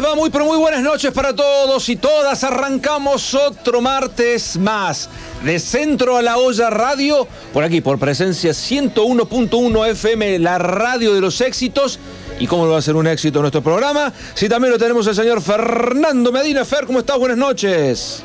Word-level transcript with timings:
les 0.00 0.08
va? 0.08 0.14
Muy, 0.14 0.30
pero 0.30 0.44
muy 0.44 0.58
buenas 0.58 0.82
noches 0.82 1.12
para 1.12 1.34
todos 1.34 1.88
y 1.88 1.96
todas. 1.96 2.44
Arrancamos 2.44 3.34
otro 3.34 3.80
martes 3.80 4.56
más 4.56 5.08
de 5.44 5.58
Centro 5.58 6.16
a 6.16 6.22
la 6.22 6.36
Olla 6.36 6.70
Radio. 6.70 7.26
Por 7.52 7.64
aquí, 7.64 7.80
por 7.80 7.98
presencia 7.98 8.52
101.1 8.52 9.88
FM, 9.90 10.38
la 10.38 10.58
radio 10.58 11.14
de 11.14 11.20
los 11.20 11.40
éxitos. 11.40 11.98
¿Y 12.38 12.46
cómo 12.46 12.68
va 12.68 12.78
a 12.78 12.82
ser 12.82 12.96
un 12.96 13.06
éxito 13.06 13.40
nuestro 13.40 13.62
programa? 13.62 14.12
Si 14.34 14.48
también 14.48 14.72
lo 14.72 14.78
tenemos 14.78 15.06
el 15.06 15.14
señor 15.14 15.40
Fernando 15.40 16.30
Medina. 16.30 16.64
Fer, 16.64 16.86
¿cómo 16.86 17.00
estás? 17.00 17.18
Buenas 17.18 17.38
noches. 17.38 18.22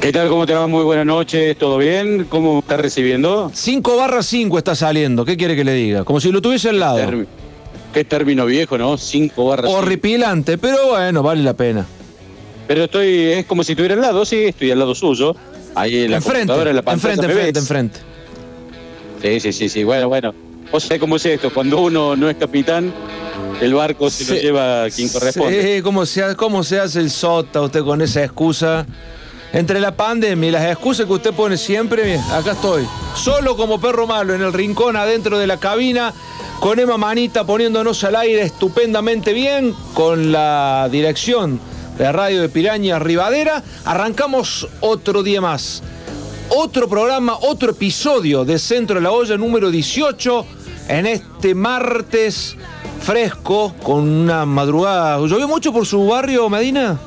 ¿Qué 0.00 0.12
tal? 0.12 0.28
¿Cómo 0.28 0.46
te 0.46 0.54
va? 0.54 0.66
Muy 0.66 0.82
buenas 0.82 1.06
noches. 1.06 1.56
¿Todo 1.56 1.78
bien? 1.78 2.24
¿Cómo 2.24 2.60
estás 2.60 2.80
recibiendo? 2.80 3.50
5 3.54 3.96
barra 3.96 4.22
5 4.22 4.58
está 4.58 4.74
saliendo. 4.74 5.24
¿Qué 5.24 5.36
quiere 5.36 5.54
que 5.54 5.64
le 5.64 5.74
diga? 5.74 6.04
Como 6.04 6.20
si 6.20 6.32
lo 6.32 6.40
tuviese 6.42 6.70
al 6.70 6.80
lado. 6.80 7.26
Qué 7.92 8.04
término 8.04 8.46
viejo, 8.46 8.78
¿no? 8.78 8.96
Cinco 8.96 9.46
barras. 9.46 9.70
Horripilante, 9.70 10.58
pero 10.58 10.90
bueno, 10.90 11.22
vale 11.22 11.42
la 11.42 11.54
pena. 11.54 11.86
Pero 12.68 12.84
estoy, 12.84 13.32
es 13.32 13.46
como 13.46 13.64
si 13.64 13.72
estuviera 13.72 13.94
al 13.94 14.00
lado, 14.00 14.24
sí, 14.24 14.44
estoy 14.44 14.70
al 14.70 14.78
lado 14.78 14.94
suyo. 14.94 15.34
Ahí 15.74 16.04
en 16.04 16.12
la 16.12 16.16
enfrente, 16.18 16.52
en 16.52 16.76
la 16.76 16.82
pantalla. 16.82 17.14
Enfrente, 17.14 17.26
enfrente, 17.26 17.58
enfrente. 17.58 18.00
Sí, 19.22 19.40
sí, 19.40 19.52
sí, 19.52 19.68
sí. 19.68 19.84
Bueno, 19.84 20.08
bueno. 20.08 20.34
O 20.72 20.78
sea, 20.78 20.98
cómo 20.98 21.16
es 21.16 21.26
esto. 21.26 21.52
Cuando 21.52 21.80
uno 21.80 22.14
no 22.14 22.30
es 22.30 22.36
capitán, 22.36 22.92
el 23.60 23.74
barco 23.74 24.08
se 24.08 24.34
lo 24.34 24.40
lleva 24.40 24.88
quien 24.90 25.08
corresponde. 25.08 25.76
Sí, 25.76 25.82
¿cómo 25.82 26.06
se, 26.06 26.36
cómo 26.36 26.62
se 26.62 26.78
hace 26.78 27.00
el 27.00 27.10
sota 27.10 27.60
usted 27.60 27.82
con 27.82 28.00
esa 28.02 28.22
excusa? 28.22 28.86
Entre 29.52 29.80
la 29.80 29.96
pandemia 29.96 30.48
y 30.48 30.52
las 30.52 30.66
excusas 30.66 31.06
que 31.06 31.12
usted 31.12 31.34
pone 31.34 31.56
siempre, 31.56 32.18
acá 32.32 32.52
estoy. 32.52 32.86
Solo 33.16 33.56
como 33.56 33.80
perro 33.80 34.06
malo 34.06 34.34
en 34.34 34.42
el 34.42 34.52
rincón 34.52 34.96
adentro 34.96 35.38
de 35.38 35.46
la 35.46 35.58
cabina 35.58 36.14
con 36.60 36.78
Emma 36.78 36.98
Manita 36.98 37.44
poniéndonos 37.44 38.04
al 38.04 38.16
aire 38.16 38.42
estupendamente 38.42 39.32
bien, 39.32 39.74
con 39.94 40.30
la 40.30 40.88
dirección 40.92 41.58
de 41.96 42.12
Radio 42.12 42.42
de 42.42 42.48
Piraña 42.50 42.98
Rivadera. 42.98 43.62
Arrancamos 43.84 44.68
otro 44.80 45.22
día 45.22 45.40
más. 45.40 45.82
Otro 46.50 46.88
programa, 46.88 47.36
otro 47.40 47.70
episodio 47.70 48.44
de 48.44 48.58
Centro 48.58 48.96
de 48.96 49.02
la 49.02 49.10
Olla 49.10 49.36
número 49.36 49.70
18 49.70 50.46
en 50.88 51.06
este 51.06 51.54
martes 51.54 52.56
fresco 53.00 53.74
con 53.82 54.06
una 54.06 54.44
madrugada. 54.44 55.18
¿Llovió 55.18 55.48
mucho 55.48 55.72
por 55.72 55.86
su 55.86 56.06
barrio, 56.06 56.48
Medina? 56.50 56.98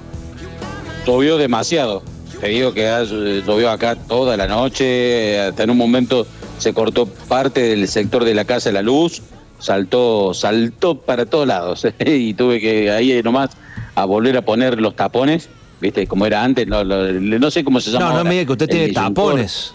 Llovió 1.06 1.38
demasiado. 1.38 2.12
Te 2.44 2.50
digo 2.50 2.74
que 2.74 3.42
llovió 3.48 3.72
acá 3.72 3.96
toda 3.96 4.36
la 4.36 4.48
noche. 4.48 5.40
Hasta 5.40 5.64
en 5.64 5.70
un 5.70 5.78
momento 5.78 6.28
se 6.58 6.74
cortó 6.74 7.06
parte 7.06 7.62
del 7.62 7.88
sector 7.88 8.26
de 8.26 8.34
la 8.34 8.44
Casa 8.44 8.68
de 8.68 8.74
la 8.74 8.82
Luz 8.82 9.22
saltó, 9.60 10.34
saltó 10.34 11.00
para 11.00 11.26
todos 11.26 11.48
lados 11.48 11.88
y 12.06 12.34
tuve 12.34 12.60
que 12.60 12.92
ahí 12.92 13.22
nomás 13.24 13.52
a 13.96 14.04
volver 14.04 14.36
a 14.36 14.42
poner 14.42 14.82
los 14.82 14.94
tapones, 14.94 15.48
viste, 15.80 16.06
como 16.06 16.26
era 16.26 16.44
antes, 16.44 16.68
no, 16.68 16.84
no 16.84 17.50
sé 17.50 17.64
cómo 17.64 17.80
se 17.80 17.92
llama. 17.92 18.10
No, 18.10 18.18
no 18.18 18.24
me 18.26 18.32
diga 18.32 18.46
que 18.46 18.52
usted 18.52 18.68
tiene 18.68 18.90
tapones. 18.92 19.74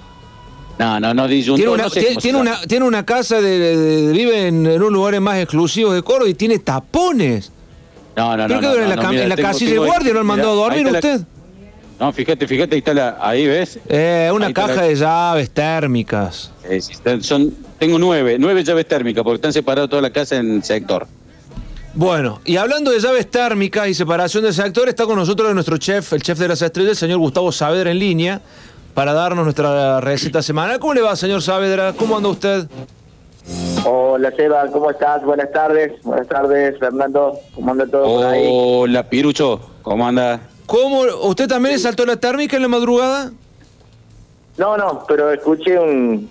No, 0.79 1.01
no, 1.01 1.15
no, 1.15 1.27
Tiene 1.27 1.69
una, 1.69 1.89
tiene, 1.89 2.39
una, 2.39 2.61
tiene 2.61 2.85
una 2.85 3.07
casa 3.07 3.41
de, 3.41 4.13
vive 4.13 4.47
en, 4.47 4.67
un 4.67 4.93
lugar 4.93 5.19
más 5.21 5.39
exclusivo 5.39 5.95
de 5.95 6.03
Córdoba 6.03 6.29
y 6.29 6.35
tiene 6.35 6.59
tapones. 6.59 7.51
No, 8.15 8.37
no, 8.37 8.47
no. 8.47 8.75
en 8.75 8.89
la, 8.91 9.23
en 9.23 9.29
la 9.31 9.37
casilla 9.37 9.73
de 9.73 9.79
guardia 9.79 10.13
lo 10.13 10.21
han 10.21 10.27
mandado 10.27 10.53
a 10.53 10.69
dormir 10.69 10.87
usted. 10.87 11.23
No, 12.01 12.13
fíjate, 12.13 12.47
fíjate, 12.47 12.77
ahí 12.77 12.79
está 12.79 12.95
la, 12.95 13.19
ahí 13.21 13.47
ves. 13.47 13.81
Eh, 13.89 14.31
una 14.33 14.53
caja 14.53 14.83
de 14.83 14.95
llaves 14.95 15.51
térmicas. 15.51 16.53
son, 17.23 17.53
tengo 17.79 17.99
nueve, 17.99 18.37
nueve 18.39 18.63
llaves 18.63 18.87
térmicas, 18.87 19.25
porque 19.25 19.37
están 19.37 19.53
separadas 19.53 19.91
toda 19.91 20.03
la 20.03 20.11
casa 20.11 20.37
en 20.37 20.63
sector. 20.63 21.09
Bueno, 21.95 22.41
y 22.45 22.57
hablando 22.57 22.93
de 22.93 23.01
llaves 23.01 23.29
térmicas 23.29 23.89
y 23.89 23.95
separación 23.95 24.45
de 24.45 24.53
sector, 24.53 24.89
está 24.89 25.07
con 25.07 25.17
nosotros 25.17 25.53
nuestro 25.53 25.77
chef, 25.79 26.13
el 26.13 26.23
chef 26.23 26.39
de 26.39 26.47
las 26.47 26.63
estrellas, 26.63 26.91
el 26.91 26.97
señor 26.97 27.19
Gustavo 27.19 27.51
Saavedra 27.51 27.91
en 27.91 27.99
línea, 27.99 28.41
para 28.95 29.13
darnos 29.13 29.45
nuestra 29.45 30.01
receta 30.01 30.41
semanal. 30.41 30.79
¿Cómo 30.79 30.95
le 30.95 31.01
va, 31.01 31.17
señor 31.17 31.43
Saavedra? 31.43 31.95
¿Cómo 31.95 32.17
anda 32.17 32.29
usted? 32.29 32.69
Hola 33.85 34.31
Seba, 34.37 34.67
¿cómo 34.71 34.91
estás? 34.91 35.25
Buenas 35.25 35.51
tardes. 35.51 36.01
Buenas 36.03 36.29
tardes, 36.29 36.79
Fernando. 36.79 37.39
¿Cómo 37.55 37.73
anda 37.73 37.87
todo 37.87 38.05
por 38.05 38.27
ahí? 38.27 38.47
Hola 38.49 39.09
Pirucho, 39.09 39.61
¿cómo 39.83 40.07
anda? 40.07 40.41
¿Cómo? 40.69 41.01
¿Usted 41.23 41.49
también 41.49 41.77
le 41.77 41.81
saltó 41.81 42.05
la 42.05 42.17
térmica 42.17 42.57
en 42.57 42.63
la 42.63 42.69
madrugada? 42.69 43.33
No, 44.59 44.77
no, 44.77 45.03
pero 45.09 45.33
escuché 45.33 45.79
un, 45.79 46.29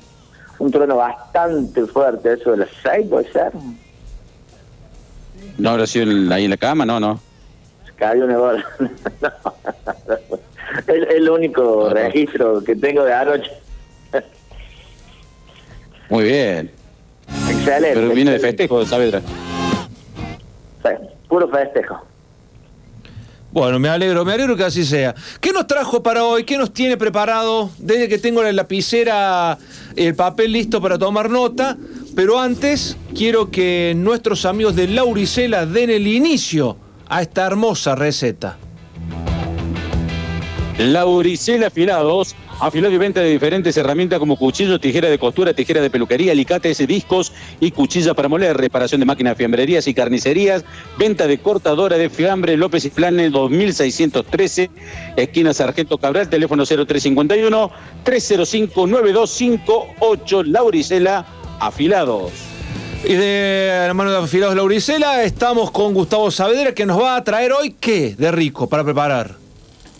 un 0.60 0.72
trono 0.72 0.96
bastante 0.96 1.88
fuerte, 1.88 2.34
eso 2.34 2.52
de 2.52 2.58
las 2.58 2.70
seis, 2.84 3.08
¿puede 3.10 3.32
ser? 3.32 3.52
¿No 5.58 5.72
habrá 5.72 5.88
sido 5.88 6.06
ahí 6.32 6.44
en 6.44 6.52
la 6.52 6.58
cama? 6.58 6.86
No, 6.86 7.00
no. 7.00 7.20
Cayó 7.96 8.26
una 8.26 8.38
bola. 8.38 8.66
es 10.88 11.10
el 11.16 11.28
único 11.32 11.90
registro 11.90 12.64
que 12.64 12.76
tengo 12.76 13.06
de 13.06 13.14
anoche. 13.14 13.52
Muy 16.10 16.26
bien. 16.26 16.72
Excelente. 17.50 17.96
Pero 17.96 18.10
viene 18.10 18.34
de 18.34 18.40
festejo, 18.40 18.86
¿sabes? 18.86 19.16
Sí, 20.84 20.90
puro 21.28 21.50
festejo. 21.50 22.07
Bueno, 23.58 23.80
me 23.80 23.90
alegro, 23.90 24.24
me 24.24 24.34
alegro 24.34 24.56
que 24.56 24.66
así 24.66 24.86
sea. 24.86 25.16
¿Qué 25.42 25.52
nos 25.52 25.66
trajo 25.66 26.04
para 26.04 26.24
hoy? 26.24 26.44
¿Qué 26.44 26.60
nos 26.60 26.72
tiene 26.72 26.96
preparado? 26.96 27.72
Desde 27.80 28.08
que 28.08 28.20
tengo 28.20 28.44
la 28.44 28.54
lapicera, 28.54 29.58
el 29.96 30.14
papel 30.14 30.52
listo 30.52 30.80
para 30.80 31.00
tomar 31.00 31.32
nota. 31.32 31.76
Pero 32.16 32.40
antes, 32.40 32.98
quiero 33.16 33.50
que 33.50 33.94
nuestros 33.98 34.46
amigos 34.46 34.76
de 34.76 34.88
Lauricela 34.88 35.66
den 35.66 35.90
el 35.90 36.06
inicio 36.06 36.78
a 37.08 37.24
esta 37.24 37.48
hermosa 37.48 37.96
receta. 37.96 38.60
Lauricela 40.78 41.70
Filados 41.70 42.36
afilado 42.60 42.94
y 42.94 42.98
venta 42.98 43.20
de 43.22 43.30
diferentes 43.30 43.76
herramientas 43.78 44.20
como 44.20 44.38
cuchillos, 44.38 44.80
tijera 44.80 45.10
de 45.10 45.20
costura, 45.20 45.54
tijera 45.54 45.82
de 45.82 45.90
peluquería, 45.90 46.32
alicates, 46.32 46.86
discos 46.88 47.34
y 47.60 47.72
cuchillas 47.72 48.16
para 48.16 48.28
moler, 48.28 48.58
reparación 48.58 49.00
de 49.00 49.06
máquinas, 49.06 49.38
fiambrerías 49.38 49.88
y 49.88 49.94
carnicerías, 49.94 50.64
venta 50.98 51.28
de 51.28 51.38
cortadora 51.40 51.98
de 51.98 52.10
fiambre, 52.10 52.58
López 52.58 52.86
y 52.86 52.90
Planes 52.90 53.32
2613, 53.32 54.72
esquina 55.16 55.54
Sargento 55.54 55.98
Cabral, 55.98 56.30
teléfono 56.30 56.66
0351 56.66 57.72
305 58.04 58.88
9258, 58.88 60.44
Lauricela 60.44 61.26
Afilados. 61.60 62.32
Y 63.04 63.14
de 63.14 63.86
la 63.88 63.94
mano 63.94 64.12
de 64.12 64.18
Afilados 64.18 64.56
Lauricela 64.56 65.24
estamos 65.24 65.70
con 65.70 65.94
Gustavo 65.94 66.32
Saavedra 66.32 66.74
que 66.74 66.86
nos 66.86 67.00
va 67.00 67.16
a 67.16 67.24
traer 67.24 67.52
hoy 67.54 67.76
qué 67.80 68.16
de 68.18 68.32
rico 68.32 68.68
para 68.68 68.84
preparar. 68.84 69.47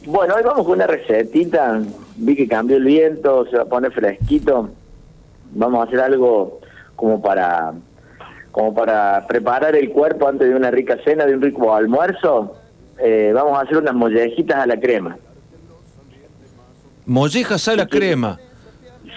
Bueno, 0.10 0.36
hoy 0.36 0.44
vamos 0.44 0.66
con 0.66 0.76
una 0.76 0.88
recetita. 0.88 1.82
Vi 2.16 2.34
que 2.38 2.48
cambió 2.48 2.78
el 2.78 2.86
viento, 2.86 3.46
se 3.50 3.58
va 3.58 3.64
a 3.64 3.66
poner 3.66 3.92
fresquito. 3.92 4.70
Vamos 5.52 5.82
a 5.82 5.84
hacer 5.84 6.00
algo 6.00 6.62
como 6.96 7.22
para 7.22 7.74
como 8.54 8.74
para 8.74 9.28
preparar 9.28 9.76
el 9.76 9.90
cuerpo 9.92 10.30
antes 10.30 10.48
de 10.48 10.56
una 10.56 10.72
rica 10.72 10.98
cena, 11.04 11.26
de 11.26 11.36
un 11.36 11.42
rico 11.42 11.76
almuerzo. 11.76 12.56
Eh, 13.00 13.34
vamos 13.36 13.60
a 13.60 13.64
hacer 13.64 13.76
unas 13.80 13.94
mollejitas 13.96 14.56
a 14.58 14.66
la 14.66 14.80
crema. 14.80 15.18
Mollejas 17.06 17.68
a 17.68 17.76
la 17.76 17.86
crema. 17.86 18.40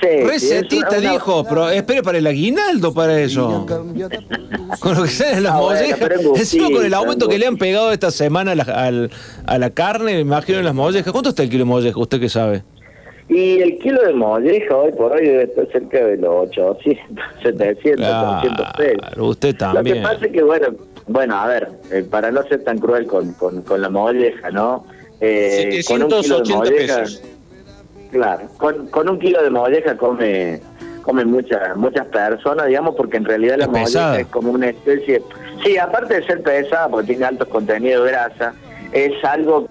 Recetita, 0.00 0.98
dijo, 0.98 1.44
pero 1.44 1.68
espere 1.70 2.02
para 2.02 2.18
el 2.18 2.26
aguinaldo 2.26 2.92
para 2.94 3.20
eso. 3.20 3.66
con 4.80 4.94
lo 4.94 5.02
que 5.02 5.08
salen 5.08 5.42
las 5.42 5.54
mollejas. 5.54 6.10
Encima 6.36 6.70
con 6.70 6.84
el 6.84 6.94
aumento 6.94 7.28
que 7.28 7.38
le 7.38 7.46
han 7.46 7.56
pegado 7.56 7.92
esta 7.92 8.10
semana 8.10 8.52
a 8.52 8.54
la, 8.54 9.08
a 9.46 9.58
la 9.58 9.70
carne, 9.70 10.14
me 10.14 10.20
imagino 10.20 10.62
las 10.62 10.74
mollejas. 10.74 11.12
¿Cuánto 11.12 11.30
está 11.30 11.42
el 11.42 11.50
kilo 11.50 11.64
de 11.64 11.70
molleja? 11.70 11.98
¿Usted 11.98 12.20
qué 12.20 12.28
sabe? 12.28 12.62
Y 13.30 13.60
el 13.60 13.78
kilo 13.78 14.02
de 14.02 14.12
molleja 14.12 14.76
hoy 14.76 14.90
por 14.90 15.12
hoy 15.12 15.24
debe 15.24 15.44
estar 15.44 15.64
cerca 15.70 16.04
de 16.04 16.16
los 16.16 16.48
800, 16.50 17.24
700, 17.44 18.04
800 18.04 18.72
pesos. 18.76 19.18
Usted 19.18 19.56
también. 19.56 19.84
Lo 19.84 20.02
que 20.02 20.14
pasa 20.14 20.26
es 20.26 20.32
que, 20.32 20.42
bueno, 20.42 20.66
bueno 21.06 21.36
a 21.36 21.46
ver, 21.46 21.68
eh, 21.92 22.04
para 22.10 22.32
no 22.32 22.42
ser 22.48 22.64
tan 22.64 22.78
cruel 22.78 23.06
con, 23.06 23.32
con, 23.34 23.62
con 23.62 23.80
la 23.80 23.88
molleja, 23.88 24.50
¿no? 24.50 24.84
Eh, 25.20 25.80
con 25.86 26.02
un 26.02 26.08
kilo 26.08 26.40
de 26.40 26.54
molleja, 26.54 27.02
pesos. 27.02 27.22
Claro, 28.10 28.48
con, 28.56 28.88
con 28.88 29.08
un 29.08 29.18
kilo 29.18 29.42
de 29.42 29.50
molleja 29.50 29.96
come 29.96 30.60
comen 31.02 31.30
muchas 31.30 31.76
muchas 31.76 32.06
personas, 32.06 32.66
digamos, 32.66 32.94
porque 32.94 33.16
en 33.16 33.24
realidad 33.24 33.56
la 33.58 33.66
molleja 33.66 34.20
es 34.20 34.26
como 34.26 34.52
una 34.52 34.68
especie... 34.68 35.22
Sí, 35.64 35.76
aparte 35.76 36.20
de 36.20 36.26
ser 36.26 36.42
pesada, 36.42 36.88
porque 36.88 37.08
tiene 37.08 37.24
altos 37.24 37.48
contenidos 37.48 38.04
de 38.04 38.10
grasa, 38.12 38.54
es 38.92 39.12
algo... 39.24 39.68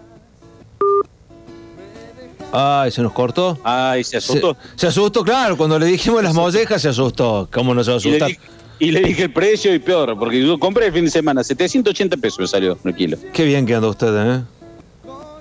Ay, 2.52 2.90
se 2.90 3.02
nos 3.04 3.14
cortó. 3.14 3.58
Ay, 3.64 4.04
se 4.04 4.18
asustó. 4.18 4.58
Se, 4.76 4.88
asustó, 4.88 5.24
claro, 5.24 5.56
cuando 5.56 5.78
le 5.78 5.86
dijimos 5.86 6.24
las 6.24 6.34
mollejas 6.34 6.82
se 6.82 6.90
asustó. 6.90 7.48
¿Cómo 7.52 7.76
no 7.76 7.84
se 7.84 7.92
va 7.92 7.96
a 7.96 7.98
asustar? 7.98 8.32
Y 8.80 8.92
le, 8.92 9.02
dije, 9.02 9.24
el 9.24 9.34
precio 9.34 9.74
y 9.74 9.80
peor, 9.80 10.18
porque 10.18 10.42
yo 10.42 10.58
compré 10.58 10.88
el 10.88 10.94
fin 10.94 11.06
de 11.06 11.12
semana, 11.12 11.44
780 11.44 12.18
pesos 12.18 12.40
me 12.40 12.48
salió 12.48 12.78
un 12.84 12.94
kilo. 12.94 13.18
Qué 13.34 13.44
bien 13.44 13.66
que 13.66 13.76
anda 13.76 13.90
usted, 13.90 14.16
¿eh? 14.16 14.42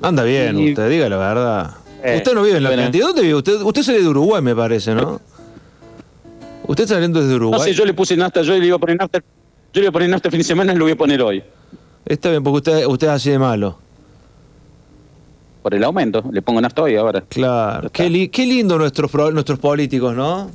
Anda 0.03 0.23
bien 0.25 0.57
usted, 0.57 0.91
diga 0.91 1.09
la 1.09 1.17
verdad. 1.17 1.71
Eh, 2.03 2.17
usted 2.19 2.35
no 2.35 2.43
vive 2.43 2.57
en 2.59 2.63
la 2.63 2.69
Argentina. 2.71 3.07
¿Dónde 3.07 3.23
vive 3.23 3.35
usted? 3.35 3.61
Usted 3.63 3.83
sale 3.83 4.03
de 4.03 4.09
Uruguay, 4.09 4.41
me 4.43 4.55
parece, 4.55 4.95
¿no? 4.95 5.21
Usted 6.67 6.87
saliendo 6.87 7.21
desde 7.21 7.35
Uruguay. 7.35 7.59
No 7.59 7.65
sé, 7.65 7.73
yo 7.75 7.85
le 7.85 7.95
puse 7.95 8.17
nafta, 8.17 8.43
yo 8.43 8.57
le 8.57 8.67
iba 8.67 8.77
a 8.77 8.79
poner 8.79 8.97
nafta, 8.99 9.19
yo 9.21 9.25
le 9.75 9.81
iba 9.81 9.89
a 9.89 9.93
poner 9.93 10.09
nafta 10.11 10.29
el 10.29 10.33
fin 10.33 10.41
de 10.41 10.45
semana 10.45 10.73
y 10.73 10.77
lo 10.77 10.85
voy 10.85 10.93
a 10.93 10.97
poner 10.97 11.21
hoy. 11.23 11.43
Está 12.05 12.31
bien, 12.31 12.43
porque 12.43 12.57
usted, 12.71 12.87
usted 12.87 13.07
es 13.09 13.13
así 13.13 13.31
de 13.31 13.39
malo. 13.39 13.79
Por 15.63 15.75
el 15.75 15.83
aumento, 15.85 16.25
le 16.33 16.41
pongo 16.41 16.61
nafta 16.61 16.83
hoy 16.83 16.97
ahora. 16.97 17.23
Claro. 17.29 17.91
Qué, 17.91 18.09
li- 18.09 18.29
qué 18.29 18.47
lindo 18.47 18.79
nuestros, 18.79 19.13
nuestros 19.33 19.59
políticos, 19.59 20.15
¿no? 20.15 20.51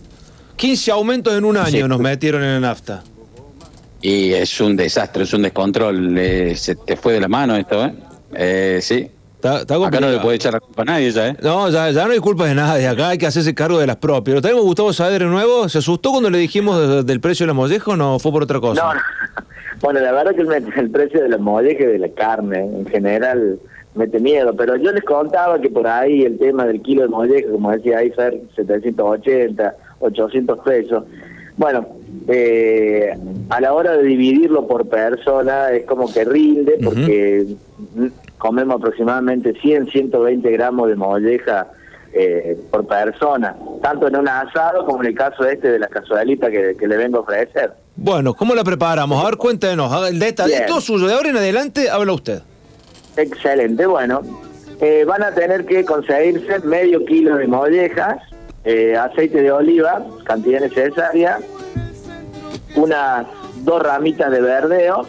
15 0.55 0.91
aumentos 0.91 1.33
en 1.33 1.45
un 1.45 1.57
año 1.57 1.83
Sí. 1.83 1.87
nos 1.87 1.99
metieron 1.99 2.41
en 2.43 2.53
la 2.61 2.69
nafta. 2.69 3.03
Y 4.01 4.33
es 4.33 4.59
un 4.61 4.75
desastre, 4.75 5.23
es 5.23 5.33
un 5.33 5.41
descontrol. 5.41 6.17
eh, 6.17 6.55
se 6.55 6.75
te 6.75 6.95
fue 6.95 7.13
de 7.13 7.19
la 7.21 7.27
mano 7.27 7.55
esto, 7.55 7.83
¿eh? 7.85 7.93
Eh, 8.33 8.79
sí. 8.81 9.07
Está, 9.43 9.59
está 9.59 9.75
Acá 9.87 9.99
no 9.99 10.09
le 10.09 10.19
puede 10.19 10.37
echar 10.37 10.53
la 10.53 10.61
culpa 10.61 10.83
a 10.83 10.85
nadie 10.85 11.11
ya, 11.11 11.27
¿eh? 11.27 11.35
No, 11.43 11.69
ya, 11.69 11.91
ya 11.91 12.05
no 12.05 12.13
hay 12.13 12.19
culpa 12.19 12.45
de 12.45 12.55
nadie. 12.55 12.87
Acá 12.87 13.09
hay 13.09 13.17
que 13.17 13.25
hacerse 13.27 13.53
cargo 13.53 13.77
de 13.77 13.85
las 13.87 13.97
propias. 13.97 14.35
¿Lo 14.35 14.41
tenemos 14.41 14.63
Gustavo 14.63 14.93
Saavedra 14.93 15.25
de 15.25 15.31
nuevo? 15.31 15.67
¿Se 15.67 15.79
asustó 15.79 16.11
cuando 16.11 16.29
le 16.29 16.37
dijimos 16.37 16.79
de- 16.79 17.03
del 17.03 17.19
precio 17.19 17.43
de 17.43 17.47
la 17.47 17.53
molleja 17.53 17.91
o 17.91 17.97
no 17.97 18.19
fue 18.19 18.31
por 18.31 18.43
otra 18.43 18.61
cosa? 18.61 18.81
No, 18.81 18.93
no. 18.93 19.01
Bueno, 19.81 19.99
la 19.99 20.13
verdad 20.13 20.33
que 20.33 20.43
el, 20.43 20.53
el 20.79 20.89
precio 20.91 21.21
de 21.21 21.27
la 21.27 21.37
molleja 21.37 21.83
y 21.83 21.87
de 21.87 21.99
la 21.99 22.07
carne 22.07 22.59
en 22.59 22.85
general 22.85 23.59
mete 23.95 24.17
miedo, 24.21 24.55
pero 24.55 24.77
yo 24.77 24.93
les 24.93 25.03
contaba 25.03 25.59
que 25.59 25.69
por 25.69 25.85
ahí 25.87 26.21
el 26.21 26.37
tema 26.39 26.65
del 26.65 26.81
kilo 26.81 27.01
de 27.01 27.09
molleja, 27.09 27.51
como 27.51 27.69
decía 27.71 27.97
ahí, 27.97 28.09
Fer, 28.11 28.39
780, 28.55 29.75
800 29.99 30.59
pesos. 30.59 31.03
Bueno, 31.57 31.85
eh, 32.29 33.13
a 33.49 33.59
la 33.59 33.73
hora 33.73 33.91
de 33.97 34.03
dividirlo 34.03 34.65
por 34.67 34.87
persona 34.87 35.71
es 35.71 35.83
como 35.85 36.11
que 36.11 36.23
rinde 36.23 36.77
porque 36.81 37.45
comemos 38.43 38.75
aproximadamente 38.75 39.53
100, 39.61 39.87
120 39.87 40.51
gramos 40.51 40.89
de 40.89 40.97
molleja 40.97 41.67
eh, 42.11 42.59
por 42.69 42.85
persona, 42.85 43.55
tanto 43.81 44.09
en 44.09 44.17
un 44.17 44.27
asado 44.27 44.85
como 44.85 45.01
en 45.01 45.07
el 45.11 45.15
caso 45.15 45.45
este 45.45 45.71
de 45.71 45.79
la 45.79 45.87
cazuelita 45.87 46.51
que, 46.51 46.75
que 46.77 46.85
le 46.85 46.97
vengo 46.97 47.19
a 47.19 47.21
ofrecer. 47.21 47.71
Bueno, 47.95 48.33
¿cómo 48.33 48.53
la 48.53 48.65
preparamos? 48.65 49.23
A 49.23 49.27
ver, 49.29 49.37
cuéntenos. 49.37 50.09
El 50.09 50.19
detalle 50.19 50.59
todo 50.67 50.81
suyo. 50.81 51.07
De 51.07 51.13
ahora 51.13 51.29
en 51.29 51.37
adelante 51.37 51.89
habla 51.89 52.11
usted. 52.11 52.41
Excelente, 53.15 53.85
bueno. 53.85 54.19
eh, 54.81 55.05
van 55.07 55.23
a 55.23 55.31
tener 55.31 55.65
que 55.65 55.85
conseguirse 55.85 56.59
medio 56.65 57.05
kilo 57.05 57.37
de 57.37 57.47
mollejas, 57.47 58.17
eh, 58.65 58.97
aceite 58.97 59.41
de 59.41 59.53
oliva, 59.53 60.03
cantidad 60.25 60.59
necesaria, 60.59 61.39
unas 62.75 63.25
dos 63.63 63.81
ramitas 63.81 64.29
de 64.31 64.41
verdeo, 64.41 65.07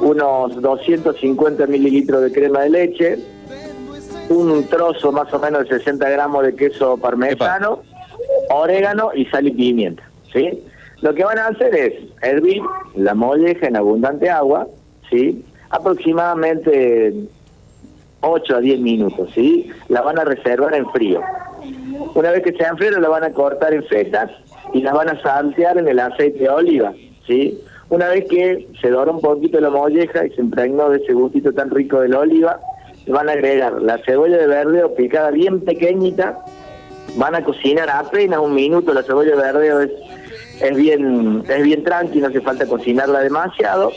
unos 0.00 0.60
250 0.60 1.66
mililitros 1.66 2.22
de 2.22 2.32
crema 2.32 2.60
de 2.60 2.70
leche, 2.70 3.18
un 4.28 4.64
trozo 4.68 5.12
más 5.12 5.32
o 5.34 5.38
menos 5.38 5.68
de 5.68 5.78
60 5.78 6.08
gramos 6.08 6.44
de 6.44 6.54
queso 6.54 6.96
parmesano, 6.96 7.82
orégano 8.50 9.10
y 9.14 9.26
sal 9.26 9.48
y 9.48 9.50
pimienta. 9.50 10.02
¿sí? 10.32 10.62
Lo 11.02 11.14
que 11.14 11.24
van 11.24 11.38
a 11.38 11.48
hacer 11.48 11.74
es 11.74 11.94
hervir 12.22 12.62
la 12.94 13.14
molleja 13.14 13.66
en 13.66 13.76
abundante 13.76 14.30
agua, 14.30 14.66
¿sí? 15.10 15.44
aproximadamente 15.70 17.14
8 18.20 18.56
a 18.56 18.60
10 18.60 18.80
minutos. 18.80 19.30
¿sí? 19.34 19.70
La 19.88 20.02
van 20.02 20.18
a 20.18 20.24
reservar 20.24 20.74
en 20.74 20.88
frío. 20.90 21.20
Una 22.14 22.30
vez 22.30 22.42
que 22.42 22.52
se 22.52 22.64
enfríe, 22.64 22.92
la 22.92 23.08
van 23.08 23.24
a 23.24 23.32
cortar 23.32 23.74
en 23.74 23.84
fetas 23.84 24.30
y 24.72 24.82
las 24.82 24.94
van 24.94 25.08
a 25.08 25.20
saltear 25.20 25.78
en 25.78 25.88
el 25.88 25.98
aceite 25.98 26.38
de 26.38 26.48
oliva. 26.48 26.92
¿sí? 27.26 27.60
Una 27.90 28.08
vez 28.08 28.24
que 28.28 28.68
se 28.80 28.88
dora 28.88 29.10
un 29.10 29.20
poquito 29.20 29.60
la 29.60 29.68
molleja 29.68 30.24
y 30.24 30.30
se 30.30 30.40
impregnó 30.40 30.90
de 30.90 30.98
ese 30.98 31.12
gustito 31.12 31.52
tan 31.52 31.70
rico 31.70 32.00
de 32.00 32.08
la 32.08 32.20
oliva, 32.20 32.60
van 33.08 33.28
a 33.28 33.32
agregar 33.32 33.82
la 33.82 33.98
cebolla 33.98 34.38
de 34.38 34.46
verdeo 34.46 34.94
picada 34.94 35.32
bien 35.32 35.60
pequeñita, 35.60 36.38
van 37.16 37.34
a 37.34 37.42
cocinar 37.42 37.90
apenas 37.90 38.38
un 38.38 38.54
minuto, 38.54 38.94
la 38.94 39.02
cebolla 39.02 39.32
de 39.32 39.42
verdeo 39.42 39.80
es, 39.80 39.90
es 40.60 40.76
bien 40.76 41.42
es 41.48 41.62
bien 41.64 41.82
tranqui, 41.82 42.20
no 42.20 42.28
hace 42.28 42.40
falta 42.40 42.64
cocinarla 42.64 43.20
demasiado, 43.20 43.90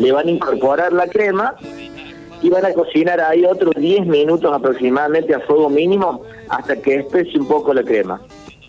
le 0.00 0.10
van 0.10 0.26
a 0.26 0.30
incorporar 0.32 0.92
la 0.92 1.06
crema 1.06 1.54
y 2.42 2.50
van 2.50 2.64
a 2.64 2.72
cocinar 2.72 3.20
ahí 3.20 3.44
otros 3.44 3.74
10 3.76 4.06
minutos 4.06 4.52
aproximadamente 4.52 5.34
a 5.34 5.40
fuego 5.40 5.70
mínimo 5.70 6.22
hasta 6.48 6.74
que 6.74 6.96
espese 6.96 7.38
un 7.38 7.46
poco 7.46 7.72
la 7.72 7.84
crema. 7.84 8.20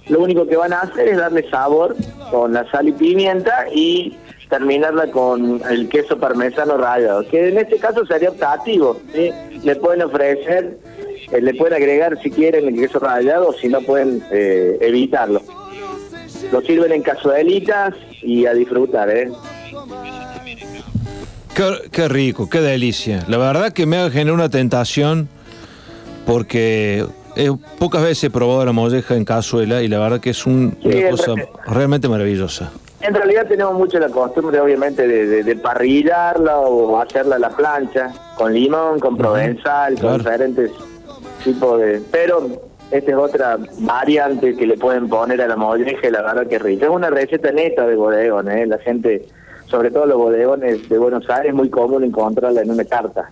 Lo 0.09 0.19
único 0.21 0.47
que 0.47 0.57
van 0.57 0.73
a 0.73 0.81
hacer 0.81 1.07
es 1.07 1.17
darle 1.17 1.49
sabor 1.49 1.95
con 2.31 2.53
la 2.53 2.69
sal 2.71 2.89
y 2.89 2.91
pimienta 2.91 3.67
y 3.73 4.17
terminarla 4.49 5.11
con 5.11 5.61
el 5.69 5.87
queso 5.87 6.17
parmesano 6.17 6.77
rallado, 6.77 7.27
que 7.27 7.49
en 7.49 7.59
este 7.59 7.77
caso 7.77 8.05
sería 8.05 8.29
optativo. 8.29 8.99
Le 9.13 9.75
pueden 9.75 10.01
ofrecer, 10.01 10.79
eh, 11.31 11.41
le 11.41 11.53
pueden 11.53 11.75
agregar 11.75 12.19
si 12.21 12.31
quieren 12.31 12.67
el 12.67 12.75
queso 12.75 12.99
rallado 12.99 13.53
si 13.53 13.67
no 13.67 13.81
pueden 13.81 14.23
eh, 14.31 14.77
evitarlo. 14.81 15.41
Lo 16.51 16.61
sirven 16.61 16.91
en 16.91 17.03
cazuelitas 17.03 17.93
y 18.23 18.47
a 18.47 18.53
disfrutar, 18.53 19.09
¿eh? 19.09 19.29
Qué, 21.53 21.89
qué 21.91 22.07
rico, 22.07 22.49
qué 22.49 22.61
delicia. 22.61 23.25
La 23.27 23.37
verdad 23.37 23.73
que 23.73 23.85
me 23.85 23.97
ha 23.97 24.09
generado 24.09 24.33
una 24.33 24.49
tentación 24.49 25.29
porque 26.25 27.05
eh, 27.35 27.51
pocas 27.77 28.01
veces 28.01 28.25
he 28.25 28.29
probado 28.29 28.63
la 28.65 28.71
molleja 28.71 29.15
en 29.15 29.25
cazuela 29.25 29.81
y 29.81 29.87
la 29.87 29.99
verdad 29.99 30.19
que 30.19 30.31
es 30.31 30.45
un- 30.45 30.75
Sí, 30.81 30.89
una 30.89 31.09
cosa 31.11 31.33
re- 31.35 31.47
realmente 31.67 32.07
maravillosa. 32.09 32.71
En 33.01 33.13
realidad 33.13 33.47
tenemos 33.47 33.75
mucho 33.75 33.97
la 33.99 34.09
costumbre, 34.09 34.59
obviamente, 34.59 35.07
de, 35.07 35.25
de, 35.25 35.43
de 35.43 35.55
parrillarla 35.55 36.57
o 36.59 36.99
hacerla 36.99 37.37
a 37.37 37.39
la 37.39 37.49
plancha, 37.49 38.11
con 38.37 38.53
limón, 38.53 38.99
con 38.99 39.15
provenzal, 39.15 39.95
claro. 39.95 40.15
con 40.15 40.17
diferentes 40.25 40.71
tipos 41.43 41.79
de... 41.79 42.01
Pero 42.11 42.45
esta 42.91 43.11
es 43.11 43.17
otra 43.17 43.57
variante 43.79 44.55
que 44.57 44.65
le 44.67 44.77
pueden 44.77 45.07
poner 45.07 45.41
a 45.41 45.47
la 45.47 45.55
molleja 45.55 46.07
y 46.07 46.11
la 46.11 46.21
verdad 46.23 46.47
que 46.47 46.55
es 46.57 46.61
rica. 46.61 46.85
Es 46.87 46.91
una 46.91 47.09
receta 47.09 47.51
neta 47.53 47.87
de 47.87 47.95
bodegón, 47.95 48.51
¿eh? 48.51 48.65
La 48.65 48.77
gente, 48.79 49.25
sobre 49.67 49.91
todo 49.91 50.05
los 50.05 50.17
bodegones 50.17 50.89
de 50.89 50.97
Buenos 50.97 51.29
Aires, 51.29 51.49
es 51.51 51.55
muy 51.55 51.69
común 51.69 52.03
encontrarla 52.03 52.61
en 52.63 52.71
una 52.71 52.83
carta. 52.83 53.31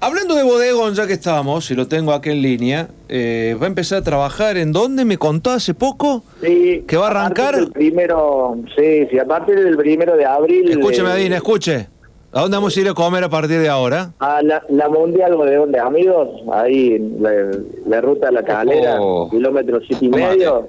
Hablando 0.00 0.36
de 0.36 0.44
bodegón, 0.44 0.94
ya 0.94 1.08
que 1.08 1.14
estamos, 1.14 1.68
y 1.72 1.74
lo 1.74 1.88
tengo 1.88 2.12
aquí 2.12 2.30
en 2.30 2.40
línea, 2.40 2.88
eh, 3.08 3.56
va 3.60 3.64
a 3.64 3.68
empezar 3.68 3.98
a 3.98 4.02
trabajar 4.02 4.56
en 4.56 4.72
dónde 4.72 5.04
me 5.04 5.18
contó 5.18 5.50
hace 5.50 5.74
poco. 5.74 6.22
Sí, 6.40 6.84
¿Que 6.86 6.96
va 6.96 7.08
a 7.08 7.10
arrancar? 7.10 7.56
del 7.56 7.72
primero, 7.72 8.56
sí, 8.76 9.08
sí, 9.10 9.18
a 9.18 9.24
partir 9.24 9.56
del 9.58 9.76
primero 9.76 10.16
de 10.16 10.24
abril... 10.24 10.70
Escuche, 10.70 11.00
eh, 11.00 11.04
Medina, 11.04 11.36
escuche. 11.36 11.88
¿A 12.30 12.42
dónde 12.42 12.56
vamos 12.58 12.76
a 12.76 12.80
ir 12.80 12.88
a 12.88 12.94
comer 12.94 13.24
a 13.24 13.28
partir 13.28 13.58
de 13.58 13.68
ahora? 13.68 14.12
A 14.20 14.40
la, 14.42 14.62
la 14.68 14.88
Mundial 14.88 15.34
Bodegón 15.34 15.72
de 15.72 15.80
Amigos, 15.80 16.28
ahí 16.52 16.92
en 16.94 17.20
la, 17.20 17.32
la 17.86 18.00
ruta 18.00 18.28
a 18.28 18.30
la 18.30 18.44
calera, 18.44 18.98
Oh. 19.00 19.28
kilómetro 19.30 19.80
siete 19.84 20.04
y 20.04 20.10
¿Cómo 20.10 20.28
medio. 20.28 20.68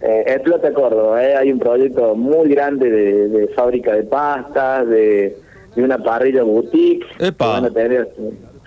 Eh, 0.00 0.24
explota 0.28 0.72
Córdoba, 0.72 1.22
eh. 1.22 1.36
hay 1.36 1.52
un 1.52 1.58
proyecto 1.58 2.14
muy 2.14 2.48
grande 2.48 2.88
de, 2.90 3.28
de 3.28 3.48
fábrica 3.48 3.92
de 3.94 4.04
pastas, 4.04 4.86
de, 4.88 5.36
de 5.76 5.82
una 5.82 5.98
parrilla 5.98 6.42
boutique. 6.42 7.04
Epa. 7.20 7.46
Van 7.46 7.64
a 7.66 7.70
tener 7.70 8.08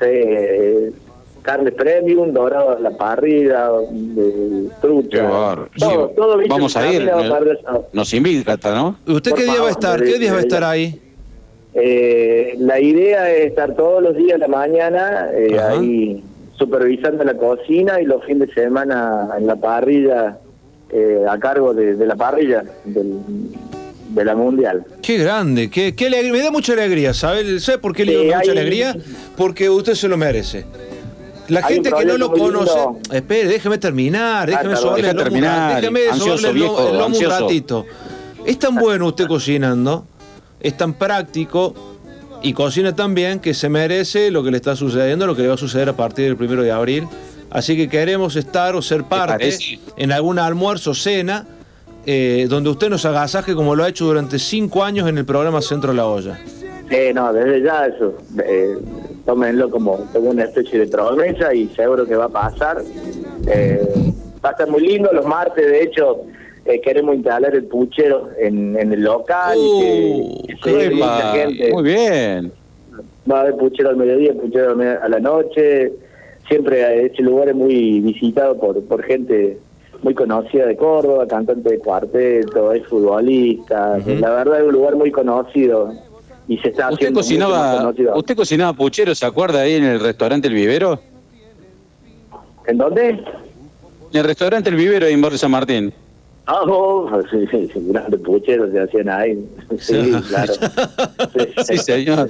eh, 0.02 0.92
carne 1.42 1.72
premium, 1.72 2.32
dorado 2.32 2.78
a 2.78 2.80
la 2.80 2.92
parrilla, 2.92 3.70
trucha. 4.82 5.28
Todo, 5.28 5.70
Sí, 5.76 5.86
todo 6.16 6.38
vamos 6.48 6.78
a 6.78 6.92
ir. 6.94 7.06
¿no? 7.06 7.18
asada. 7.18 7.82
Nos 7.94 8.14
invita, 8.14 8.58
¿no? 8.74 8.96
¿Usted 9.08 9.32
Por 9.32 9.40
qué 9.40 9.46
día 9.46 9.62
va 9.62 9.68
a 9.68 9.72
estar? 9.72 10.04
¿Qué 10.04 10.20
días 10.20 10.34
va 10.34 10.38
a 10.38 10.42
estar 10.42 10.64
ahí? 10.64 11.02
Eh, 11.74 12.56
la 12.58 12.80
idea 12.80 13.32
es 13.32 13.48
estar 13.48 13.76
todos 13.76 14.02
los 14.02 14.16
días 14.16 14.34
de 14.34 14.38
la 14.40 14.48
mañana 14.48 15.30
eh, 15.34 15.60
ahí 15.60 16.24
supervisando 16.58 17.24
la 17.24 17.36
cocina 17.36 18.02
y 18.02 18.06
los 18.06 18.24
fines 18.26 18.50
de 18.50 18.54
semana 18.54 19.30
en 19.38 19.48
la 19.48 19.56
parrilla, 19.56 20.38
eh, 20.92 21.24
a 21.30 21.38
cargo 21.40 21.74
de, 21.74 21.96
de 21.96 22.06
la 22.06 22.16
parrilla 22.16 22.64
del- 22.86 23.20
de 24.10 24.26
la 24.26 24.36
mundial. 24.36 24.86
Qué 25.02 25.18
grande, 25.18 25.70
qué, 25.70 25.96
qué 25.96 26.08
alegría. 26.08 26.32
Me 26.34 26.42
da 26.42 26.52
mucha 26.52 26.74
alegría, 26.74 27.14
¿sabe? 27.14 27.60
¿Sabe 27.60 27.78
por 27.78 27.96
qué 27.96 28.06
le 28.06 28.12
digo 28.14 28.24
mucha 28.26 28.40
hay- 28.40 28.50
alegría? 28.50 28.96
Porque 29.38 29.70
usted 29.70 29.94
se 29.96 30.08
lo 30.08 30.18
merece. 30.18 30.66
La 31.48 31.64
gente 31.64 31.92
que 31.92 32.06
no 32.06 32.18
lo 32.18 32.32
conoce. 32.32 32.76
lindo. 32.76 33.00
Espere, 33.12 33.48
déjeme 33.48 33.78
terminar, 33.80 34.48
déjeme 34.48 34.70
perdón. 34.70 34.82
sobarle 34.84 35.02
Deja 35.02 35.12
el 35.12 35.18
lomo 35.18 35.28
un 35.28 35.32
terminar, 35.34 35.70
ra- 35.72 35.76
déjeme 35.82 36.00
ansioso, 36.10 36.38
sobarle 36.38 36.50
el 36.50 36.56
lomo- 36.66 36.76
viejo, 36.78 36.90
el 36.92 36.98
lomo 36.98 37.18
un 37.18 37.26
ratito. 37.26 37.86
Es 38.46 38.60
tan 38.60 38.76
bueno 38.76 39.08
usted 39.08 39.28
cocinando, 39.28 40.06
es 40.60 40.78
tan 40.78 40.94
práctico 40.94 41.74
y 42.44 42.54
cocina 42.54 42.96
tan 42.96 43.16
bien 43.16 43.40
que 43.40 43.54
se 43.54 43.68
merece 43.70 44.30
lo 44.32 44.44
que 44.44 44.52
le 44.52 44.58
está 44.58 44.76
sucediendo, 44.76 45.26
lo 45.28 45.36
que 45.36 45.42
le 45.42 45.48
va 45.50 45.56
a 45.56 45.58
suceder 45.58 45.90
a 45.90 45.94
partir 45.94 46.26
del 46.26 46.36
primero 46.38 46.62
de 46.62 46.72
abril. 46.72 47.08
Así 47.52 47.76
que 47.76 47.90
queremos 47.90 48.36
estar 48.36 48.76
o 48.76 48.82
ser 48.84 49.04
parte 49.06 49.58
en 49.98 50.12
algún 50.12 50.38
almuerzo, 50.38 50.94
cena, 50.94 51.48
eh, 52.06 52.48
donde 52.50 52.70
usted 52.70 52.90
nos 52.90 53.06
agasaje 53.06 53.54
como 53.56 53.76
lo 53.76 53.84
ha 53.84 53.90
hecho 53.90 54.06
durante 54.06 54.40
cinco 54.40 54.84
años 54.84 55.08
en 55.10 55.18
el 55.18 55.26
programa 55.26 55.62
Centro 55.62 55.94
La 55.94 56.06
Olla. 56.08 56.40
Eh, 56.90 57.12
no, 57.14 57.32
desde 57.32 57.62
ya 57.62 57.86
eso, 57.86 58.16
eh, 58.44 58.78
tómenlo 59.26 59.70
como, 59.70 59.98
como 60.12 60.32
una 60.32 60.46
especie 60.46 60.80
de 60.80 60.88
promesa 60.88 61.54
y 61.54 61.68
seguro 61.76 62.06
que 62.06 62.16
va 62.16 62.26
a 62.26 62.30
pasar. 62.30 62.82
Eh, 63.48 63.88
va 64.44 64.50
a 64.50 64.52
estar 64.54 64.68
muy 64.68 64.82
lindo, 64.82 65.12
los 65.14 65.26
martes 65.26 65.66
de 65.68 65.84
hecho 65.84 66.22
eh, 66.66 66.82
queremos 66.82 67.16
instalar 67.16 67.54
el 67.54 67.66
puchero 67.66 68.30
en, 68.40 68.76
en 68.78 68.92
el 68.94 69.02
local. 69.04 69.56
y 69.58 69.60
Uh, 69.62 70.48
que- 70.64 70.72
que 70.90 70.90
mucha 70.96 71.32
gente. 71.34 71.72
Muy 71.74 71.84
bien. 71.84 72.52
Va 73.32 73.38
a 73.38 73.42
haber 73.42 73.56
puchero 73.58 73.90
al 73.90 73.98
mediodía, 73.98 74.34
puchero 74.34 74.72
a 75.02 75.08
la 75.10 75.20
noche. 75.20 75.92
Siempre 76.48 77.06
ese 77.06 77.22
lugar 77.22 77.50
es 77.50 77.56
muy 77.56 78.00
visitado 78.00 78.60
por, 78.60 78.84
por 78.86 79.04
gente 79.04 79.60
muy 80.02 80.14
conocida 80.14 80.66
de 80.66 80.76
Córdoba, 80.78 81.28
cantante 81.28 81.70
de 81.70 81.80
cuarteto, 81.80 82.72
es 82.74 82.86
futbolista. 82.88 83.98
La 84.20 84.30
verdad 84.32 84.60
es 84.62 84.66
un 84.68 84.74
lugar 84.74 84.96
muy 84.96 85.12
conocido 85.12 85.94
y 86.48 86.58
se 86.58 86.70
está 86.70 86.86
¿Usted 86.86 86.96
haciendo 87.08 87.20
cocinaba, 87.20 87.78
conocido. 87.78 88.16
¿Usted 88.18 88.36
cocinaba 88.36 88.74
puchero, 88.74 89.14
se 89.14 89.26
acuerda 89.26 89.62
ahí 89.62 89.76
en 89.76 89.84
el 89.84 90.00
restaurante 90.00 90.48
El 90.48 90.54
Vivero? 90.54 91.00
¿En 92.66 92.78
dónde? 92.78 93.10
En 93.10 93.24
el 94.14 94.24
restaurante 94.24 94.70
El 94.70 94.76
Vivero 94.76 95.06
ahí 95.06 95.14
en 95.14 95.22
Barrio 95.22 95.38
San 95.38 95.52
Martín. 95.52 95.94
Ah, 96.46 96.62
no, 96.66 97.08
sí, 97.32 97.46
sí, 97.52 97.70
sí, 97.72 97.80
grandes 97.90 98.20
pucheros 98.22 98.72
se 98.72 98.82
hacían 98.82 99.10
ahí. 99.10 99.46
Sí, 99.80 100.12
claro. 100.30 100.54
Sí, 100.54 101.64
Sí, 101.68 101.78
señor. 101.78 102.30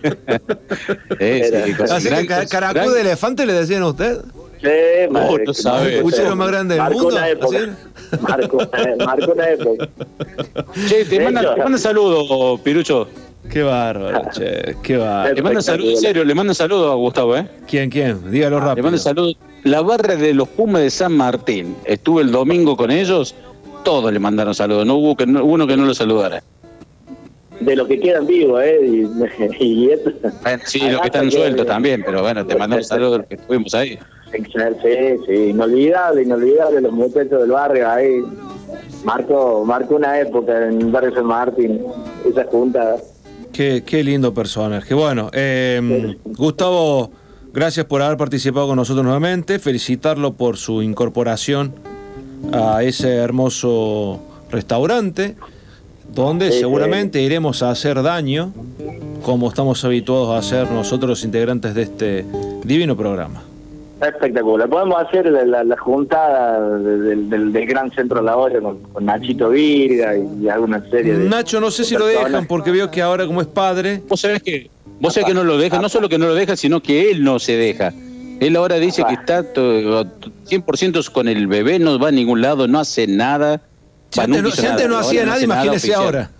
Sí, 0.00 1.16
sí, 1.18 1.24
Era- 1.54 1.94
Así 1.94 2.08
que 2.08 2.46
caracú 2.48 2.90
de 2.90 3.00
elefante 3.02 3.46
le 3.46 3.52
decían 3.54 3.82
a 3.82 3.88
usted. 3.88 4.18
Sí, 4.62 4.68
madre, 5.10 5.44
no 5.44 5.52
que 5.52 5.54
sabe. 5.54 5.78
marcó- 5.84 5.96
El 5.96 6.02
puchero 6.02 6.36
más 6.36 6.48
grande 6.48 6.74
del 6.74 6.90
mundo, 6.90 7.08
Una 7.08 7.28
época. 7.28 7.56
así 7.58 8.20
Marcó, 8.22 8.58
marcó 9.06 9.32
una 9.32 9.48
época. 9.50 9.88
Che, 10.88 11.04
te 11.04 11.18
De 11.18 11.24
manda, 11.24 11.40
hecho- 11.42 11.54
te 11.54 11.62
manda 11.62 11.78
saludos, 11.78 12.60
Pirucho. 12.60 13.08
Qué 13.50 13.62
bárbaro, 13.62 14.22
che, 14.32 14.76
qué 14.82 14.96
bárbaro. 14.96 15.34
Le 15.34 15.42
manda 15.42 15.62
saludos, 15.62 15.94
en 15.94 16.00
serio, 16.00 16.24
le 16.24 16.34
manda 16.34 16.52
saludos 16.54 16.92
a 16.92 16.94
Gustavo, 16.94 17.36
¿eh? 17.36 17.48
¿Quién, 17.66 17.88
quién? 17.90 18.30
Dígalo 18.30 18.58
Le 18.60 18.64
rápido. 18.66 18.84
manda 18.84 18.98
saludos. 18.98 19.36
La 19.64 19.80
barra 19.80 20.14
de 20.16 20.34
los 20.34 20.46
Pumas 20.48 20.82
de 20.82 20.90
San 20.90 21.16
Martín. 21.16 21.74
Estuve 21.84 22.22
el 22.22 22.30
domingo 22.30 22.76
con 22.76 22.90
ellos. 22.90 23.34
Todos 23.82 24.12
le 24.12 24.18
mandaron 24.18 24.54
saludos. 24.54 24.84
No 24.86 24.96
hubo 24.96 25.16
que 25.16 25.26
no- 25.26 25.44
uno 25.44 25.66
que 25.66 25.76
no 25.76 25.84
lo 25.86 25.94
saludara. 25.94 26.42
De 27.60 27.76
los 27.76 27.88
que 27.88 27.98
quedan 27.98 28.26
vivos, 28.26 28.62
¿eh? 28.62 28.78
Y, 28.82 29.00
y 29.64 29.90
sí, 30.64 30.80
los 30.90 31.00
que 31.00 31.06
están 31.08 31.30
sueltos 31.30 31.66
también, 31.66 32.02
pero 32.04 32.22
bueno, 32.22 32.46
te 32.46 32.56
mandamos 32.56 32.86
saludos 32.86 33.18
los 33.18 33.26
que 33.26 33.34
estuvimos 33.34 33.74
ahí. 33.74 33.98
Sí, 34.32 35.24
sí, 35.26 35.32
inolvidable, 35.50 36.22
inolvidable 36.22 36.80
los 36.80 36.92
muchachos 36.92 37.40
del 37.42 37.50
barrio 37.50 37.88
ahí. 37.90 38.22
Marcó, 39.04 39.64
marcó 39.64 39.96
una 39.96 40.18
época 40.20 40.68
en 40.68 40.80
el 40.80 40.90
barrio 40.90 41.14
San 41.14 41.26
Martín, 41.26 41.80
esa 42.28 42.44
junta. 42.44 42.96
Qué, 43.52 43.82
qué 43.84 44.04
lindo 44.04 44.32
personaje. 44.32 44.94
Bueno, 44.94 45.30
eh, 45.32 46.16
Gustavo, 46.24 47.10
gracias 47.52 47.86
por 47.86 48.02
haber 48.02 48.16
participado 48.16 48.68
con 48.68 48.76
nosotros 48.76 49.02
nuevamente. 49.04 49.58
Felicitarlo 49.58 50.34
por 50.34 50.56
su 50.56 50.82
incorporación 50.82 51.72
a 52.52 52.82
ese 52.84 53.16
hermoso 53.16 54.20
restaurante, 54.50 55.36
donde 56.14 56.48
Sí, 56.48 56.52
sí. 56.54 56.58
seguramente 56.60 57.20
iremos 57.20 57.62
a 57.62 57.70
hacer 57.70 58.02
daño, 58.02 58.52
como 59.24 59.48
estamos 59.48 59.84
habituados 59.84 60.30
a 60.30 60.38
hacer 60.38 60.70
nosotros 60.70 61.08
los 61.08 61.24
integrantes 61.24 61.74
de 61.74 61.82
este 61.82 62.24
divino 62.64 62.96
programa. 62.96 63.42
Espectacular. 64.00 64.68
Podemos 64.68 65.02
hacer 65.02 65.26
la, 65.26 65.44
la- 65.44 65.64
la 65.64 65.76
juntada 65.76 66.78
del, 66.78 67.28
del- 67.28 67.52
del 67.52 67.66
Gran 67.66 67.90
Centro 67.92 68.22
La 68.22 68.36
Olla 68.36 68.60
con, 68.60 68.78
con 68.92 69.04
Nachito 69.04 69.50
Virga 69.50 70.16
y, 70.16 70.26
y 70.44 70.48
alguna 70.48 70.82
serie 70.90 71.18
de. 71.18 71.28
Nacho, 71.28 71.60
no 71.60 71.70
sé 71.70 71.84
si 71.84 71.94
lo 71.96 72.06
dejan 72.06 72.46
porque 72.46 72.70
veo 72.70 72.90
que 72.90 73.02
ahora 73.02 73.26
como 73.26 73.40
es 73.42 73.46
padre, 73.46 74.00
Vos 74.08 74.20
sabés 74.22 74.42
que, 74.42 74.70
vos 75.00 75.12
sabés 75.12 75.26
que 75.28 75.34
no 75.34 75.44
lo 75.44 75.58
deja, 75.58 75.78
no 75.80 75.88
solo 75.88 76.08
que 76.08 76.16
no 76.18 76.26
lo 76.26 76.34
deja, 76.34 76.56
sino 76.56 76.80
que 76.82 77.10
él 77.10 77.22
no 77.22 77.38
se 77.38 77.56
deja. 77.56 77.92
Él 78.40 78.56
ahora 78.56 78.76
dice 78.76 79.04
que 79.04 79.12
está 79.14 79.42
to- 79.42 80.06
100% 80.48 81.10
con 81.12 81.28
el 81.28 81.46
bebé, 81.46 81.78
no 81.78 81.98
va 81.98 82.08
a 82.08 82.12
ningún 82.12 82.40
lado, 82.40 82.66
no 82.66 82.78
hace 82.80 83.06
nada. 83.06 83.60
si 84.08 84.20
antes 84.22 84.42
no, 84.42 84.48
hizo 84.48 84.62
si 84.62 84.66
antes 84.66 84.86
nada, 84.86 84.88
no 84.88 84.94
ahora 84.96 85.06
hacía 85.08 85.20
nada, 85.26 85.32
nada 85.34 85.44
imagínese 85.44 85.94
ahora. 85.94 86.30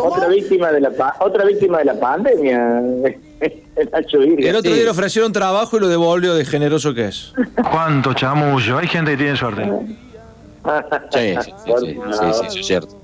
Otra 0.00 0.28
víctima 0.28 0.70
de 0.70 0.80
la 0.80 0.90
pa- 0.92 1.16
otra 1.20 1.44
víctima 1.44 1.78
de 1.78 1.84
la 1.86 1.94
pandemia. 1.98 2.82
Nacho 3.92 4.18
Virga. 4.18 4.50
El 4.50 4.56
otro 4.56 4.70
sí. 4.70 4.74
día 4.76 4.84
le 4.84 4.90
ofrecieron 4.90 5.32
trabajo 5.32 5.76
y 5.76 5.80
lo 5.80 5.88
devolvió 5.88 6.34
de 6.34 6.44
generoso 6.44 6.92
que 6.94 7.06
es. 7.08 7.32
Cuánto 7.70 8.12
chamullo. 8.14 8.78
Hay 8.78 8.88
gente 8.88 9.12
que 9.12 9.16
tiene 9.18 9.36
suerte. 9.36 9.70
Sí, 11.10 11.34
sí, 11.42 11.52
sí, 11.64 11.72
sí, 11.80 11.86
sí, 11.86 11.98
sí, 12.12 12.48
sí, 12.50 12.58
es 12.60 12.66
cierto. 12.66 13.00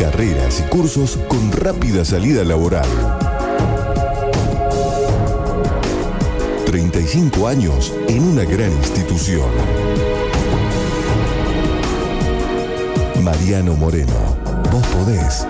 Carreras 0.00 0.60
y 0.60 0.68
cursos 0.70 1.18
con 1.28 1.52
rápida 1.52 2.04
salida 2.04 2.42
laboral. 2.44 2.88
35 6.66 7.48
años 7.48 7.92
en 8.08 8.22
una 8.22 8.44
gran 8.44 8.72
institución. 8.72 9.50
Mariano 13.22 13.74
Moreno, 13.74 14.36
vos 14.72 14.86
podés. 14.86 15.46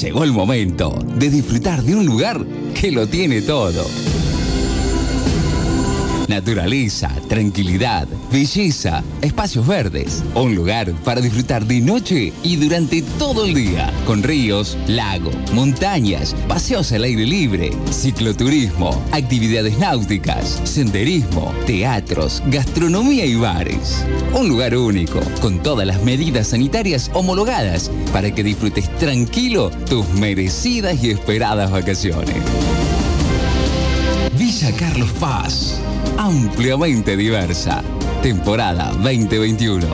Llegó 0.00 0.24
el 0.24 0.32
momento 0.32 0.98
de 1.18 1.30
disfrutar 1.30 1.80
de 1.82 1.94
un 1.94 2.04
lugar 2.04 2.44
que 2.74 2.90
lo 2.90 3.06
tiene 3.06 3.42
todo. 3.42 3.84
Naturaleza, 6.28 7.10
tranquilidad, 7.28 8.08
belleza, 8.32 9.02
espacios 9.20 9.66
verdes. 9.66 10.22
Un 10.34 10.54
lugar 10.54 10.92
para 11.04 11.20
disfrutar 11.20 11.66
de 11.66 11.80
noche 11.80 12.32
y 12.42 12.56
durante 12.56 13.02
todo 13.18 13.44
el 13.44 13.52
día. 13.52 13.92
Con 14.06 14.22
ríos, 14.22 14.78
lago, 14.86 15.30
montañas, 15.52 16.34
paseos 16.48 16.92
al 16.92 17.04
aire 17.04 17.26
libre, 17.26 17.70
cicloturismo, 17.90 19.02
actividades 19.12 19.78
náuticas, 19.78 20.62
senderismo, 20.64 21.52
teatros, 21.66 22.42
gastronomía 22.46 23.26
y 23.26 23.34
bares. 23.34 24.04
Un 24.32 24.48
lugar 24.48 24.76
único, 24.76 25.20
con 25.42 25.62
todas 25.62 25.86
las 25.86 26.02
medidas 26.02 26.48
sanitarias 26.48 27.10
homologadas 27.12 27.90
para 28.12 28.34
que 28.34 28.42
disfrutes 28.42 28.88
tranquilo 28.96 29.70
tus 29.90 30.08
merecidas 30.14 31.04
y 31.04 31.10
esperadas 31.10 31.70
vacaciones. 31.70 32.36
Villa 34.36 34.72
Carlos 34.72 35.10
Paz 35.20 35.80
ampliamente 36.16 37.16
diversa. 37.16 37.82
Temporada 38.22 38.92
2021. 38.92 39.86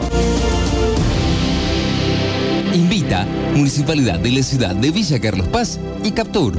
Invita 2.72 3.26
Municipalidad 3.54 4.18
de 4.20 4.30
la 4.30 4.42
Ciudad 4.42 4.74
de 4.76 4.90
Villa 4.90 5.20
Carlos 5.20 5.48
Paz 5.48 5.78
y 6.04 6.12
Captur. 6.12 6.54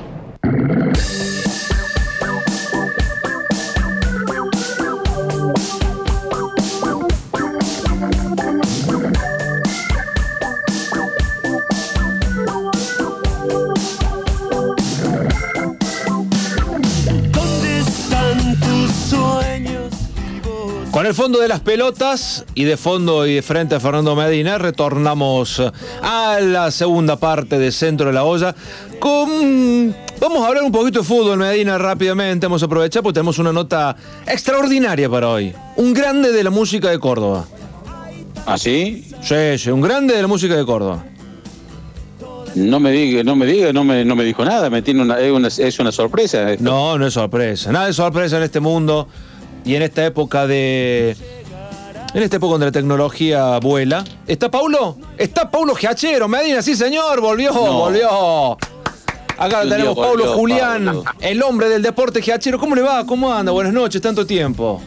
Con 21.06 21.10
el 21.10 21.14
fondo 21.14 21.38
de 21.38 21.47
las 21.47 21.60
pelotas 21.60 22.45
y 22.56 22.64
de 22.64 22.76
fondo 22.76 23.28
y 23.28 23.34
de 23.36 23.42
frente 23.42 23.76
a 23.76 23.80
Fernando 23.80 24.16
Medina, 24.16 24.58
retornamos 24.58 25.62
a 26.02 26.40
la 26.40 26.73
segunda 26.73 27.14
parte 27.14 27.60
de 27.60 27.71
Centro 27.71 28.08
de 28.08 28.12
la 28.12 28.25
Olla. 28.25 28.56
Con... 28.99 29.95
Vamos 30.21 30.42
a 30.42 30.49
hablar 30.49 30.64
un 30.64 30.73
poquito 30.73 30.99
de 30.99 31.04
fútbol, 31.04 31.38
Medina, 31.38 31.78
rápidamente. 31.78 32.47
Vamos 32.47 32.60
a 32.64 32.66
aprovechar 32.66 33.04
porque 33.04 33.14
tenemos 33.14 33.38
una 33.38 33.52
nota 33.52 33.97
extraordinaria 34.26 35.08
para 35.08 35.28
hoy. 35.28 35.54
Un 35.76 35.95
grande 35.95 36.32
de 36.32 36.42
la 36.42 36.50
música 36.50 36.90
de 36.90 36.99
Córdoba. 36.99 37.47
¿Ah, 38.45 38.58
sí? 38.58 39.08
Sí, 39.23 39.58
sí, 39.58 39.71
un 39.71 39.82
grande 39.82 40.12
de 40.12 40.23
la 40.23 40.28
música 40.28 40.56
de 40.56 40.66
Córdoba. 40.66 41.04
No 42.56 42.80
me 42.80 42.90
diga, 42.90 43.23
no 43.23 43.36
me 43.36 43.47
diga, 43.47 43.73
no 43.73 43.84
me, 43.84 44.04
no 44.04 44.16
me 44.16 44.25
dijo 44.25 44.45
nada, 44.45 44.71
me 44.71 44.82
tiene 44.82 45.02
una, 45.02 45.21
es, 45.21 45.30
una, 45.30 45.47
es 45.47 45.78
una 45.78 45.92
sorpresa. 45.92 46.50
esto. 46.50 46.64
No, 46.64 46.99
no 46.99 47.06
es 47.06 47.14
sorpresa. 47.14 47.71
Nada 47.71 47.86
de 47.86 47.92
sorpresa 47.92 48.38
en 48.38 48.42
este 48.42 48.58
mundo 48.58 49.06
y 49.66 49.74
en 49.76 49.82
esta 49.82 50.04
época 50.06 50.46
de. 50.46 51.16
En 52.14 52.22
esta 52.22 52.36
época 52.36 52.52
donde 52.52 52.66
la 52.66 52.72
tecnología 52.72 53.58
vuela. 53.58 54.02
¿Está 54.26 54.50
Paulo? 54.50 54.96
Está 55.18 55.50
Paulo 55.50 55.74
Giachero, 55.74 56.28
Medina, 56.28 56.62
sí 56.62 56.74
señor, 56.74 57.20
volvió, 57.20 57.52
volvió. 57.52 58.52
Acá 59.38 59.62
tenemos 59.68 59.94
Paulo 59.94 60.24
volvió, 60.24 60.32
Julián, 60.32 61.02
el 61.20 61.42
hombre 61.42 61.68
del 61.68 61.82
deporte 61.82 62.22
Giachero. 62.22 62.58
¿Cómo 62.58 62.74
le 62.74 62.80
va? 62.80 63.04
¿Cómo 63.04 63.30
anda? 63.34 63.52
Buenas 63.52 63.74
noches, 63.74 64.00
tanto 64.00 64.24
tiempo. 64.26 64.80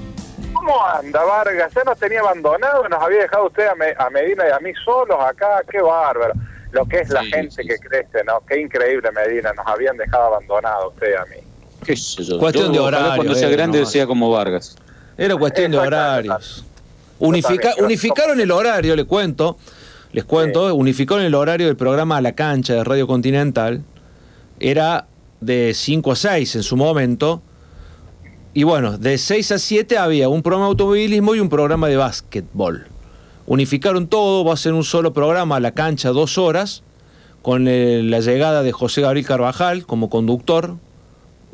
¿Cómo 0.54 0.84
anda, 0.88 1.24
Vargas? 1.24 1.72
Ya 1.76 1.84
nos 1.84 2.00
tenía 2.00 2.22
abandonado, 2.22 2.88
nos 2.90 3.02
había 3.04 3.20
dejado 3.22 3.46
usted 3.48 3.68
a, 3.68 3.76
Me- 3.76 3.94
a 3.98 4.10
Medina 4.10 4.46
y 4.48 4.52
a 4.52 4.60
mí 4.60 4.72
solos 4.84 5.18
acá. 5.24 5.62
Qué 5.70 5.82
bárbaro. 5.82 6.34
Lo 6.72 6.86
que 6.86 7.00
es 7.00 7.10
la 7.10 7.24
gente 7.26 7.64
que 7.64 7.78
crece, 7.78 8.24
¿no? 8.26 8.42
Qué 8.48 8.60
increíble, 8.60 9.10
Medina. 9.12 9.54
Nos 9.54 9.68
habían 9.68 9.98
dejado 9.98 10.26
abandonado 10.26 10.90
usted 10.90 11.16
a 11.16 11.26
mí. 11.26 11.38
¿Qué 11.84 11.96
sé 11.96 12.24
yo? 12.24 12.38
Cuestión 12.40 12.68
Yo, 12.68 12.74
de 12.74 12.80
horario, 12.80 13.16
Cuando 13.16 13.36
sea 13.36 13.50
eh, 13.50 13.52
grande 13.52 13.78
nomás. 13.80 13.92
sea 13.92 14.06
como 14.08 14.30
Vargas. 14.30 14.76
Era 15.18 15.36
cuestión 15.36 15.72
de 15.72 15.78
horarios. 15.78 16.64
Unifica- 17.20 17.76
unificaron 17.84 18.40
el 18.40 18.52
horario, 18.52 18.96
le 18.96 19.04
cuento. 19.06 19.58
Les 20.12 20.24
cuento, 20.24 20.74
unificaron 20.76 21.24
el 21.24 21.36
horario 21.36 21.68
del 21.68 21.76
programa 21.76 22.18
A 22.18 22.22
la 22.22 22.32
Cancha 22.34 22.74
de 22.74 22.84
Radio 22.84 23.06
Continental. 23.08 23.84
Era 24.60 25.08
de 25.42 25.74
5 25.74 26.12
a 26.12 26.16
6 26.16 26.56
en 26.56 26.64
su 26.64 26.76
momento. 26.78 27.42
Y 28.54 28.64
bueno, 28.64 28.98
de 28.98 29.18
6 29.18 29.52
a 29.52 29.60
7 29.60 29.98
había 29.98 30.28
un 30.30 30.42
programa 30.42 30.66
de 30.66 30.70
automovilismo 30.72 31.36
y 31.36 31.40
un 31.40 31.50
programa 31.50 31.88
de 31.88 31.98
básquetbol. 31.98 32.88
Unificaron 33.46 34.08
todo, 34.08 34.44
va 34.46 34.54
a 34.54 34.58
ser 34.58 34.74
un 34.74 34.84
solo 34.84 35.14
programa, 35.14 35.58
a 35.58 35.60
la 35.60 35.72
cancha, 35.74 36.10
dos 36.10 36.38
horas, 36.38 36.84
con 37.42 37.66
la 37.66 38.20
llegada 38.20 38.64
de 38.64 38.72
José 38.72 39.02
Gabriel 39.02 39.26
Carvajal 39.26 39.86
como 39.86 40.10
conductor, 40.10 40.78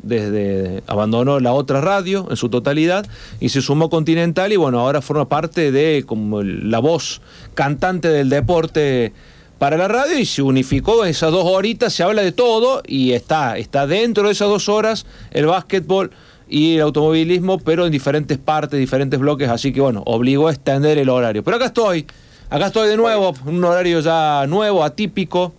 desde 0.02 0.82
abandonó 0.86 1.40
la 1.40 1.52
otra 1.52 1.80
radio 1.80 2.26
en 2.30 2.36
su 2.36 2.48
totalidad 2.48 3.06
y 3.40 3.48
se 3.48 3.62
sumó 3.62 3.90
Continental 3.90 4.52
y 4.52 4.56
bueno, 4.56 4.80
ahora 4.80 5.02
forma 5.02 5.28
parte 5.28 5.72
de 5.72 6.04
como 6.06 6.42
la 6.42 6.78
voz 6.78 7.20
cantante 7.54 8.08
del 8.08 8.28
deporte 8.28 9.12
para 9.58 9.76
la 9.76 9.88
radio 9.88 10.18
y 10.18 10.26
se 10.26 10.42
unificó 10.42 11.04
esas 11.04 11.32
dos 11.32 11.44
horitas, 11.44 11.92
se 11.92 12.02
habla 12.02 12.22
de 12.22 12.32
todo 12.32 12.82
y 12.86 13.12
está, 13.12 13.56
está 13.56 13.86
dentro 13.86 14.26
de 14.26 14.32
esas 14.32 14.48
dos 14.48 14.68
horas 14.68 15.06
el 15.30 15.46
básquetbol 15.46 16.10
y 16.48 16.76
el 16.76 16.82
automovilismo, 16.82 17.58
pero 17.58 17.86
en 17.86 17.92
diferentes 17.92 18.38
partes, 18.38 18.78
diferentes 18.78 19.18
bloques, 19.18 19.48
así 19.48 19.72
que 19.72 19.80
bueno, 19.80 20.02
obligó 20.06 20.48
a 20.48 20.52
extender 20.52 20.98
el 20.98 21.08
horario. 21.08 21.42
Pero 21.42 21.56
acá 21.56 21.66
estoy, 21.66 22.06
acá 22.50 22.66
estoy 22.66 22.88
de 22.88 22.96
nuevo, 22.96 23.34
un 23.46 23.64
horario 23.64 24.00
ya 24.00 24.44
nuevo, 24.46 24.84
atípico, 24.84 25.52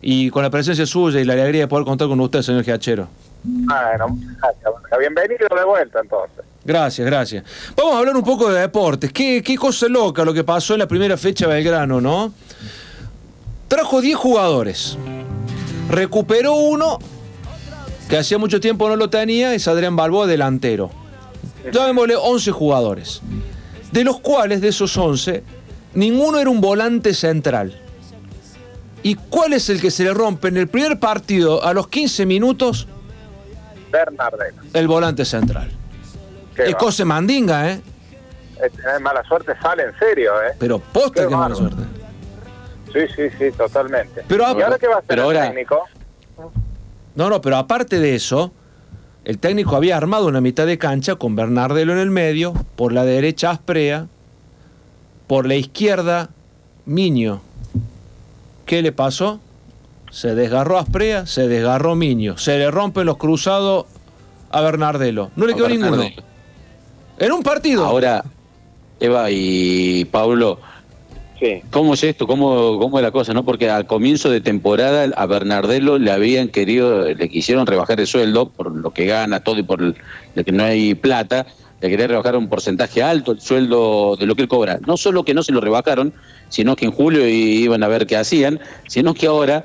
y 0.00 0.30
con 0.30 0.42
la 0.42 0.50
presencia 0.50 0.86
suya 0.86 1.20
y 1.20 1.24
la 1.24 1.32
alegría 1.32 1.62
de 1.62 1.68
poder 1.68 1.84
contar 1.84 2.08
con 2.08 2.20
usted, 2.20 2.42
señor 2.42 2.64
Giachero. 2.64 3.08
Bueno, 3.44 4.18
gracias, 4.40 4.98
bienvenido 4.98 5.46
de 5.56 5.64
vuelta 5.64 6.00
entonces. 6.00 6.44
Gracias, 6.64 7.06
gracias. 7.06 7.44
Vamos 7.76 7.94
a 7.94 7.98
hablar 7.98 8.16
un 8.16 8.24
poco 8.24 8.50
de 8.50 8.60
deportes. 8.60 9.12
Qué, 9.12 9.42
qué 9.42 9.56
cosa 9.56 9.88
loca 9.88 10.24
lo 10.24 10.34
que 10.34 10.44
pasó 10.44 10.74
en 10.74 10.80
la 10.80 10.88
primera 10.88 11.16
fecha 11.16 11.46
de 11.46 11.54
Belgrano, 11.54 12.00
¿no? 12.00 12.32
Trajo 13.68 14.00
10 14.00 14.16
jugadores. 14.16 14.98
Recuperó 15.88 16.54
uno 16.54 16.98
que 18.08 18.16
hacía 18.16 18.38
mucho 18.38 18.58
tiempo 18.58 18.88
no 18.88 18.96
lo 18.96 19.10
tenía, 19.10 19.54
es 19.54 19.68
Adrián 19.68 19.94
Balboa, 19.94 20.26
delantero. 20.26 20.90
Llamémosle 21.70 22.16
11 22.16 22.50
jugadores. 22.52 23.20
De 23.92 24.02
los 24.02 24.20
cuales, 24.20 24.60
de 24.60 24.68
esos 24.68 24.96
11, 24.96 25.42
ninguno 25.94 26.38
era 26.38 26.48
un 26.48 26.60
volante 26.60 27.12
central. 27.12 27.78
¿Y 29.02 29.14
cuál 29.14 29.52
es 29.52 29.68
el 29.68 29.80
que 29.80 29.90
se 29.90 30.04
le 30.04 30.14
rompe 30.14 30.48
en 30.48 30.56
el 30.56 30.68
primer 30.68 30.98
partido 30.98 31.62
a 31.64 31.72
los 31.74 31.88
15 31.88 32.26
minutos? 32.26 32.88
Bernardino. 33.90 34.62
El 34.72 34.88
volante 34.88 35.24
central. 35.24 35.70
Es 36.56 36.74
cosa 36.74 37.04
mandinga, 37.04 37.70
¿eh? 37.72 37.80
Eh, 38.60 38.70
tener 38.74 39.00
mala 39.00 39.22
suerte 39.24 39.52
sale 39.62 39.84
en 39.84 39.98
serio, 39.98 40.32
¿eh? 40.42 40.54
Pero 40.58 40.78
posta 40.80 41.22
Qué 41.22 41.28
que 41.28 41.36
mala 41.36 41.54
suerte. 41.54 41.82
Sí, 42.92 43.00
sí, 43.14 43.22
sí, 43.38 43.56
totalmente. 43.56 44.24
Pero 44.26 44.44
¿Y 44.58 44.62
ahora 44.62 44.78
qué 44.78 44.88
va 44.88 44.96
a 44.96 44.98
hacer 44.98 45.18
el 45.18 45.24
ahora- 45.24 45.46
técnico? 45.48 45.84
No, 47.14 47.28
no, 47.30 47.40
pero 47.40 47.56
aparte 47.56 47.98
de 48.00 48.14
eso, 48.14 48.52
el 49.24 49.38
técnico 49.38 49.76
había 49.76 49.96
armado 49.96 50.26
una 50.26 50.40
mitad 50.40 50.66
de 50.66 50.78
cancha 50.78 51.16
con 51.16 51.36
Bernardelo 51.36 51.92
en 51.92 51.98
el 51.98 52.10
medio, 52.10 52.54
por 52.76 52.92
la 52.92 53.04
derecha 53.04 53.50
Asprea, 53.50 54.06
Por 55.26 55.46
la 55.46 55.54
izquierda, 55.56 56.30
Miño. 56.86 57.42
¿Qué 58.64 58.80
le 58.80 58.92
pasó? 58.92 59.40
Se 60.10 60.34
desgarró 60.34 60.78
Asprea, 60.78 61.26
se 61.26 61.48
desgarró 61.48 61.94
Miño. 61.94 62.38
Se 62.38 62.58
le 62.58 62.70
rompen 62.70 63.06
los 63.06 63.16
cruzados 63.18 63.86
a 64.50 64.60
Bernardelo. 64.60 65.30
No 65.36 65.46
le 65.46 65.52
A 65.52 65.56
quedó 65.56 65.68
ninguno. 65.68 66.04
En 67.18 67.32
un 67.32 67.42
partido. 67.42 67.84
Ahora, 67.84 68.24
Eva 69.00 69.30
y 69.30 70.04
Pablo, 70.06 70.58
¿cómo 71.70 71.94
es 71.94 72.04
esto? 72.04 72.26
¿Cómo, 72.26 72.78
¿Cómo 72.78 72.98
es 72.98 73.02
la 73.02 73.10
cosa? 73.10 73.32
no 73.34 73.44
Porque 73.44 73.68
al 73.68 73.86
comienzo 73.86 74.30
de 74.30 74.40
temporada 74.40 75.08
a 75.16 75.26
Bernardelo 75.26 75.98
le 75.98 76.10
habían 76.10 76.48
querido, 76.48 77.04
le 77.12 77.28
quisieron 77.28 77.66
rebajar 77.66 78.00
el 78.00 78.06
sueldo 78.06 78.48
por 78.48 78.74
lo 78.74 78.90
que 78.92 79.06
gana 79.06 79.40
todo 79.40 79.58
y 79.58 79.62
por 79.62 79.82
el- 79.82 79.96
lo 80.34 80.44
que 80.44 80.52
no 80.52 80.64
hay 80.64 80.94
plata. 80.94 81.46
Le 81.80 81.90
querían 81.90 82.08
rebajar 82.08 82.34
un 82.36 82.48
porcentaje 82.48 83.02
alto 83.04 83.30
el 83.32 83.40
sueldo 83.40 84.16
de 84.18 84.26
lo 84.26 84.34
que 84.34 84.42
él 84.42 84.48
cobra. 84.48 84.80
No 84.86 84.96
solo 84.96 85.22
que 85.24 85.32
no 85.34 85.44
se 85.44 85.52
lo 85.52 85.60
rebajaron, 85.60 86.12
sino 86.48 86.74
que 86.74 86.86
en 86.86 86.90
julio 86.92 87.24
iban 87.28 87.84
a 87.84 87.88
ver 87.88 88.06
qué 88.08 88.16
hacían, 88.16 88.58
sino 88.88 89.14
que 89.14 89.26
ahora 89.28 89.64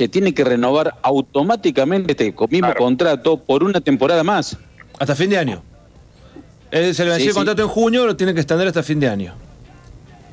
se 0.00 0.08
tiene 0.08 0.32
que 0.32 0.44
renovar 0.44 0.94
automáticamente 1.02 2.12
este 2.12 2.34
mismo 2.48 2.74
contrato 2.74 3.36
por 3.36 3.62
una 3.62 3.82
temporada 3.82 4.24
más. 4.24 4.56
Hasta 4.98 5.14
fin 5.14 5.28
de 5.28 5.36
año. 5.36 5.62
Eh, 6.70 6.94
se 6.94 7.04
le 7.04 7.10
venció 7.10 7.24
Sí, 7.24 7.26
el 7.28 7.32
sí. 7.32 7.36
contrato 7.36 7.60
en 7.60 7.68
junio, 7.68 8.06
lo 8.06 8.16
tiene 8.16 8.32
que 8.32 8.40
extender 8.40 8.66
hasta 8.66 8.82
fin 8.82 8.98
de 8.98 9.10
año. 9.10 9.34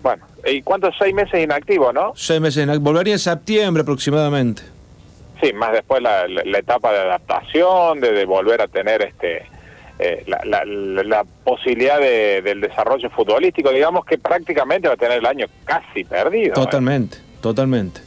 Bueno, 0.02 0.26
¿y 0.50 0.62
cuántos? 0.62 0.96
Seis 0.98 1.14
meses 1.14 1.44
inactivo, 1.44 1.92
¿no? 1.92 2.14
Seis 2.16 2.40
meses. 2.40 2.66
en- 2.66 2.82
Volvería 2.82 3.12
en 3.16 3.20
septiembre 3.20 3.82
aproximadamente. 3.82 4.62
Sí, 5.44 5.52
más 5.52 5.74
después 5.74 6.02
la, 6.02 6.30
la- 6.30 6.44
la 6.46 6.60
etapa 6.60 6.94
de 6.94 7.00
adaptación, 7.00 8.00
de, 8.00 8.14
de 8.14 8.24
volver 8.26 8.62
a 8.62 8.68
tener 8.70 9.02
este 9.02 9.46
eh, 10.00 10.24
la, 10.28 10.40
la- 10.46 10.64
la- 10.64 11.04
la 11.04 11.24
posibilidad 11.44 12.00
de- 12.00 12.42
del 12.42 12.62
desarrollo 12.62 13.10
futbolístico, 13.10 13.72
digamos 13.72 14.06
que 14.06 14.18
prácticamente 14.18 14.88
va 14.88 14.94
a 14.94 14.98
tener 14.98 15.18
el 15.18 15.26
año 15.26 15.48
casi 15.66 16.06
perdido. 16.06 16.52
¿eh? 16.52 16.56
Totalmente, 16.56 17.18
totalmente. 17.42 18.00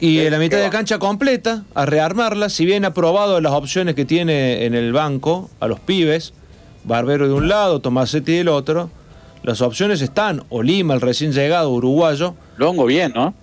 Y 0.00 0.20
en 0.20 0.30
la 0.30 0.38
mitad 0.38 0.58
de 0.58 0.70
cancha 0.70 0.98
completa, 0.98 1.64
a 1.74 1.84
rearmarla, 1.84 2.48
si 2.48 2.64
bien 2.64 2.84
ha 2.84 2.94
probado 2.94 3.40
las 3.40 3.52
opciones 3.52 3.96
que 3.96 4.04
tiene 4.04 4.64
en 4.64 4.74
el 4.74 4.92
banco 4.92 5.50
a 5.58 5.66
los 5.66 5.80
pibes, 5.80 6.32
Barbero 6.84 7.26
de 7.26 7.34
un 7.34 7.48
lado, 7.48 7.80
Tomasetti 7.80 8.36
del 8.36 8.48
otro, 8.48 8.90
las 9.42 9.60
opciones 9.60 10.00
están, 10.00 10.44
o 10.50 10.62
Lima, 10.62 10.94
el 10.94 11.00
recién 11.00 11.32
llegado 11.32 11.70
uruguayo. 11.70 12.34
Longo 12.56 12.86
bien, 12.86 13.12
¿no? 13.14 13.34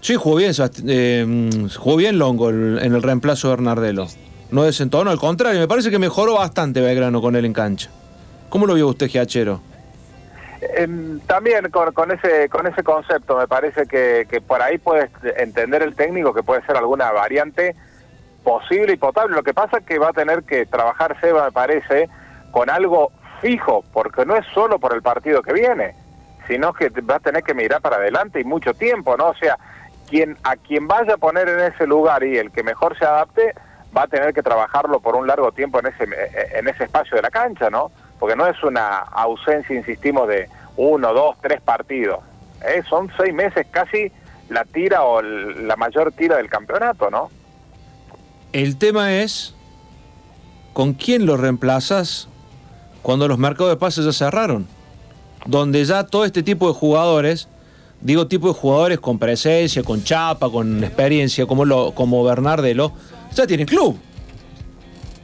Sí, 0.00 0.16
jugó 0.16 0.36
bien, 0.36 0.52
eh, 0.86 1.24
mm, 1.26 1.68
jugó 1.76 1.96
bien 1.96 2.18
Longo 2.18 2.50
en 2.50 2.94
el 2.94 3.02
reemplazo 3.02 3.48
de 3.48 3.56
Bernardelo. 3.56 4.06
No 4.50 4.62
desentonó, 4.62 5.10
al 5.10 5.18
contrario, 5.18 5.60
me 5.60 5.68
parece 5.68 5.90
que 5.90 5.98
mejoró 5.98 6.34
bastante 6.34 6.80
Belgrano 6.80 7.20
con 7.20 7.36
él 7.36 7.44
en 7.44 7.52
cancha. 7.52 7.90
¿Cómo 8.48 8.66
lo 8.66 8.74
vio 8.74 8.88
usted, 8.88 9.08
Giachero? 9.08 9.60
Em, 10.60 11.20
también 11.20 11.70
con, 11.70 11.92
con 11.92 12.10
ese 12.10 12.48
con 12.48 12.66
ese 12.66 12.82
concepto 12.82 13.36
me 13.36 13.46
parece 13.46 13.86
que, 13.86 14.26
que 14.28 14.40
por 14.40 14.60
ahí 14.60 14.78
puede 14.78 15.08
entender 15.36 15.82
el 15.82 15.94
técnico 15.94 16.34
que 16.34 16.42
puede 16.42 16.62
ser 16.66 16.76
alguna 16.76 17.12
variante 17.12 17.76
posible 18.42 18.94
y 18.94 18.96
potable. 18.96 19.36
Lo 19.36 19.44
que 19.44 19.54
pasa 19.54 19.78
es 19.78 19.84
que 19.84 19.98
va 19.98 20.08
a 20.08 20.12
tener 20.12 20.42
que 20.42 20.66
trabajar 20.66 21.16
Seba, 21.20 21.44
me 21.44 21.52
parece, 21.52 22.08
con 22.50 22.70
algo 22.70 23.12
fijo, 23.40 23.84
porque 23.92 24.26
no 24.26 24.36
es 24.36 24.44
solo 24.52 24.80
por 24.80 24.94
el 24.94 25.02
partido 25.02 25.42
que 25.42 25.52
viene, 25.52 25.94
sino 26.48 26.72
que 26.72 26.88
va 26.88 27.16
a 27.16 27.20
tener 27.20 27.44
que 27.44 27.54
mirar 27.54 27.80
para 27.80 27.96
adelante 27.96 28.40
y 28.40 28.44
mucho 28.44 28.74
tiempo, 28.74 29.16
¿no? 29.16 29.28
O 29.28 29.34
sea, 29.34 29.56
quien 30.08 30.36
a 30.42 30.56
quien 30.56 30.88
vaya 30.88 31.14
a 31.14 31.18
poner 31.18 31.48
en 31.48 31.60
ese 31.60 31.86
lugar 31.86 32.24
y 32.24 32.36
el 32.36 32.50
que 32.50 32.64
mejor 32.64 32.98
se 32.98 33.04
adapte 33.04 33.54
va 33.96 34.02
a 34.02 34.08
tener 34.08 34.34
que 34.34 34.42
trabajarlo 34.42 34.98
por 35.00 35.14
un 35.14 35.26
largo 35.28 35.52
tiempo 35.52 35.78
en 35.78 35.86
ese 35.86 36.04
en 36.54 36.66
ese 36.66 36.84
espacio 36.84 37.16
de 37.16 37.22
la 37.22 37.30
cancha, 37.30 37.70
¿no? 37.70 37.92
Porque 38.18 38.36
no 38.36 38.46
es 38.46 38.62
una 38.62 38.98
ausencia, 38.98 39.76
insistimos, 39.76 40.28
de 40.28 40.48
uno, 40.76 41.12
dos, 41.12 41.36
tres 41.40 41.60
partidos. 41.60 42.20
¿eh? 42.64 42.82
Son 42.88 43.10
seis 43.16 43.32
meses 43.32 43.66
casi 43.70 44.10
la 44.48 44.64
tira 44.64 45.02
o 45.02 45.22
la 45.22 45.76
mayor 45.76 46.12
tira 46.12 46.36
del 46.36 46.48
campeonato, 46.48 47.10
¿no? 47.10 47.30
El 48.52 48.78
tema 48.78 49.12
es 49.14 49.54
con 50.72 50.94
quién 50.94 51.26
lo 51.26 51.36
reemplazas 51.36 52.28
cuando 53.02 53.28
los 53.28 53.38
mercados 53.38 53.70
de 53.70 53.76
pases 53.76 54.04
ya 54.04 54.12
cerraron. 54.12 54.66
Donde 55.46 55.84
ya 55.84 56.04
todo 56.04 56.24
este 56.24 56.42
tipo 56.42 56.68
de 56.68 56.74
jugadores, 56.74 57.48
digo 58.00 58.26
tipo 58.26 58.48
de 58.48 58.54
jugadores 58.54 59.00
con 59.00 59.18
presencia, 59.18 59.82
con 59.82 60.02
chapa, 60.02 60.50
con 60.50 60.82
experiencia, 60.82 61.46
como, 61.46 61.64
lo, 61.64 61.92
como 61.92 62.24
Bernardelo, 62.24 62.92
ya 63.34 63.46
tienen 63.46 63.66
club. 63.66 63.98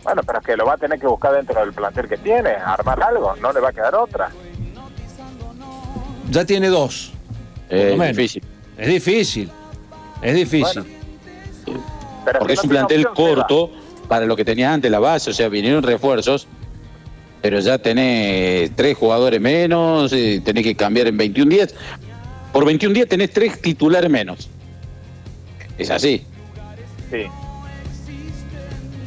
Bueno, 0.04 0.22
pero 0.22 0.38
es 0.38 0.44
que 0.44 0.56
lo 0.56 0.66
va 0.66 0.74
a 0.74 0.76
tener 0.76 1.00
que 1.00 1.06
buscar 1.06 1.32
dentro 1.32 1.58
del 1.60 1.72
plantel 1.72 2.08
que 2.08 2.18
tiene, 2.18 2.50
armar 2.50 3.02
algo, 3.02 3.34
no 3.36 3.52
le 3.52 3.60
va 3.60 3.70
a 3.70 3.72
quedar 3.72 3.94
otra. 3.94 4.30
Ya 6.30 6.44
tiene 6.44 6.68
dos. 6.68 7.12
Eh, 7.70 7.96
menos. 7.98 8.16
difícil. 8.16 8.42
Es 8.76 8.88
difícil. 8.88 9.50
Es 10.20 10.34
difícil. 10.34 10.84
Pero 12.24 12.38
Porque 12.38 12.46
que 12.46 12.52
es 12.52 12.64
un 12.64 12.70
plantel 12.70 13.06
opción, 13.06 13.34
corto 13.34 13.70
para 14.08 14.26
lo 14.26 14.36
que 14.36 14.44
tenía 14.44 14.72
antes 14.72 14.90
la 14.90 14.98
base, 14.98 15.30
o 15.30 15.32
sea, 15.32 15.48
vinieron 15.48 15.82
refuerzos, 15.82 16.46
pero 17.40 17.58
ya 17.60 17.78
tenés 17.78 18.74
tres 18.76 18.96
jugadores 18.96 19.40
menos, 19.40 20.12
eh, 20.12 20.42
tenés 20.44 20.64
que 20.64 20.74
cambiar 20.74 21.06
en 21.06 21.16
21 21.16 21.50
días. 21.50 21.74
Por 22.52 22.64
21 22.66 22.94
días 22.94 23.08
tenés 23.08 23.30
tres 23.32 23.60
titulares 23.60 24.10
menos. 24.10 24.48
Es 25.78 25.90
así. 25.90 26.24
Sí. 27.10 27.26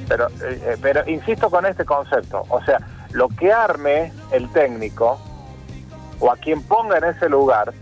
Pero, 0.07 0.27
eh, 0.41 0.61
eh, 0.63 0.77
pero 0.81 1.07
insisto 1.09 1.49
con 1.49 1.65
este 1.65 1.83
concepto, 1.85 2.43
o 2.49 2.61
sea, 2.63 2.79
lo 3.11 3.27
que 3.29 3.51
arme 3.51 4.13
el 4.31 4.49
técnico 4.51 5.19
o 6.19 6.31
a 6.31 6.37
quien 6.37 6.63
ponga 6.63 6.97
en 6.97 7.03
ese 7.05 7.29
lugar, 7.29 7.73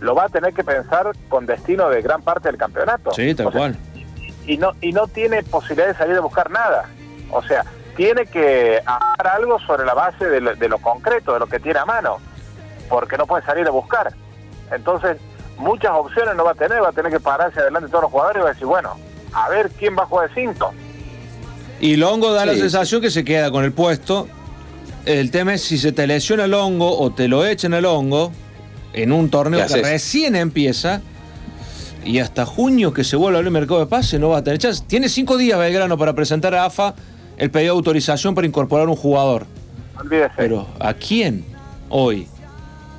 lo 0.00 0.14
va 0.14 0.24
a 0.24 0.28
tener 0.28 0.52
que 0.52 0.62
pensar 0.64 1.10
con 1.28 1.46
destino 1.46 1.88
de 1.88 2.02
gran 2.02 2.22
parte 2.22 2.48
del 2.48 2.58
campeonato. 2.58 3.12
Sí, 3.12 3.34
tal 3.34 3.46
O 3.46 3.50
sea, 3.52 3.60
cual. 3.60 3.76
y 4.46 4.58
no 4.58 4.72
y 4.80 4.92
no 4.92 5.06
tiene 5.06 5.42
posibilidad 5.42 5.88
de 5.88 5.94
salir 5.94 6.16
a 6.16 6.20
buscar 6.20 6.50
nada. 6.50 6.84
O 7.30 7.42
sea, 7.42 7.64
tiene 7.96 8.26
que 8.26 8.82
hacer 8.84 9.26
algo 9.26 9.58
sobre 9.60 9.84
la 9.86 9.94
base 9.94 10.26
de 10.28 10.40
lo, 10.40 10.54
de 10.54 10.68
lo 10.68 10.78
concreto, 10.78 11.32
de 11.32 11.38
lo 11.40 11.46
que 11.46 11.60
tiene 11.60 11.78
a 11.78 11.84
mano, 11.84 12.18
porque 12.88 13.16
no 13.16 13.26
puede 13.26 13.44
salir 13.44 13.66
a 13.66 13.70
buscar. 13.70 14.12
Entonces, 14.70 15.16
muchas 15.56 15.92
opciones 15.92 16.34
no 16.36 16.44
va 16.44 16.50
a 16.50 16.54
tener, 16.54 16.82
va 16.82 16.88
a 16.88 16.92
tener 16.92 17.10
que 17.10 17.20
pararse 17.20 17.60
adelante 17.60 17.88
todos 17.88 18.02
los 18.02 18.10
jugadores 18.10 18.40
y 18.40 18.42
va 18.42 18.50
a 18.50 18.52
decir, 18.52 18.66
bueno, 18.66 18.96
a 19.32 19.48
ver 19.48 19.70
quién 19.70 19.96
va 19.96 20.02
a 20.02 20.06
jugar 20.06 20.28
de 20.28 20.34
cinco. 20.34 20.74
Y 21.80 21.96
Longo 21.96 22.32
da 22.32 22.46
la 22.46 22.54
Sí. 22.54 22.60
sensación 22.60 23.00
que 23.00 23.10
se 23.10 23.24
queda 23.24 23.50
con 23.50 23.64
el 23.64 23.72
puesto. 23.72 24.28
El 25.04 25.30
tema 25.30 25.54
es 25.54 25.62
si 25.62 25.76
se 25.78 25.92
te 25.92 26.06
lesiona 26.06 26.46
Longo 26.46 26.98
o 26.98 27.10
te 27.12 27.28
lo 27.28 27.44
echan 27.44 27.74
a 27.74 27.80
Longo 27.80 28.32
en 28.92 29.12
un 29.12 29.28
torneo 29.28 29.66
¿Qué 29.66 29.74
que 29.74 29.82
recién 29.82 30.34
empieza 30.36 31.02
y 32.04 32.18
hasta 32.20 32.46
junio 32.46 32.92
que 32.94 33.02
se 33.04 33.16
vuelve 33.16 33.36
a 33.36 33.38
abrir 33.38 33.48
el 33.48 33.52
mercado 33.52 33.80
de 33.80 33.86
pase 33.86 34.18
no 34.18 34.30
va 34.30 34.38
a 34.38 34.44
tener 34.44 34.58
chance. 34.58 34.82
Tiene 34.86 35.08
cinco 35.08 35.36
días 35.36 35.58
Belgrano 35.58 35.98
para 35.98 36.12
presentar 36.14 36.54
a 36.54 36.64
AFA 36.66 36.94
el 37.36 37.50
pedido 37.50 37.74
de 37.74 37.78
autorización 37.78 38.34
para 38.34 38.46
incorporar 38.46 38.88
un 38.88 38.96
jugador. 38.96 39.46
Olvídese. 39.98 40.32
Pero 40.36 40.66
¿a 40.80 40.94
quién 40.94 41.44
hoy? 41.90 42.26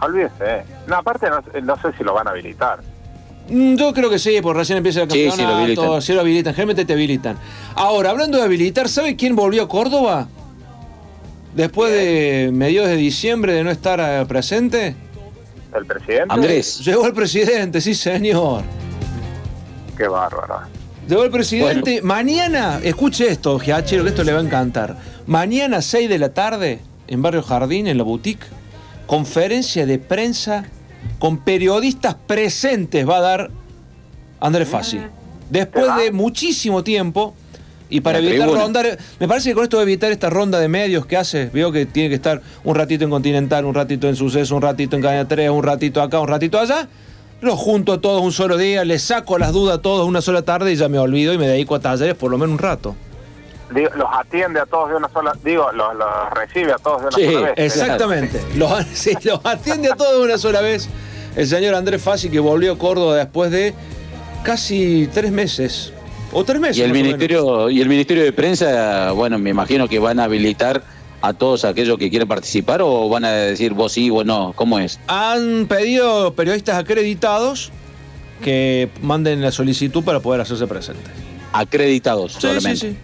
Olvídese. 0.02 0.64
No, 0.88 0.98
aparte 0.98 1.28
no, 1.30 1.42
no 1.64 1.76
sé 1.82 1.88
si 1.98 2.04
lo 2.04 2.14
van 2.14 2.28
a 2.28 2.32
habilitar. 2.32 2.80
Mm, 3.49 3.75
Yo 3.75 3.93
creo 3.93 4.10
que 4.10 4.17
sí, 4.19 4.38
porque 4.41 4.60
recién 4.60 4.77
empieza 4.77 5.03
el 5.03 5.12
Sí, 5.12 5.17
sí, 5.19 5.23
lo 5.25 5.29
campeonato. 5.31 5.58
habilitan. 5.62 6.01
Sí, 6.01 6.13
lo 6.13 6.21
habilitan. 6.21 6.53
Generalmente 6.53 6.86
te 6.86 6.93
habilitan. 6.93 7.38
Ahora, 7.75 8.10
hablando 8.10 8.38
de 8.38 8.43
habilitar, 8.43 8.89
¿sabe 8.89 9.15
quién 9.15 9.36
volvió 9.36 9.63
a 9.63 9.67
Córdoba? 9.67 10.27
Después 11.53 11.91
de 11.91 12.49
mediados 12.51 12.89
de 12.89 12.95
diciembre 12.97 13.53
de 13.53 13.63
no 13.63 13.71
estar 13.71 13.99
eh, 14.01 14.25
presente. 14.25 14.95
¿El 15.75 15.86
presidente? 15.86 16.25
Andrés. 16.29 16.79
Llegó 16.86 17.05
el 17.05 17.13
presidente, 17.13 17.81
sí, 17.81 17.93
señor. 17.95 18.63
Qué 19.97 20.08
bárbaro. 20.08 20.62
Llegó 21.08 21.23
el 21.23 21.31
presidente. 21.31 22.01
Mañana, 22.01 22.79
escuche 22.84 23.27
esto, 23.29 23.60
Giachero, 23.60 24.03
que 24.03 24.10
esto 24.10 24.23
le 24.23 24.34
va 24.34 24.39
a 24.39 24.43
encantar. 24.43 24.97
Mañana, 25.27 25.81
6 25.81 26.10
de 26.10 26.17
la 26.17 26.34
tarde, 26.34 26.79
en 27.08 27.21
Barrio 27.21 27.43
Jardín, 27.43 27.88
en 27.88 27.97
la 27.97 28.03
boutique, 28.03 28.45
conferencia 29.05 29.86
de 29.86 29.99
prensa 29.99 30.65
con 31.20 31.38
periodistas 31.39 32.15
presentes 32.28 33.08
va 33.08 33.18
a 33.18 33.22
dar 33.22 33.52
Andrés 34.39 34.68
Fassi. 34.68 35.00
Después 35.50 35.96
de 35.98 36.12
muchísimo 36.12 36.84
tiempo, 36.84 37.36
y 37.89 38.02
para 38.02 38.20
La 38.20 38.28
evitar 38.28 38.48
tribuna. 38.48 38.63
rondar, 38.63 38.98
me 39.20 39.28
parece 39.28 39.50
que 39.50 39.56
con 39.56 39.63
esto 39.63 39.78
va 39.78 39.82
a 39.82 39.84
evitar 39.84 40.12
esta 40.12 40.30
ronda 40.30 40.60
de 40.60 40.68
medios 40.68 41.06
que 41.06 41.18
hace, 41.18 41.50
veo 41.54 41.72
que 41.72 41.86
tiene 41.86 42.10
que 42.10 42.15
estar 42.15 42.41
un 42.63 42.76
ratito 42.76 43.04
en 43.04 43.10
Continental, 43.10 43.65
un 43.65 43.76
ratito 43.76 44.10
en 44.10 44.15
Suceso, 44.15 44.56
un 44.56 44.62
ratito 44.62 44.96
en 44.96 45.02
Caña 45.02 45.28
3, 45.28 45.50
un 45.52 45.63
ratito 45.63 46.02
acá, 46.02 46.20
un 46.20 46.28
ratito 46.28 46.60
allá. 46.60 46.88
Los 47.41 47.60
junto 47.60 47.94
a 47.94 48.02
todos 48.02 48.22
un 48.24 48.32
solo 48.32 48.58
día, 48.58 48.86
les 48.86 49.04
saco 49.04 49.38
las 49.38 49.52
dudas 49.52 49.78
a 49.78 49.82
todos 49.82 50.08
una 50.08 50.22
sola 50.22 50.41
tarde 50.41 50.72
y 50.72 50.76
ya 50.76 50.89
me 50.89 50.98
olvido 50.98 51.34
y 51.34 51.38
me 51.38 51.48
dedico 51.48 51.76
a 51.76 51.80
talleres 51.80 52.15
por 52.15 52.32
lo 52.32 52.38
menos 52.38 52.54
un 52.54 52.60
rato. 52.60 52.96
Digo, 53.73 53.89
los 53.95 54.08
atiende 54.13 54.60
a 54.60 54.65
todos 54.65 54.89
de 54.89 54.95
una 54.95 55.10
sola, 55.10 55.34
digo, 55.43 55.71
los, 55.71 55.95
los 55.95 56.08
recibe 56.32 56.71
a 56.73 56.78
todos 56.78 57.01
de 57.01 57.08
una 57.08 57.17
sola 57.32 57.47
vez. 57.47 57.54
Exactamente. 57.58 58.41
Los, 58.56 58.86
sí, 58.93 59.13
los 59.23 59.39
atiende 59.43 59.91
a 59.91 59.95
todos 59.95 60.19
de 60.19 60.23
una 60.25 60.38
sola 60.38 60.62
vez. 60.62 60.88
El 61.36 61.47
señor 61.47 61.75
Andrés 61.75 62.01
Fassi 62.01 62.30
que 62.30 62.39
volvió 62.39 62.73
a 62.73 62.78
Córdoba 62.78 63.15
después 63.17 63.51
de 63.51 63.73
casi 64.43 65.10
tres 65.13 65.32
meses. 65.32 65.91
O 66.32 66.43
tres 66.43 66.60
meses. 66.60 66.78
Y 66.78 66.82
el 66.82 66.91
ministerio 66.91 67.69
y 67.69 67.82
el 67.82 67.89
ministerio 67.89 68.23
de 68.23 68.34
prensa, 68.34 69.12
bueno, 69.12 69.38
me 69.39 69.49
imagino 69.49 69.88
que 69.88 69.99
van 69.99 70.19
a 70.19 70.25
habilitar 70.25 70.84
a 71.21 71.34
todos 71.34 71.65
aquellos 71.65 71.97
que 71.97 72.10
quieren 72.10 72.28
participar 72.28 72.82
o 72.84 73.10
van 73.10 73.25
a 73.25 73.32
decir 73.32 73.73
vos 73.73 73.93
sí, 73.93 74.10
vos 74.10 74.25
no? 74.25 74.54
¿Cómo 74.56 74.78
es? 74.80 74.99
Han 75.08 75.65
pedido 75.67 76.34
periodistas 76.36 76.78
acreditados 76.78 77.71
que 78.43 78.89
manden 79.01 79.41
la 79.41 79.51
solicitud 79.51 80.04
para 80.04 80.19
poder 80.19 80.41
hacerse 80.41 80.67
presentes. 80.67 81.12
Acreditados 81.54 82.34
Sí, 82.34 82.41
solamente. 82.41 82.75
sí, 82.75 82.88
sí. 82.91 82.97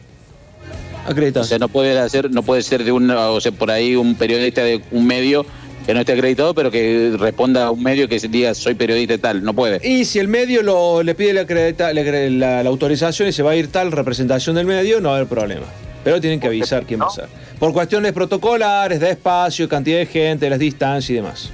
Acreditados. 1.06 1.48
O 1.48 1.50
sea, 1.50 1.60
no 1.60 1.68
puede 1.68 1.98
hacer, 2.00 2.32
no 2.32 2.44
puede 2.44 2.62
ser 2.62 2.84
de 2.84 2.92
un, 2.92 3.10
o 3.12 3.42
sea, 3.42 3.52
por 3.52 3.72
ahí 3.72 3.96
un 3.96 4.16
periodista 4.16 4.64
de 4.64 4.82
un 4.92 5.06
medio 5.06 5.46
que 5.86 5.94
no 5.96 6.02
esté 6.02 6.14
acreditado, 6.14 6.54
pero 6.54 6.70
que 6.70 7.16
responda 7.18 7.66
a 7.66 7.72
un 7.72 7.82
medio 7.82 8.08
que 8.08 8.20
diga 8.20 8.54
soy 8.54 8.76
periodista 8.76 9.16
y 9.16 9.18
tal, 9.18 9.44
no 9.44 9.54
puede. 9.54 9.80
Y 9.88 10.06
si 10.06 10.20
el 10.20 10.28
medio 10.28 10.62
lo, 10.62 11.02
le 11.02 11.16
pide 11.16 11.34
la, 11.34 11.42
acredita- 11.42 11.92
la, 11.94 12.04
la- 12.04 12.64
la 12.64 12.70
autorización 12.70 13.30
y 13.30 13.32
se 13.32 13.42
va 13.42 13.52
a 13.52 13.56
ir 13.56 13.70
tal 13.72 13.92
representación 13.92 14.56
del 14.56 14.68
medio, 14.68 15.02
no 15.02 15.10
va 15.10 15.16
a 15.16 15.18
haber 15.18 15.30
problema. 15.30 15.66
Pero 16.04 16.20
tienen 16.22 16.40
que 16.40 16.48
avisar 16.48 16.86
quién 16.86 17.00
va 17.02 17.08
a 17.08 17.10
ser. 17.12 17.26
Por 17.60 17.74
cuestiones 17.74 18.12
protocolares, 18.14 19.00
de 19.00 19.10
espacio, 19.12 19.68
cantidad 19.70 19.98
de 20.00 20.06
gente, 20.08 20.50
las 20.50 20.58
distancias 20.60 21.10
y 21.10 21.14
demás. 21.16 21.50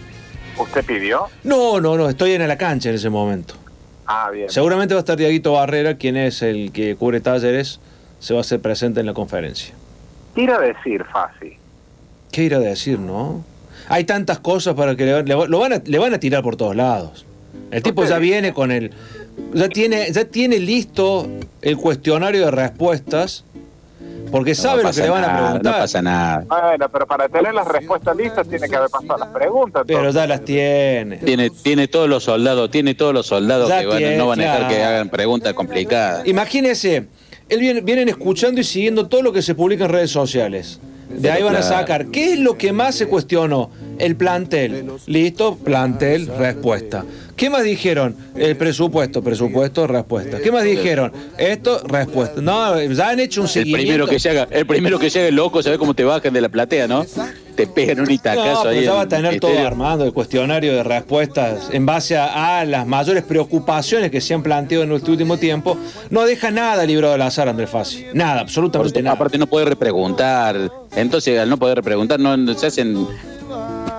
¿Usted 0.58 0.84
pidió? 0.86 1.26
No, 1.44 1.80
no, 1.82 1.98
no, 1.98 2.10
estoy 2.10 2.32
en 2.32 2.46
la 2.48 2.58
cancha 2.58 2.90
en 2.90 2.96
ese 2.96 3.10
momento. 3.10 3.54
Ah, 4.06 4.30
bien. 4.32 4.50
Seguramente 4.50 4.94
va 4.94 5.00
a 5.00 5.02
estar 5.02 5.18
Diaguito 5.18 5.54
Barrera, 5.54 5.98
quien 5.98 6.16
es 6.18 6.42
el 6.42 6.72
que 6.72 6.96
cubre 6.96 7.20
talleres, 7.20 7.80
se 8.20 8.34
va 8.34 8.40
a 8.40 8.42
hacer 8.42 8.60
presente 8.60 9.00
en 9.00 9.06
la 9.06 9.14
conferencia. 9.14 9.74
Tira 10.36 10.58
a 10.58 10.60
decir, 10.62 11.04
fácil. 11.06 11.54
¿Qué 12.32 12.44
ir 12.44 12.54
a 12.56 12.60
decir, 12.60 13.00
no? 13.00 13.44
Hay 13.90 14.04
tantas 14.04 14.40
cosas 14.40 14.76
para 14.76 14.96
que 14.96 15.06
le, 15.06 15.24
le- 15.24 15.48
lo 15.48 15.60
van 15.60 15.74
a, 15.74 15.82
le 15.86 15.98
van 15.98 16.14
a 16.14 16.20
tirar 16.20 16.44
por 16.44 16.56
todos 16.56 16.76
lados. 16.76 17.26
El 17.72 17.82
tipo 17.84 18.04
ya 18.06 18.18
viene 18.18 18.54
con 18.54 18.72
el. 18.72 18.92
Ya 19.54 19.70
tiene, 19.70 20.12
ya 20.12 20.26
tiene 20.26 20.60
listo 20.60 21.28
el 21.62 21.78
cuestionario 21.78 22.46
de 22.46 22.52
respuestas. 22.52 23.44
Porque 24.32 24.56
sabe 24.56 24.78
lo 24.78 24.82
que 24.82 24.88
pasa 24.90 25.04
le 25.04 25.10
van 25.10 25.24
a 25.24 25.28
nada, 25.28 25.40
preguntar. 25.46 25.74
No 25.74 25.80
pasa 25.80 26.02
nada. 26.02 26.46
Bueno, 26.50 26.90
pero 26.90 27.08
para 27.08 27.30
tener 27.30 27.54
las 27.54 27.66
respuestas 27.66 28.16
listas 28.18 28.46
tiene 28.48 28.68
que 28.68 28.76
haber 28.76 28.90
pasado 28.90 29.18
las 29.20 29.30
preguntas. 29.30 29.84
Pero 29.88 30.10
ya 30.12 30.28
las 30.28 30.44
tiene. 30.44 31.18
Tiene, 31.18 31.50
tiene 31.50 31.88
todos 31.88 32.10
los 32.10 32.26
soldados, 32.26 32.70
tiene 32.70 32.94
todos 32.94 33.14
los 33.14 33.26
soldados 33.26 33.70
Ya 33.70 33.80
que 33.80 33.86
van- 33.88 33.98
tiene, 34.00 34.18
no 34.18 34.28
van 34.28 34.40
a 34.40 34.44
dejar 34.44 34.58
claro. 34.60 34.74
que 34.76 34.84
hagan 34.84 35.10
preguntas 35.10 35.54
complicadas. 35.54 36.28
Imagínese, 36.28 37.08
él 37.50 37.60
viene- 37.60 37.82
vienen 37.82 38.10
escuchando 38.10 38.62
y 38.62 38.64
siguiendo 38.64 39.08
todo 39.08 39.22
lo 39.22 39.32
que 39.34 39.42
se 39.42 39.56
publica 39.56 39.86
en 39.86 39.92
redes 39.92 40.12
sociales. 40.12 40.80
De 41.10 41.32
ahí 41.32 41.42
van 41.42 41.56
a 41.56 41.62
sacar. 41.62 42.08
¿Qué 42.08 42.34
es 42.34 42.40
lo 42.40 42.58
que 42.58 42.74
más 42.74 42.94
se 42.96 43.08
cuestionó? 43.08 43.72
El 43.98 44.18
plantel. 44.18 44.86
Listo, 45.06 45.56
plantel, 45.56 46.28
respuesta. 46.28 47.06
¿Qué 47.38 47.50
más 47.50 47.64
dijeron? 47.64 48.16
El 48.36 48.58
presupuesto, 48.58 49.24
presupuesto, 49.24 49.88
respuesta. 49.88 50.40
¿Qué 50.40 50.52
más 50.52 50.64
dijeron? 50.66 51.14
Esto, 51.38 51.82
respuesta. 51.88 52.42
No, 52.42 52.82
ya 52.84 53.10
han 53.10 53.20
hecho 53.22 53.40
un 53.42 53.48
El 53.48 53.54
seguimiento. 53.54 53.86
primero 53.88 54.08
que 54.08 54.20
llega, 54.20 54.48
el 54.52 54.66
primero 54.68 55.00
que 55.00 55.10
llega 55.10 55.28
el 55.28 55.36
loco, 55.36 55.64
¿sabes 55.64 55.80
cómo 55.80 55.94
te 55.94 56.04
bajan 56.04 56.34
de 56.34 56.42
la 56.42 56.50
platea, 56.50 56.88
no? 56.88 57.06
Te 57.58 57.66
pegan 57.68 58.00
un 58.02 58.10
itacazo 58.12 58.64
No, 58.66 58.70
ahí. 58.70 58.84
ya 58.86 58.94
va 58.94 59.02
a 59.02 59.08
tener 59.08 59.40
todo 59.40 59.66
armado 59.66 60.06
el 60.06 60.14
cuestionario 60.14 60.74
de 60.76 60.84
respuestas 60.84 61.70
en 61.72 61.86
base 61.88 62.16
a, 62.16 62.60
a 62.60 62.66
las 62.66 62.86
mayores 62.86 63.24
preocupaciones 63.24 64.12
que 64.12 64.22
se 64.22 64.34
han 64.36 64.44
planteado 64.44 64.84
en 64.84 64.92
este 64.94 65.10
último 65.12 65.38
tiempo. 65.38 65.76
No 66.12 66.24
deja 66.26 66.52
nada 66.52 66.86
librado 66.86 67.16
al 67.16 67.22
azar, 67.24 67.50
Andrés 67.50 67.70
Fassi. 67.70 68.06
Nada, 68.14 68.42
absolutamente 68.42 68.92
Porque, 68.94 69.04
nada. 69.04 69.16
Aparte 69.16 69.38
no 69.40 69.48
puede 69.48 69.66
repreguntar. 69.66 70.72
Entonces, 70.96 71.40
al 71.40 71.50
no 71.50 71.58
poder 71.58 71.78
repreguntar, 71.78 72.20
no, 72.20 72.38
no- 72.38 72.54
se 72.54 72.68
hacen 72.68 73.08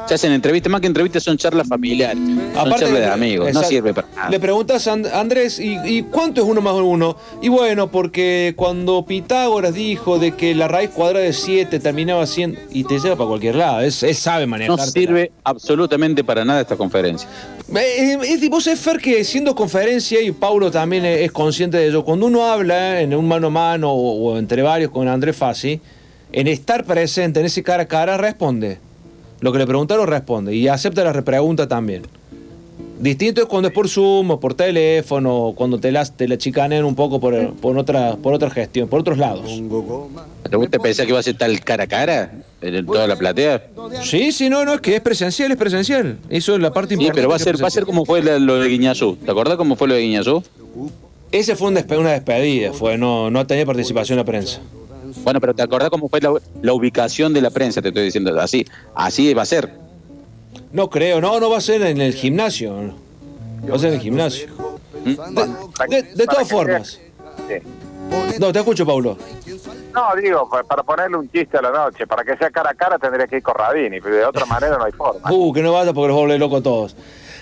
se 0.09 0.15
hacen 0.15 0.33
entrevistas, 0.33 0.71
más 0.71 0.81
que 0.81 0.87
entrevistas 0.87 1.23
son 1.23 1.37
charlas 1.37 1.69
familiares, 1.69 2.17
son 2.17 2.71
charlas 2.71 2.93
de 2.93 3.07
amigos, 3.07 3.45
no 3.45 3.49
exacto. 3.51 3.69
sirve 3.69 3.93
para 3.95 4.09
nada. 4.17 4.31
Le 4.31 4.41
preguntas 4.41 4.87
a 4.89 4.93
And- 4.93 5.07
Andrés, 5.07 5.59
¿y, 5.61 5.77
y 5.85 6.03
cuánto 6.05 6.41
es 6.41 6.47
uno 6.49 6.61
más 6.63 6.75
uno? 6.75 7.17
Y 7.43 7.49
bueno, 7.49 7.91
porque 7.91 8.55
cuando 8.57 9.05
Pitágoras 9.05 9.75
dijo 9.75 10.19
de 10.19 10.33
que 10.33 10.55
la 10.55 10.67
raíz 10.67 10.91
cuadrada 10.91 11.25
de 11.25 11.33
7 11.33 11.79
terminaba 11.79 12.27
siendo... 12.27 12.59
Y 12.71 12.85
te 12.85 12.99
lleva 12.99 13.17
para 13.17 13.29
cualquier 13.29 13.57
lado, 13.57 13.81
es, 13.83 14.03
él 14.03 14.15
sabe 14.15 14.47
manejar. 14.47 14.79
No 14.79 14.85
sirve 14.85 15.31
absolutamente 15.45 16.25
para 16.25 16.45
nada 16.45 16.63
esta 16.63 16.77
conferencia. 16.77 17.29
Eh, 17.77 18.19
Es, 18.23 18.43
es, 18.43 18.49
vos 18.51 18.65
sabés, 18.65 18.81
Fer, 18.81 18.99
que 18.99 19.23
siendo 19.25 19.55
conferencia, 19.55 20.23
y 20.23 20.33
Paulo 20.33 20.71
también 20.71 21.05
es, 21.05 21.21
es 21.21 21.33
consciente 21.33 21.77
de 21.77 21.89
ello, 21.89 22.03
cuando 22.05 22.27
uno 22.27 22.47
habla 22.47 23.01
en 23.03 23.15
un 23.15 23.29
mano 23.29 23.49
a 23.49 23.51
mano 23.51 23.93
o, 23.93 24.33
o 24.33 24.39
entre 24.39 24.63
varios 24.63 24.91
con 24.91 25.07
Andrés 25.07 25.37
Fassi, 25.37 25.81
en 26.33 26.47
estar 26.47 26.85
presente 26.85 27.41
en 27.41 27.47
ese 27.47 27.63
cara 27.63 27.83
a 27.85 27.87
cara, 27.89 28.17
responde. 28.17 28.79
Lo 29.41 29.53
que 29.53 29.59
le 29.59 29.67
preguntaron 29.67 30.07
responde 30.07 30.55
y 30.55 30.69
acepta 30.69 31.05
la 31.05 31.13
repregunta 31.13 31.69
también. 31.69 32.03
Distinto 33.01 33.41
es 33.43 33.47
cuando 33.47 33.69
es 33.69 33.75
por 33.75 33.89
Zoom 33.89 34.33
o 34.33 34.41
por 34.41 34.55
teléfono, 34.55 35.33
o 35.37 35.55
cuando 35.55 35.79
te 35.79 35.93
la, 35.93 36.05
te 36.05 36.27
la 36.27 36.37
chicanean 36.37 36.85
un 36.85 36.97
poco 36.97 37.21
por, 37.21 37.53
por, 37.55 37.79
otra, 37.79 38.17
por 38.17 38.35
otra 38.35 38.51
gestión, 38.51 38.89
por 38.89 38.99
otros 39.01 39.19
lados. 39.19 39.49
¿Pero 40.43 40.59
vos 40.59 40.69
te 40.69 40.81
pensás 40.81 41.07
que 41.07 41.13
va 41.13 41.21
a 41.21 41.23
ser 41.23 41.37
tal 41.39 41.61
cara 41.61 41.85
a 41.85 41.87
cara 41.87 42.33
en 42.61 42.85
toda 42.87 43.07
la 43.07 43.15
platea? 43.15 43.69
Sí, 44.03 44.33
sí, 44.33 44.49
no, 44.51 44.65
no, 44.65 44.75
es 44.75 44.81
que 44.81 44.97
es 44.97 45.01
presencial, 45.01 45.53
es 45.53 45.57
presencial. 45.57 46.19
Eso 46.29 46.57
es 46.57 46.61
la 46.61 46.73
parte 46.73 46.89
Sí, 46.89 46.95
importante. 46.95 47.19
pero 47.21 47.29
va 47.29 47.37
a 47.37 47.39
ser, 47.39 47.63
va 47.63 47.69
a 47.69 47.71
ser 47.71 47.85
como 47.85 48.05
fue 48.05 48.21
lo 48.21 48.57
de 48.59 48.69
Guiñazú. 48.69 49.17
¿Te 49.25 49.31
acordás 49.31 49.57
cómo 49.57 49.77
fue 49.77 49.87
lo 49.87 49.95
de 49.95 50.01
Guiñazú? 50.01 50.43
Ese 51.31 51.55
fue 51.55 51.69
un 51.69 51.77
despe- 51.77 51.99
una 52.01 52.11
despedida, 52.11 52.73
fue, 52.73 52.99
no, 52.99 53.31
no 53.31 53.47
tenía 53.47 53.65
participación 53.65 54.19
en 54.19 54.25
la 54.25 54.29
prensa. 54.29 54.61
Bueno, 55.25 55.41
pero 55.41 55.55
¿te 55.55 55.63
acordás 55.63 55.91
cómo 55.91 56.09
fue 56.09 56.21
la, 56.21 56.33
la 56.63 56.73
ubicación 56.73 57.33
de 57.35 57.41
la 57.41 57.51
prensa? 57.51 57.83
Te 57.83 57.89
estoy 57.89 58.05
diciendo. 58.05 58.39
Así, 58.41 58.67
así 58.95 59.35
va 59.35 59.43
a 59.43 59.47
ser. 59.47 59.71
No 60.73 60.89
creo, 60.91 61.21
no, 61.21 61.39
no 61.41 61.51
va 61.51 61.59
a 61.59 61.61
ser 61.61 61.83
en 61.83 62.01
el 62.01 62.15
gimnasio. 62.15 62.95
Va 63.71 63.77
a 63.77 63.79
ser 63.79 63.89
en 63.91 63.95
el 63.97 64.01
gimnasio. 64.01 64.49
De, 65.05 65.17
de- 65.89 66.03
de 66.15 66.27
todas 66.27 66.49
formas. 66.49 67.01
No, 68.39 68.53
te 68.53 68.59
escucho, 68.59 68.87
Paulo. 68.87 69.17
No, 69.95 70.03
digo, 70.21 70.49
pa- 70.49 70.63
para 70.63 70.83
ponerle 70.83 71.17
un 71.17 71.31
chiste 71.31 71.59
a 71.59 71.63
la 71.63 71.71
noche, 71.71 72.07
para 72.07 72.23
que 72.25 72.37
sea 72.37 72.51
cara 72.51 72.71
a 72.71 72.75
cara 72.75 72.99
tendría 72.99 73.27
que 73.27 73.37
ir 73.37 73.43
con 73.43 73.55
Radini, 73.55 74.01
pero 74.01 74.17
de 74.17 74.25
otra 74.25 74.47
manera 74.47 74.79
no 74.79 74.85
hay 74.85 74.93
forma. 74.93 75.31
Uh, 75.31 75.53
que 75.53 75.63
no 75.63 75.73
vaya 75.73 75.93
porque 75.93 76.09
los 76.09 76.17
vuelve 76.17 76.39
locos 76.39 76.63
todos. 76.63 76.97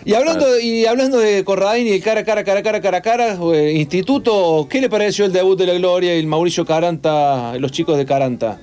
Y 0.07 0.15
hablando, 0.15 0.61
y 0.61 0.87
hablando 0.87 1.19
de 1.19 1.43
Corradini 1.43 1.91
y 1.95 2.01
cara 2.01 2.21
a 2.21 2.25
cara, 2.25 2.45
cara 2.45 2.61
a 2.61 2.63
cara, 2.63 2.81
cara 2.81 2.99
a 2.99 3.03
cara, 3.03 3.37
eh, 3.55 3.73
Instituto, 3.73 4.69
¿qué 4.71 4.81
le 4.81 4.89
pareció 4.89 5.25
el 5.25 5.33
debut 5.33 5.59
de 5.59 5.67
la 5.67 5.75
Gloria 5.75 6.15
y 6.15 6.21
el 6.21 6.29
Mauricio 6.29 6.65
Caranta, 6.65 7.59
los 7.59 7.73
chicos 7.73 7.99
de 7.99 8.07
Caranta? 8.07 8.61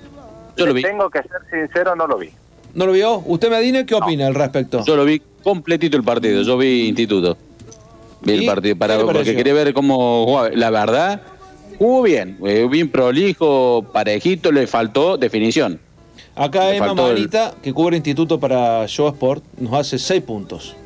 Yo 0.56 0.66
lo 0.66 0.74
vi. 0.74 0.84
Tengo 0.84 1.10
que 1.10 1.20
ser 1.20 1.42
sincero, 1.52 1.98
no 1.98 2.08
lo 2.08 2.18
vi. 2.18 2.30
¿No 2.74 2.86
lo 2.86 2.94
vio? 2.94 3.22
¿Usted, 3.26 3.50
Medina, 3.50 3.86
qué 3.86 3.94
opina 3.94 4.26
al 4.28 4.36
respecto? 4.36 4.86
Yo 4.86 4.96
lo 4.96 5.04
vi 5.04 5.22
completito 5.44 5.98
el 5.98 6.04
partido. 6.04 6.44
Yo 6.44 6.58
vi 6.58 6.88
Instituto. 6.88 7.38
Vi 8.22 8.32
el 8.36 8.44
¿Y 8.44 8.48
partido 8.48 8.78
para, 8.78 8.98
porque 9.00 9.36
quería 9.36 9.54
ver 9.54 9.74
cómo 9.74 10.26
jugaba. 10.26 10.50
La 10.54 10.70
verdad, 10.70 11.22
jugó 11.78 12.04
bien. 12.04 12.38
eh, 12.46 12.66
bien 12.72 12.90
prolijo, 12.90 13.86
parejito, 13.92 14.50
le 14.54 14.66
faltó 14.66 15.18
definición. 15.18 15.78
Acá 16.36 16.70
Le 16.70 16.78
Emma 16.78 16.92
el- 16.92 16.96
Manita, 16.96 17.54
que 17.62 17.74
cubre 17.74 17.98
Instituto 17.98 18.40
para 18.40 18.88
Show 18.88 19.10
Sport, 19.10 19.44
nos 19.58 19.74
hace 19.74 20.00
seis 20.00 20.24
puntos. 20.24 20.78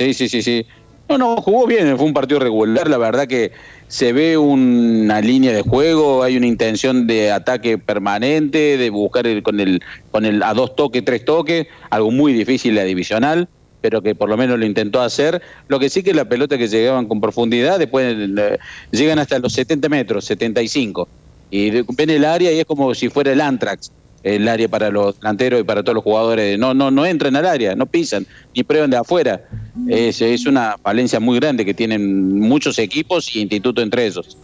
Sí, 0.00 0.14
sí, 0.14 0.28
sí, 0.30 0.42
sí. 0.42 0.66
No, 1.10 1.18
no, 1.18 1.36
jugó 1.36 1.66
bien, 1.66 1.94
fue 1.98 2.06
un 2.06 2.14
partido 2.14 2.40
regular, 2.40 2.88
la 2.88 2.96
verdad 2.96 3.26
que 3.26 3.52
se 3.88 4.12
ve 4.14 4.38
una 4.38 5.20
línea 5.20 5.52
de 5.52 5.60
juego, 5.62 6.22
hay 6.22 6.36
una 6.38 6.46
intención 6.46 7.06
de 7.06 7.32
ataque 7.32 7.76
permanente, 7.78 8.78
de 8.78 8.90
buscar 8.90 9.26
el- 9.26 9.42
con 9.42 9.60
el 9.60 9.80
con 10.10 10.24
el 10.24 10.42
a 10.42 10.54
dos 10.54 10.74
toques, 10.76 11.04
tres 11.04 11.24
toques, 11.24 11.66
algo 11.90 12.10
muy 12.12 12.32
difícil 12.32 12.76
la 12.76 12.84
divisional, 12.84 13.48
pero 13.80 14.00
que 14.02 14.14
por 14.14 14.28
lo 14.30 14.36
menos 14.38 14.58
lo 14.58 14.64
intentó 14.64 15.02
hacer. 15.02 15.42
Lo 15.68 15.78
que 15.80 15.90
sí 15.90 16.02
que 16.02 16.14
la 16.14 16.26
pelota 16.28 16.56
que 16.56 16.68
llegaban 16.68 17.08
con 17.08 17.20
profundidad, 17.20 17.78
después 17.78 18.14
eh, 18.16 18.58
llegan 18.92 19.18
hasta 19.18 19.38
los 19.40 19.52
70 19.52 19.88
metros, 19.88 20.24
75. 20.24 21.10
Y 21.50 21.70
ven 21.96 22.10
el 22.10 22.24
área 22.24 22.52
y 22.52 22.60
es 22.60 22.64
como 22.64 22.94
si 22.94 23.08
fuera 23.10 23.32
el 23.32 23.40
Antrax, 23.40 23.90
el 24.22 24.48
área 24.48 24.68
para 24.68 24.90
los 24.90 25.18
delanteros 25.18 25.60
y 25.60 25.64
para 25.64 25.82
todos 25.82 25.94
los 25.94 26.04
jugadores. 26.04 26.58
No, 26.58 26.74
no, 26.74 26.90
no 26.90 27.06
entran 27.06 27.36
al 27.36 27.46
área, 27.46 27.74
no 27.74 27.86
pisan, 27.86 28.26
ni 28.54 28.62
prueban 28.62 28.90
de 28.90 28.96
afuera. 28.96 29.42
Es, 29.88 30.20
es 30.20 30.46
una 30.46 30.76
falencia 30.82 31.20
muy 31.20 31.38
grande 31.38 31.64
que 31.64 31.74
tienen 31.74 32.38
muchos 32.38 32.78
equipos 32.78 33.34
y 33.34 33.40
instituto 33.40 33.80
entre 33.80 34.06
ellos. 34.06 34.36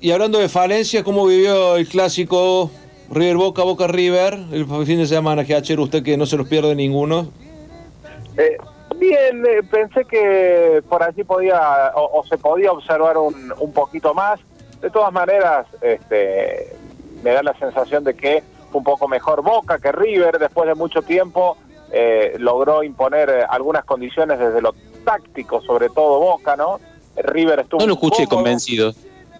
Y 0.00 0.10
hablando 0.12 0.38
de 0.38 0.48
falencias, 0.48 1.02
¿cómo 1.02 1.26
vivió 1.26 1.76
el 1.76 1.86
clásico 1.86 2.70
River 3.10 3.36
Boca, 3.36 3.62
Boca 3.62 3.86
River? 3.86 4.38
El 4.52 4.66
fin 4.86 4.98
de 4.98 5.06
semana 5.06 5.44
que 5.44 5.54
ayer 5.54 5.78
usted 5.78 6.02
que 6.02 6.16
no 6.16 6.26
se 6.26 6.36
los 6.36 6.48
pierde 6.48 6.74
ninguno. 6.74 7.30
Eh, 8.36 8.56
bien, 8.96 9.44
eh, 9.46 9.62
pensé 9.70 10.04
que 10.04 10.82
por 10.88 11.02
allí 11.02 11.24
podía 11.24 11.92
o, 11.94 12.20
o 12.20 12.26
se 12.26 12.38
podía 12.38 12.72
observar 12.72 13.18
un, 13.18 13.52
un 13.58 13.72
poquito 13.72 14.14
más. 14.14 14.40
De 14.80 14.88
todas 14.88 15.12
maneras, 15.12 15.66
este, 15.82 16.74
me 17.22 17.30
da 17.32 17.42
la 17.42 17.54
sensación 17.58 18.04
de 18.04 18.14
que 18.14 18.42
fue 18.70 18.78
un 18.78 18.84
poco 18.84 19.08
mejor 19.08 19.42
Boca 19.42 19.78
que 19.78 19.92
River. 19.92 20.38
Después 20.38 20.68
de 20.68 20.74
mucho 20.74 21.02
tiempo 21.02 21.56
eh, 21.92 22.34
logró 22.38 22.82
imponer 22.82 23.28
eh, 23.30 23.44
algunas 23.48 23.84
condiciones 23.84 24.38
desde 24.38 24.60
lo 24.62 24.74
táctico, 25.04 25.60
sobre 25.62 25.88
todo 25.88 26.20
Boca, 26.20 26.56
¿no? 26.56 26.78
River 27.16 27.60
estuvo 27.60 27.80
No 27.80 27.86
lo 27.86 27.94
escuché 27.94 28.24
poco- 28.24 28.36
convencido. 28.36 28.92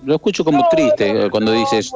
Lo 0.02 0.14
escucho 0.14 0.44
como 0.44 0.66
triste 0.70 1.28
cuando 1.30 1.52
dices. 1.52 1.92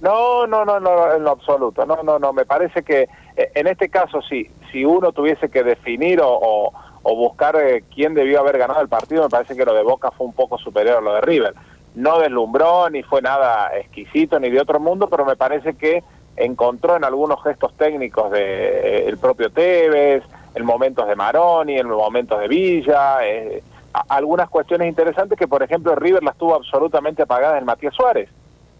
No, 0.00 0.46
no, 0.46 0.64
no, 0.64 0.80
no, 0.80 1.12
en 1.14 1.22
lo 1.22 1.30
absoluto. 1.32 1.84
No, 1.84 2.02
no, 2.02 2.18
no. 2.18 2.32
Me 2.32 2.46
parece 2.46 2.82
que 2.82 3.02
eh, 3.36 3.50
en 3.54 3.66
este 3.66 3.90
caso, 3.90 4.22
si, 4.22 4.50
si 4.72 4.84
uno 4.86 5.12
tuviese 5.12 5.50
que 5.50 5.62
definir 5.62 6.20
o, 6.22 6.30
o- 6.30 6.72
o 7.04 7.16
buscar 7.16 7.56
eh, 7.56 7.84
quién 7.92 8.14
debió 8.14 8.40
haber 8.40 8.56
ganado 8.58 8.80
el 8.80 8.88
partido, 8.88 9.24
me 9.24 9.28
parece 9.28 9.54
que 9.56 9.64
lo 9.64 9.74
de 9.74 9.82
Boca 9.82 10.10
fue 10.12 10.26
un 10.26 10.32
poco 10.32 10.56
superior 10.56 10.98
a 10.98 11.00
lo 11.00 11.12
de 11.14 11.20
River. 11.20 11.54
No 11.94 12.18
deslumbró, 12.18 12.88
ni 12.90 13.02
fue 13.02 13.20
nada 13.20 13.76
exquisito, 13.76 14.40
ni 14.40 14.50
de 14.50 14.60
otro 14.60 14.80
mundo, 14.80 15.08
pero 15.08 15.24
me 15.24 15.36
parece 15.36 15.74
que 15.74 16.02
encontró 16.36 16.96
en 16.96 17.04
algunos 17.04 17.42
gestos 17.42 17.74
técnicos 17.76 18.30
de 18.30 19.06
el 19.06 19.18
propio 19.18 19.50
Tevez, 19.50 20.22
en 20.54 20.64
momentos 20.64 21.06
de 21.06 21.16
Maroni, 21.16 21.78
en 21.78 21.88
momentos 21.88 22.40
de 22.40 22.48
Villa, 22.48 23.26
eh, 23.26 23.62
algunas 24.08 24.48
cuestiones 24.48 24.88
interesantes 24.88 25.38
que, 25.38 25.48
por 25.48 25.62
ejemplo, 25.62 25.94
River 25.94 26.22
las 26.22 26.36
tuvo 26.36 26.54
absolutamente 26.54 27.22
apagadas 27.22 27.58
en 27.58 27.66
Matías 27.66 27.94
Suárez. 27.94 28.28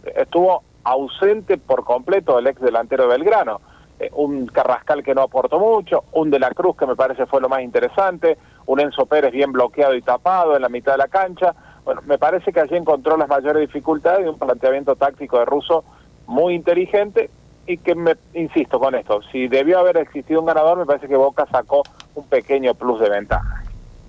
Estuvo 0.04 0.62
ausente 0.84 1.58
por 1.58 1.84
completo 1.84 2.38
el 2.38 2.46
ex 2.46 2.60
delantero 2.60 3.04
de 3.04 3.10
Belgrano. 3.10 3.60
Eh, 3.98 4.10
un 4.14 4.46
Carrascal 4.46 5.02
que 5.02 5.14
no 5.14 5.22
aportó 5.22 5.58
mucho, 5.58 6.04
un 6.12 6.30
De 6.30 6.38
la 6.38 6.50
Cruz 6.50 6.76
que 6.76 6.86
me 6.86 6.96
parece 6.96 7.26
fue 7.26 7.40
lo 7.40 7.48
más 7.48 7.62
interesante, 7.62 8.38
un 8.66 8.80
Enzo 8.80 9.06
Pérez 9.06 9.32
bien 9.32 9.52
bloqueado 9.52 9.94
y 9.94 10.02
tapado 10.02 10.56
en 10.56 10.62
la 10.62 10.68
mitad 10.68 10.92
de 10.92 10.98
la 10.98 11.08
cancha. 11.08 11.54
Bueno, 11.84 12.00
me 12.06 12.18
parece 12.18 12.52
que 12.52 12.60
allí 12.60 12.76
encontró 12.76 13.16
las 13.16 13.28
mayores 13.28 13.60
dificultades 13.60 14.24
y 14.24 14.28
un 14.28 14.38
planteamiento 14.38 14.94
táctico 14.96 15.38
de 15.38 15.44
Russo 15.44 15.84
muy 16.26 16.54
inteligente 16.54 17.28
y 17.66 17.78
que 17.78 17.94
me 17.94 18.16
insisto 18.34 18.78
con 18.80 18.94
esto, 18.94 19.20
si 19.30 19.48
debió 19.48 19.78
haber 19.78 19.96
existido 19.98 20.40
un 20.40 20.46
ganador, 20.46 20.78
me 20.78 20.86
parece 20.86 21.08
que 21.08 21.16
Boca 21.16 21.46
sacó 21.50 21.82
un 22.14 22.26
pequeño 22.26 22.74
plus 22.74 23.00
de 23.00 23.08
ventaja. 23.08 23.62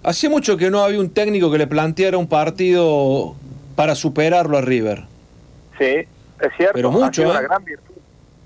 Hace 0.03 0.27
mucho 0.29 0.57
que 0.57 0.69
no 0.69 0.81
había 0.83 0.99
un 0.99 1.11
técnico 1.13 1.51
que 1.51 1.57
le 1.57 1.67
planteara 1.67 2.17
un 2.17 2.27
partido 2.27 3.35
para 3.75 3.95
superarlo 3.95 4.57
a 4.57 4.61
River. 4.61 5.03
Sí, 5.77 5.85
es 6.39 6.51
cierto. 6.57 6.73
Pero 6.73 6.91
mucho, 6.91 7.05
ha 7.07 7.13
sido, 7.13 7.29
una 7.31 7.39
¿eh? 7.39 7.43
gran 7.43 7.63
virtud, 7.63 7.93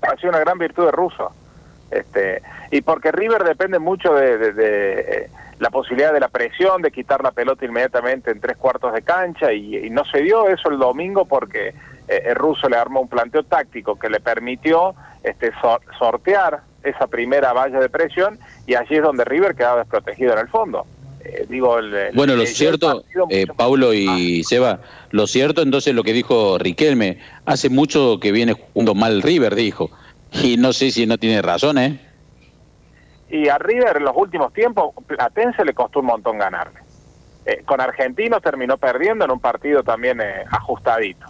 ha 0.02 0.16
sido 0.16 0.28
una 0.30 0.38
gran 0.40 0.58
virtud 0.58 0.84
de 0.86 0.92
Russo. 0.92 1.30
Este, 1.90 2.42
y 2.70 2.80
porque 2.82 3.10
River 3.10 3.44
depende 3.44 3.78
mucho 3.78 4.12
de, 4.14 4.36
de- 4.38 4.52
de, 4.52 5.00
eh, 5.00 5.30
la 5.58 5.70
posibilidad 5.70 6.12
de 6.12 6.20
la 6.20 6.28
presión, 6.28 6.82
de 6.82 6.90
quitar 6.90 7.22
la 7.22 7.32
pelota 7.32 7.64
inmediatamente 7.64 8.30
en 8.30 8.40
tres 8.40 8.56
cuartos 8.56 8.92
de 8.92 9.02
cancha, 9.02 9.52
y, 9.52 9.76
y 9.76 9.90
no 9.90 10.04
se 10.04 10.22
dio 10.22 10.48
eso 10.48 10.70
el 10.70 10.78
domingo 10.78 11.24
porque 11.24 11.68
eh, 12.08 12.22
el 12.26 12.34
ruso 12.36 12.68
le 12.68 12.76
armó 12.76 13.00
un 13.00 13.08
planteo 13.08 13.42
táctico 13.42 13.98
que 13.98 14.08
le 14.08 14.20
permitió 14.20 14.94
este, 15.24 15.50
sor- 15.60 15.80
sortear 15.98 16.60
esa 16.84 17.06
primera 17.08 17.52
valla 17.52 17.80
de 17.80 17.88
presión, 17.88 18.38
y 18.66 18.74
allí 18.74 18.96
es 18.96 19.02
donde 19.02 19.24
River 19.24 19.54
quedaba 19.56 19.78
desprotegido 19.80 20.32
en 20.34 20.38
el 20.38 20.48
fondo. 20.48 20.86
Eh, 21.24 21.46
digo, 21.48 21.78
el- 21.80 21.92
el- 21.92 22.14
Bueno, 22.14 22.36
lo 22.36 22.46
cierto, 22.46 23.04
eh, 23.28 23.46
Paulo 23.56 23.92
y 23.92 24.44
Seba, 24.44 24.78
lo 25.10 25.26
cierto 25.26 25.62
entonces 25.62 25.92
lo 25.92 26.04
que 26.04 26.12
dijo 26.12 26.56
Riquelme, 26.58 27.18
hace 27.44 27.68
mucho 27.68 28.18
que 28.20 28.30
viene 28.30 28.52
jugando 28.52 28.94
mal 28.94 29.20
River, 29.22 29.56
dijo. 29.56 29.90
Y 30.30 30.56
no 30.56 30.72
sé 30.72 30.90
si 30.92 31.06
no 31.06 31.18
tiene 31.18 31.42
razón, 31.42 31.78
¿eh? 31.78 32.00
Y 33.30 33.48
a 33.48 33.58
River 33.58 33.96
en 33.98 34.04
los 34.04 34.16
últimos 34.16 34.52
tiempos, 34.52 34.94
Platense 35.06 35.64
le 35.64 35.74
costó 35.74 36.00
un 36.00 36.06
montón 36.06 36.38
ganarle. 36.38 36.80
Eh, 37.44 37.62
con 37.64 37.80
Argentinos 37.80 38.42
terminó 38.42 38.76
perdiendo 38.78 39.24
en 39.24 39.30
un 39.30 39.40
partido 39.40 39.82
también 39.82 40.20
eh, 40.20 40.44
ajustadito. 40.50 41.26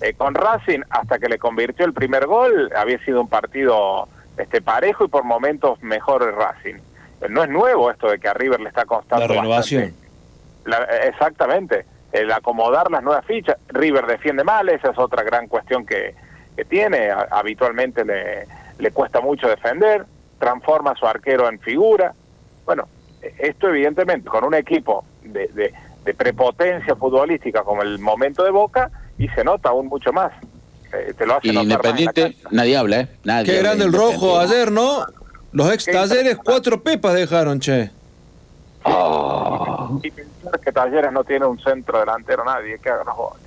Eh, 0.00 0.14
con 0.14 0.34
Racing, 0.34 0.80
hasta 0.90 1.18
que 1.18 1.28
le 1.28 1.38
convirtió 1.38 1.84
el 1.84 1.92
primer 1.92 2.26
gol, 2.26 2.70
había 2.76 2.98
sido 3.04 3.20
un 3.20 3.28
partido 3.28 4.08
este 4.36 4.60
parejo 4.62 5.04
y 5.04 5.08
por 5.08 5.24
momentos 5.24 5.82
mejor 5.82 6.22
el 6.22 6.34
Racing. 6.34 6.74
Eh, 7.20 7.26
No 7.28 7.42
es 7.42 7.48
nuevo 7.50 7.90
esto 7.90 8.08
de 8.08 8.18
que 8.18 8.28
a 8.28 8.34
River 8.34 8.60
le 8.60 8.68
está 8.68 8.84
costando 8.84 9.26
La 9.26 9.32
renovación. 9.34 9.94
La- 10.64 10.84
eh, 10.84 11.08
exactamente, 11.08 11.84
el 12.12 12.30
acomodar 12.32 12.90
las 12.90 13.02
nuevas 13.02 13.24
fichas. 13.26 13.56
River 13.68 14.06
defiende 14.06 14.44
mal, 14.44 14.68
esa 14.68 14.90
es 14.90 14.98
otra 14.98 15.22
gran 15.24 15.48
cuestión 15.48 15.84
que, 15.84 16.14
que 16.56 16.64
tiene. 16.64 17.10
Habitualmente 17.10 18.04
le, 18.04 18.46
le 18.78 18.90
cuesta 18.92 19.20
mucho 19.20 19.48
defender, 19.48 20.04
transforma 20.38 20.92
a 20.92 20.96
su 20.96 21.06
arquero 21.06 21.48
en 21.48 21.58
figura. 21.60 22.14
Bueno, 22.64 22.88
esto 23.38 23.68
evidentemente 23.68 24.28
con 24.28 24.44
un 24.44 24.54
equipo 24.54 25.04
de, 25.22 25.48
de- 25.48 25.74
de 26.04 26.14
prepotencia 26.14 26.96
futbolística 26.96 27.62
como 27.62 27.82
el 27.82 27.98
momento 27.98 28.42
de 28.42 28.50
Boca 28.50 28.90
y 29.18 29.28
se 29.28 29.44
nota 29.44 29.68
aún 29.70 29.88
mucho 29.88 30.12
más. 30.12 30.32
Eh, 30.92 31.12
te 31.18 31.26
lo 31.26 31.34
hace 31.36 31.48
Independiente, 31.48 32.34
nadie 32.50 32.76
habla, 32.78 33.00
¿eh? 33.00 33.08
Nadie 33.24 33.52
Qué 33.52 33.58
grande 33.58 33.84
de 33.84 33.90
el 33.90 33.92
rojo 33.92 34.38
ayer, 34.38 34.72
¿no? 34.72 35.04
Los 35.52 35.70
ex 35.72 35.84
talleres, 35.84 36.38
cuatro 36.42 36.82
pepas 36.82 37.12
dejaron, 37.14 37.60
che. 37.60 37.90
Y 40.02 40.10
pensar 40.10 40.60
que 40.60 40.72
Talleres 40.72 41.12
no 41.12 41.24
tiene 41.24 41.44
un 41.46 41.58
centro 41.58 41.98
delantero 41.98 42.44
nadie 42.44 42.78
que 42.78 42.88
haga 42.88 43.04
los 43.04 43.16
goles. 43.16 43.42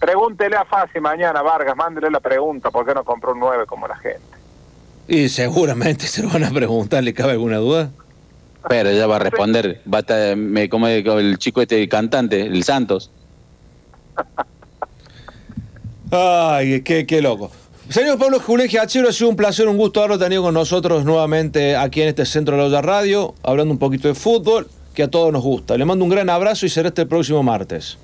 Pregúntele 0.00 0.56
a 0.56 0.64
Fasi 0.64 0.98
mañana, 1.00 1.42
Vargas, 1.42 1.76
mándele 1.76 2.10
la 2.10 2.18
pregunta, 2.20 2.70
¿por 2.70 2.84
qué 2.84 2.94
no 2.94 3.04
compró 3.04 3.32
un 3.32 3.40
9 3.40 3.66
como 3.66 3.86
la 3.86 3.96
gente? 3.96 4.20
Y 5.08 5.28
seguramente 5.28 6.06
se 6.08 6.22
lo 6.22 6.28
van 6.30 6.44
a 6.44 6.50
preguntar, 6.50 7.02
¿le 7.04 7.12
cabe 7.14 7.32
alguna 7.32 7.58
duda? 7.58 7.90
Pero 8.68 8.92
ya 8.92 9.06
va 9.08 9.16
a 9.16 9.18
responder, 9.18 9.80
va 9.92 9.98
a 9.98 10.00
estar- 10.02 10.36
me, 10.36 10.68
como 10.68 10.86
el 10.86 11.36
chico 11.38 11.60
este 11.62 11.88
cantante, 11.88 12.42
el 12.42 12.62
Santos. 12.62 13.10
Ay, 16.10 16.82
qué, 16.82 17.06
qué 17.06 17.22
loco. 17.22 17.50
Señor 17.88 18.18
Pablo 18.18 18.38
Julián 18.38 18.68
Giachero, 18.68 19.08
ha 19.08 19.12
sido 19.12 19.30
un 19.30 19.36
placer, 19.36 19.66
un 19.68 19.76
gusto 19.76 20.00
haberlo 20.00 20.18
tenido 20.18 20.42
con 20.42 20.54
nosotros 20.54 21.04
nuevamente 21.04 21.76
aquí 21.76 22.02
en 22.02 22.08
este 22.08 22.24
Centro 22.24 22.54
de 22.56 22.62
la 22.62 22.68
Olla 22.68 22.82
Radio, 22.82 23.34
hablando 23.42 23.72
un 23.72 23.78
poquito 23.78 24.08
de 24.08 24.14
fútbol, 24.14 24.68
que 24.94 25.02
a 25.02 25.08
todos 25.10 25.32
nos 25.32 25.42
gusta. 25.42 25.76
Le 25.76 25.84
mando 25.84 26.04
un 26.04 26.10
gran 26.10 26.30
abrazo 26.30 26.64
y 26.66 26.68
será 26.68 26.88
este 26.88 27.02
el 27.02 27.08
próximo 27.08 27.42
martes. 27.42 27.98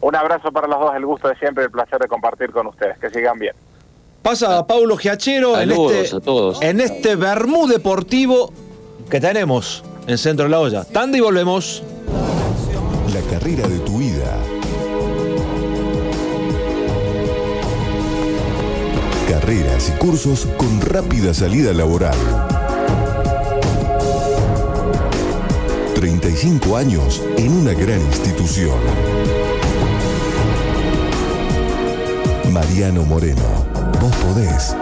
Un 0.00 0.14
abrazo 0.16 0.50
para 0.52 0.66
los 0.66 0.78
dos, 0.80 0.92
el 0.96 1.06
gusto 1.06 1.28
de 1.28 1.36
siempre 1.36 1.64
y 1.64 1.66
el 1.66 1.70
placer 1.70 1.98
de 2.00 2.08
compartir 2.08 2.50
con 2.50 2.66
ustedes. 2.66 2.98
Que 2.98 3.08
sigan 3.10 3.38
bien. 3.38 3.54
Pasa 4.22 4.58
a 4.58 4.66
Paulo 4.66 4.96
Giachero 4.96 5.60
en 5.60 5.72
este, 5.72 6.16
a 6.16 6.20
todos. 6.20 6.62
en 6.62 6.80
este 6.80 7.16
Bermú 7.16 7.66
deportivo 7.66 8.52
que 9.10 9.20
tenemos 9.20 9.82
en 10.06 10.16
Centro 10.16 10.44
de 10.44 10.50
la 10.50 10.60
Olla. 10.60 10.84
Tanda 10.84 11.18
y 11.18 11.20
volvemos. 11.20 11.82
La 13.12 13.20
carrera 13.30 13.66
de 13.66 13.78
tu 13.80 13.98
vida. 13.98 14.36
Carreras 19.28 19.90
y 19.90 19.98
cursos 19.98 20.46
con 20.56 20.80
rápida 20.80 21.34
salida 21.34 21.72
laboral. 21.72 22.16
35 25.94 26.76
años 26.76 27.22
en 27.36 27.52
una 27.52 27.72
gran 27.72 28.00
institución. 28.00 28.78
Mariano 32.50 33.04
Moreno, 33.04 33.61
vos 34.02 34.14
podés. 34.16 34.74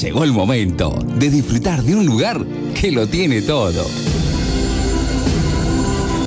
Llegó 0.00 0.24
el 0.24 0.32
momento 0.32 0.98
de 1.18 1.30
disfrutar 1.30 1.82
de 1.82 1.94
un 1.94 2.04
lugar 2.04 2.44
que 2.80 2.90
lo 2.90 3.06
tiene 3.06 3.42
todo. 3.42 3.86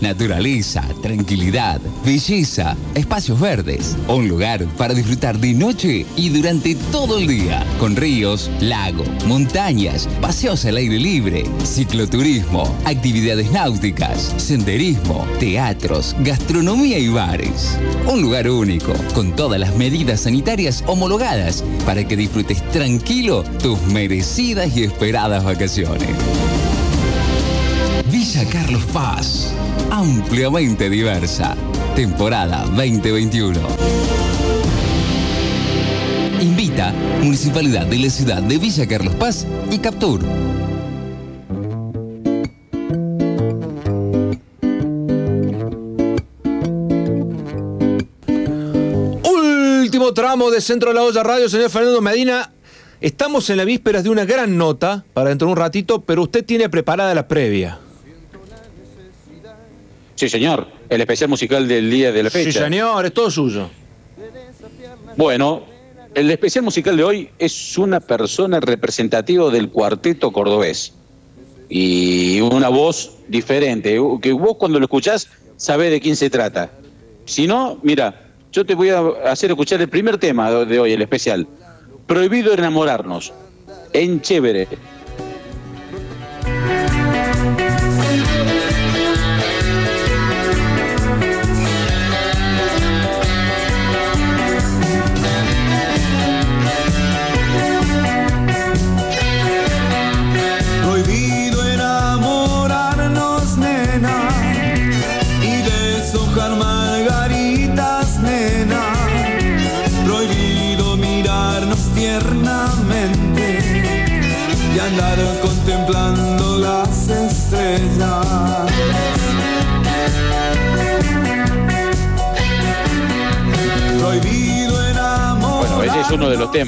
Naturaleza, 0.02 0.84
tranquilidad, 1.02 1.82
belleza, 2.06 2.78
espacios 2.94 3.40
verdes. 3.40 3.96
Un 4.08 4.28
lugar 4.28 4.66
para 4.78 4.94
disfrutar 4.94 5.40
de 5.40 5.54
noche 5.54 6.06
y 6.16 6.30
durante 6.30 6.76
todo 6.92 7.18
el 7.18 7.28
día. 7.28 7.66
Con 7.80 7.96
ríos, 7.96 8.52
lago, 8.60 9.04
montañas, 9.26 10.08
paseos 10.22 10.66
al 10.66 10.78
aire 10.78 11.00
libre, 11.00 11.44
cicloturismo, 11.64 12.76
actividades 12.86 13.52
náuticas, 13.52 14.34
senderismo, 14.38 15.26
teatros, 15.40 16.16
gastronomía 16.20 17.00
y 17.00 17.08
bares. 17.08 17.78
Un 18.06 18.22
lugar 18.22 18.50
único, 18.50 18.94
con 19.16 19.36
todas 19.36 19.60
las 19.60 19.76
medidas 19.76 20.22
sanitarias 20.22 20.84
homologadas 20.86 21.64
para 21.86 22.08
que 22.08 22.16
disfrutes 22.16 22.62
tranquilo 22.72 23.44
tus 23.62 23.82
merecidas 23.88 24.76
y 24.78 24.84
esperadas 24.84 25.44
vacaciones. 25.44 26.10
Villa 28.12 28.46
Carlos 28.50 28.86
Paz, 28.94 29.54
ampliamente 29.92 30.90
diversa. 30.90 31.58
Temporada 31.94 32.64
2021. 32.68 33.60
Invita 36.40 36.94
Municipalidad 37.22 37.86
de 37.86 37.98
la 37.98 38.10
Ciudad 38.10 38.42
de 38.42 38.58
Villa 38.58 38.88
Carlos 38.88 39.14
Paz 39.16 39.46
y 39.70 39.80
Captur. 39.80 40.22
Último 49.24 50.14
tramo 50.14 50.50
de 50.50 50.62
Centro 50.62 50.90
de 50.90 50.96
la 50.96 51.04
Olla 51.04 51.24
Radio, 51.24 51.50
señor 51.50 51.70
Fernando 51.70 52.02
Medina. 52.02 52.54
Estamos 53.02 53.50
en 53.50 53.58
la 53.58 53.66
vísperas 53.66 54.06
de 54.06 54.10
una 54.10 54.24
gran 54.24 54.58
nota 54.58 55.04
para 55.14 55.30
dentro 55.30 55.48
de 55.48 55.52
un 55.52 55.58
ratito, 55.58 56.06
pero 56.06 56.24
usted 56.24 56.46
tiene 56.46 56.70
preparada 56.70 57.14
la 57.14 57.28
previa. 57.28 57.80
Sí, 60.18 60.30
señor. 60.30 60.68
El 60.90 61.00
especial 61.00 61.30
musical 61.30 61.68
del 61.68 61.92
día 61.92 62.12
de 62.12 62.24
la 62.24 62.32
fecha. 62.32 62.52
Sí, 62.52 62.58
señor, 62.58 63.06
es 63.06 63.14
todo 63.14 63.30
suyo. 63.30 63.70
Bueno, 65.16 65.64
el 66.16 66.32
especial 66.32 66.66
musical 66.66 66.98
de 66.98 67.04
hoy 67.04 67.30
es 67.38 67.78
una 67.78 68.00
persona 68.00 68.60
representativa 68.60 69.52
del 69.52 69.70
cuarteto 69.70 70.32
cordobés. 70.32 70.94
Y 71.70 72.42
una 72.42 72.70
voz 72.70 73.18
diferente, 73.28 74.00
que 74.22 74.32
vos 74.32 74.58
cuando 74.58 74.80
lo 74.80 74.86
escuchás 74.86 75.30
sabés 75.56 75.92
de 75.92 76.02
quién 76.02 76.16
se 76.16 76.32
trata. 76.32 76.72
Si 77.26 77.46
no, 77.46 77.78
mira, 77.84 78.28
yo 78.52 78.66
te 78.66 78.74
voy 78.74 78.90
a 78.90 79.00
hacer 79.26 79.52
escuchar 79.52 79.82
el 79.82 79.90
primer 79.90 80.18
tema 80.18 80.50
de 80.66 80.80
hoy, 80.80 80.94
el 80.94 81.02
especial. 81.04 81.48
Prohibido 82.08 82.54
enamorarnos. 82.54 83.34
En 83.94 84.20
chévere. 84.22 84.68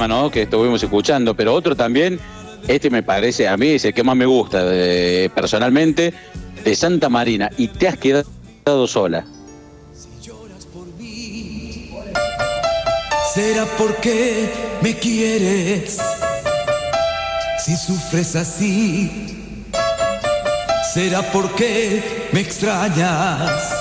¿No? 0.07 0.31
Que 0.31 0.43
estuvimos 0.43 0.81
escuchando, 0.81 1.35
pero 1.35 1.53
otro 1.53 1.75
también, 1.75 2.19
este 2.67 2.89
me 2.89 3.03
parece, 3.03 3.47
a 3.47 3.57
mí 3.57 3.69
es 3.69 3.85
el 3.85 3.93
que 3.93 4.03
más 4.03 4.15
me 4.15 4.25
gusta 4.25 4.63
personalmente, 5.33 6.13
de 6.63 6.75
Santa 6.75 7.09
Marina. 7.09 7.49
Y 7.57 7.67
te 7.67 7.87
has 7.87 7.97
quedado 7.97 8.87
sola. 8.87 9.25
¿Será 13.33 13.65
porque 13.77 14.49
me 14.81 14.95
quieres? 14.95 15.99
Si 17.63 17.75
sufres 17.75 18.35
así, 18.35 19.65
¿será 20.93 21.21
porque 21.31 22.27
me 22.31 22.41
extrañas? 22.41 23.71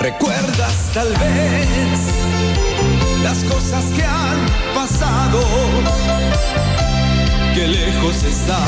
¿Recuerdas 0.00 0.90
tal 0.92 1.08
vez 1.08 2.27
las 3.22 3.44
cosas 3.44 3.84
que 3.96 4.04
han 4.04 4.46
pasado? 4.74 5.40
Que 7.54 7.66
lejos 7.66 8.22
están, 8.22 8.64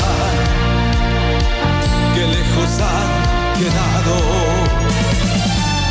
que 2.13 2.27
lejos 2.27 2.79
han 2.79 3.31
quedado. 3.59 4.15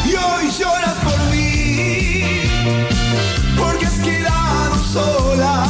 Y 0.04 0.14
hoy 0.14 0.50
lloras 0.58 0.96
por 1.04 1.20
mí 1.30 2.42
porque 3.56 3.86
has 3.86 3.98
quedado 4.00 4.84
sola. 4.92 5.66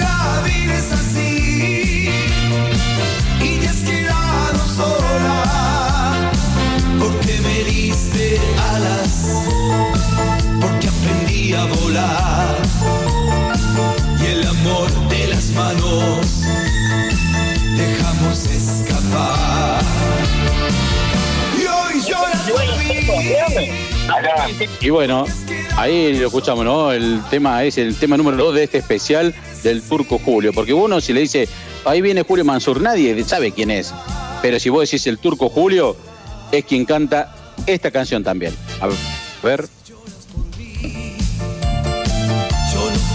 La 0.00 0.42
vida 0.44 0.74
es 0.74 0.92
así 0.92 2.08
y 3.40 3.66
has 3.66 3.82
quedado 3.90 4.58
sola 4.76 6.30
porque 6.98 7.40
me 7.40 7.64
diste 7.70 8.40
alas, 8.74 9.26
a 11.56 11.64
volar 11.64 12.56
y 14.20 14.26
el 14.26 14.46
amor 14.46 14.90
de 15.08 15.26
las 15.28 15.50
manos 15.50 16.42
dejamos 17.76 18.46
escapar. 18.46 19.82
Y 21.58 21.64
hoy 21.66 22.02
lloras 22.06 22.50
por 22.50 22.60
mí. 22.78 23.70
Y 24.80 24.90
bueno, 24.90 25.24
ahí 25.76 26.18
lo 26.18 26.26
escuchamos, 26.26 26.64
¿no? 26.64 26.92
El 26.92 27.20
tema 27.30 27.64
es 27.64 27.78
el 27.78 27.96
tema 27.96 28.16
número 28.16 28.36
dos 28.36 28.54
de 28.54 28.64
este 28.64 28.78
especial 28.78 29.34
del 29.62 29.82
Turco 29.82 30.18
Julio. 30.18 30.52
Porque 30.52 30.74
uno 30.74 31.00
si 31.00 31.12
le 31.12 31.20
dice, 31.20 31.48
ahí 31.84 32.00
viene 32.02 32.22
Julio 32.22 32.44
Mansur, 32.44 32.80
nadie 32.80 33.22
sabe 33.24 33.52
quién 33.52 33.70
es. 33.70 33.94
Pero 34.42 34.60
si 34.60 34.68
vos 34.68 34.88
decís 34.88 35.06
el 35.06 35.18
Turco 35.18 35.48
Julio, 35.48 35.96
es 36.52 36.64
quien 36.64 36.84
canta 36.84 37.34
esta 37.66 37.90
canción 37.90 38.22
también. 38.22 38.54
A 38.80 38.86
ver. 39.46 39.68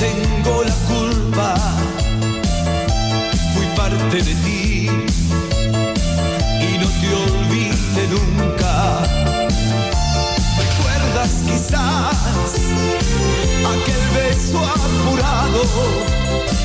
Tengo 0.02 0.64
la 0.64 0.76
culpa, 0.88 1.56
fui 3.54 3.66
parte 3.76 4.18
de 4.18 4.34
ti 4.46 4.88
y 6.60 6.78
no 6.80 6.88
te 7.00 7.08
olvide 7.24 8.08
nunca. 8.10 9.04
¿Recuerdas 10.58 11.32
quizás 11.46 12.18
aquel 13.74 14.04
beso 14.16 14.60
apurado? 14.60 15.62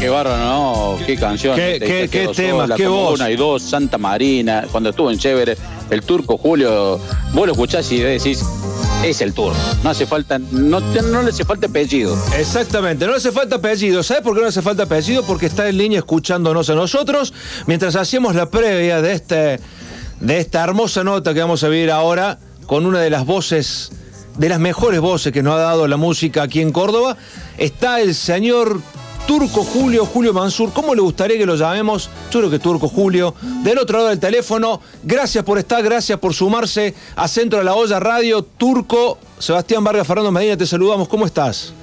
Qué 0.00 0.08
bárbaro, 0.08 0.38
¿no? 0.38 0.98
Qué 1.04 1.16
canción. 1.16 1.56
Qué- 1.56 1.78
Te- 1.78 1.86
qué- 1.86 2.08
qué 2.08 2.28
temas, 2.28 2.70
voz. 2.88 3.18
Una 3.20 3.30
y 3.30 3.36
dos, 3.36 3.62
Santa 3.62 3.98
Marina, 3.98 4.64
cuando 4.72 4.90
estuvo 4.90 5.10
en 5.10 5.18
Chévere, 5.18 5.56
el 5.90 6.02
turco 6.02 6.38
Julio, 6.38 6.98
vos 7.32 7.46
lo 7.46 7.52
escuchás 7.52 7.90
y 7.92 7.98
decís, 8.00 8.42
es 9.04 9.20
el 9.20 9.32
turco. 9.32 9.58
No 9.82 9.90
hace 9.90 10.06
falta, 10.06 10.38
no, 10.38 10.80
no 10.80 11.22
le 11.22 11.30
hace 11.30 11.44
falta 11.44 11.66
apellido. 11.66 12.16
Exactamente, 12.36 13.06
no 13.06 13.14
hace 13.14 13.32
falta 13.32 13.56
apellido. 13.56 14.02
¿Sabes 14.02 14.22
por 14.22 14.34
qué 14.34 14.42
no 14.42 14.48
hace 14.48 14.62
falta 14.62 14.84
apellido? 14.84 15.22
Porque 15.24 15.46
está 15.46 15.68
en 15.68 15.78
línea 15.78 15.98
escuchándonos 15.98 16.70
a 16.70 16.74
nosotros 16.74 17.32
mientras 17.66 17.96
hacíamos 17.96 18.34
la 18.34 18.50
previa 18.50 19.02
de, 19.02 19.12
este, 19.12 19.60
de 20.20 20.38
esta 20.38 20.64
hermosa 20.64 21.04
nota 21.04 21.34
que 21.34 21.40
vamos 21.40 21.62
a 21.64 21.68
vivir 21.68 21.90
ahora 21.90 22.38
con 22.66 22.86
una 22.86 23.00
de 23.00 23.10
las 23.10 23.24
voces, 23.24 23.92
de 24.36 24.48
las 24.48 24.58
mejores 24.58 25.00
voces 25.00 25.32
que 25.32 25.42
nos 25.42 25.54
ha 25.54 25.58
dado 25.58 25.86
la 25.86 25.96
música 25.96 26.42
aquí 26.42 26.60
en 26.60 26.72
Córdoba. 26.72 27.16
Está 27.58 28.00
el 28.00 28.14
señor 28.14 28.80
Turco 29.26 29.64
Julio, 29.64 30.06
Julio 30.06 30.32
Mansur. 30.32 30.72
¿Cómo 30.72 30.94
le 30.94 31.00
gustaría 31.00 31.36
que 31.36 31.46
lo 31.46 31.56
llamemos? 31.56 32.08
Yo 32.30 32.38
creo 32.40 32.50
que 32.50 32.60
Turco 32.60 32.88
Julio. 32.88 33.34
Del 33.64 33.78
otro 33.78 33.98
lado 33.98 34.10
del 34.10 34.20
teléfono, 34.20 34.80
gracias 35.02 35.42
por 35.42 35.58
estar, 35.58 35.82
gracias 35.82 36.18
por 36.20 36.32
sumarse 36.32 36.94
a 37.16 37.26
Centro 37.26 37.58
de 37.58 37.64
la 37.64 37.74
Olla 37.74 37.98
Radio. 37.98 38.42
Turco, 38.42 39.18
Sebastián 39.38 39.82
Vargas, 39.82 40.06
Fernando 40.06 40.30
Medina, 40.30 40.56
te 40.56 40.64
saludamos. 40.64 41.08
¿Cómo 41.08 41.26
estás? 41.26 41.74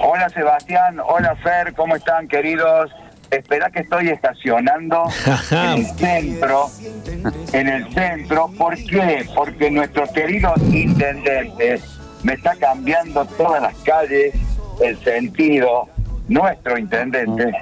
Hola 0.00 0.28
Sebastián, 0.30 1.00
hola 1.00 1.34
Fer, 1.42 1.74
¿cómo 1.74 1.96
están 1.96 2.28
queridos? 2.28 2.88
Espera 3.32 3.68
que 3.70 3.80
estoy 3.80 4.08
estacionando 4.08 5.02
en 5.50 5.58
el 5.58 5.86
centro, 5.86 6.70
en 7.52 7.68
el 7.68 7.92
centro. 7.92 8.50
¿Por 8.56 8.76
qué? 8.76 9.28
Porque 9.34 9.70
nuestro 9.72 10.04
querido 10.12 10.54
intendente 10.70 11.80
me 12.22 12.34
está 12.34 12.54
cambiando 12.54 13.24
todas 13.36 13.60
las 13.60 13.74
calles, 13.78 14.34
el 14.80 14.98
sentido, 15.02 15.88
nuestro 16.28 16.78
intendente. 16.78 17.52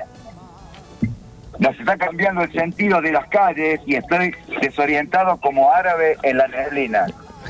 Nos 1.59 1.79
está 1.79 1.97
cambiando 1.97 2.43
el 2.43 2.53
sentido 2.53 3.01
de 3.01 3.12
las 3.12 3.27
calles 3.29 3.81
y 3.87 3.95
estoy 3.95 4.35
desorientado 4.61 5.39
como 5.39 5.73
árabe 5.73 6.19
en 6.23 6.37
la 6.37 6.49
neblina. 6.49 7.07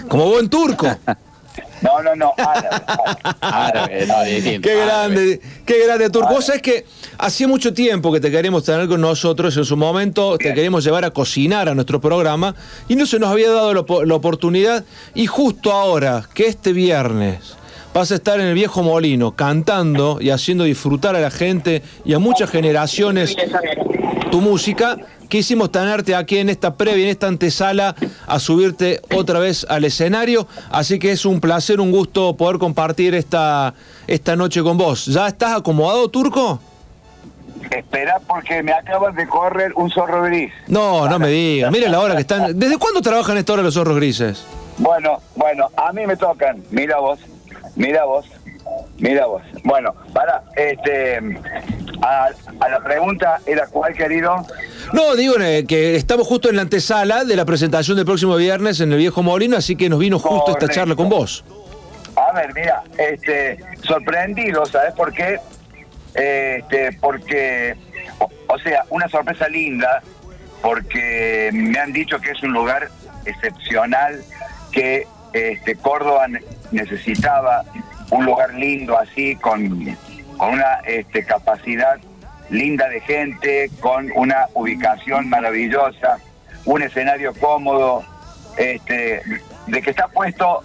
Como 0.09 0.29
buen 0.29 0.49
turco. 0.49 0.87
No, 1.83 2.03
no, 2.03 2.15
no, 2.15 2.33
árabe. 2.37 2.85
árabe, 3.41 4.07
no, 4.07 4.23
distinto, 4.25 4.69
Qué 4.69 4.81
árabe. 4.83 4.87
grande, 4.87 5.41
qué 5.65 5.87
grande, 5.87 6.11
Turco. 6.11 6.29
Vos 6.29 6.47
sabés 6.47 6.63
que 6.63 6.87
hacía 7.19 7.49
mucho 7.49 7.73
tiempo 7.75 8.13
que 8.13 8.21
te 8.21 8.31
queríamos 8.31 8.65
tener 8.65 8.89
con 8.89 9.01
nosotros. 9.01 9.57
En 9.57 9.65
su 9.65 9.77
momento 9.77 10.39
te 10.39 10.55
queríamos 10.55 10.85
llevar 10.85 11.05
a 11.05 11.11
cocinar 11.11 11.69
a 11.69 11.75
nuestro 11.75 12.01
programa 12.01 12.55
y 12.89 12.97
no 12.97 13.07
se 13.07 13.19
nos 13.19 13.31
había 13.31 13.51
dado 13.51 13.75
la 14.05 14.15
oportunidad. 14.15 14.85
Y 15.15 15.27
justo 15.27 15.73
ahora, 15.73 16.25
que 16.33 16.47
este 16.47 16.73
viernes 16.73 17.57
vas 17.97 18.13
a 18.13 18.17
estar 18.17 18.39
en 18.41 18.49
el 18.49 18.55
viejo 18.55 18.83
molino 18.83 19.35
cantando 19.35 20.19
y 20.21 20.29
haciendo 20.29 20.65
disfrutar 20.65 21.17
a 21.17 21.21
la 21.21 21.31
gente 21.31 21.83
y 22.05 22.13
a 22.13 22.19
muchas 22.19 22.51
generaciones 22.51 23.35
tu 24.31 24.43
música. 24.43 24.99
Quisimos 25.31 25.73
tenerte 25.73 26.15
aquí 26.15 26.37
en 26.37 26.51
esta 26.51 26.75
previa, 26.75 27.05
en 27.05 27.11
esta 27.11 27.27
antesala, 27.27 27.97
a 28.27 28.39
subirte 28.39 29.01
otra 29.15 29.39
vez 29.39 29.65
al 29.71 29.87
escenario. 29.87 30.47
Así 30.71 30.99
que 30.99 31.11
es 31.11 31.25
un 31.25 31.41
placer, 31.41 31.81
un 31.81 31.91
gusto 31.91 32.37
poder 32.37 32.59
compartir 32.59 33.15
esta, 33.15 33.73
esta 34.07 34.37
noche 34.37 34.63
con 34.63 34.77
vos. 34.77 35.07
¿Ya 35.07 35.27
estás 35.27 35.57
acomodado, 35.57 36.07
Turco? 36.09 36.61
Espera 37.71 38.21
porque 38.27 38.63
me 38.63 38.75
acabas 38.75 39.17
de 39.17 39.27
correr 39.27 39.73
un 39.75 39.91
zorro 39.91 40.23
gris. 40.25 40.53
No, 40.69 41.09
no 41.09 41.19
me 41.19 41.29
digas. 41.29 41.73
Mira 41.73 41.89
la 41.89 42.01
hora 42.01 42.15
que 42.15 42.21
están. 42.21 42.59
¿Desde 42.59 42.77
cuándo 42.77 43.01
trabajan 43.01 43.39
esta 43.39 43.55
hora 43.55 43.63
los 43.63 43.73
zorros 43.73 43.97
grises? 43.97 44.45
Bueno, 44.77 45.19
bueno, 45.35 45.71
a 45.79 45.95
mí 45.95 46.07
me 46.07 46.17
tocan. 46.17 46.63
Mira 46.71 46.99
vos, 46.99 47.19
mira 47.77 48.05
vos, 48.05 48.27
mira 48.99 49.27
vos. 49.27 49.43
Bueno, 49.63 49.95
para, 50.13 50.43
este, 50.57 51.19
a, 52.03 52.29
a 52.61 52.69
la 52.69 52.81
pregunta 52.81 53.41
era 53.47 53.67
cuál, 53.69 53.95
querido. 53.95 54.45
No, 54.93 55.15
digo 55.15 55.35
eh, 55.41 55.65
que 55.67 55.97
estamos 55.97 56.27
justo 56.27 56.49
en 56.51 56.57
la 56.57 56.63
antesala 56.63 57.25
de 57.25 57.37
la 57.37 57.45
presentación 57.45 57.97
del 57.97 58.07
próximo 58.07 58.37
viernes 58.37 58.81
en 58.81 58.93
el 58.93 58.99
viejo 58.99 59.23
molino, 59.23 59.57
así 59.57 59.77
que 59.77 59.89
nos 59.89 59.99
vino 59.99 60.19
justo 60.19 60.53
esta 60.53 60.69
charla 60.69 60.97
con 60.97 61.09
vos. 61.09 61.45
A 62.17 62.33
ver, 62.33 62.55
mira, 62.55 62.83
este, 62.99 63.59
sorprendido, 63.83 64.65
¿sabes 64.67 64.95
por 64.95 65.13
qué? 65.13 65.39
Este, 66.15 66.93
porque, 67.01 67.77
o, 68.19 68.31
o 68.49 68.59
sea, 68.59 68.85
una 68.89 69.07
sorpresa 69.09 69.49
linda, 69.49 70.03
porque 70.63 71.51
me 71.53 71.79
han 71.79 71.93
dicho 71.93 72.19
que 72.19 72.31
es 72.31 72.43
un 72.43 72.53
lugar 72.53 72.89
excepcional, 73.27 74.23
que 74.73 75.07
este, 75.33 75.77
Córdoba 75.77 76.27
necesitaba 76.73 77.63
un 78.11 78.25
lugar 78.25 78.55
lindo 78.55 78.99
así, 78.99 79.37
con, 79.37 79.97
con 80.37 80.51
una 80.55 80.81
este, 80.87 81.25
capacidad 81.25 81.97
linda 82.51 82.89
de 82.89 83.01
gente, 83.01 83.71
con 83.81 84.11
una 84.15 84.47
ubicación 84.55 85.29
maravillosa, 85.29 86.19
un 86.65 86.83
escenario 86.83 87.33
cómodo, 87.35 88.05
este, 88.57 89.23
de 89.67 89.83
que 89.83 89.91
está 89.91 90.09
puesto 90.09 90.63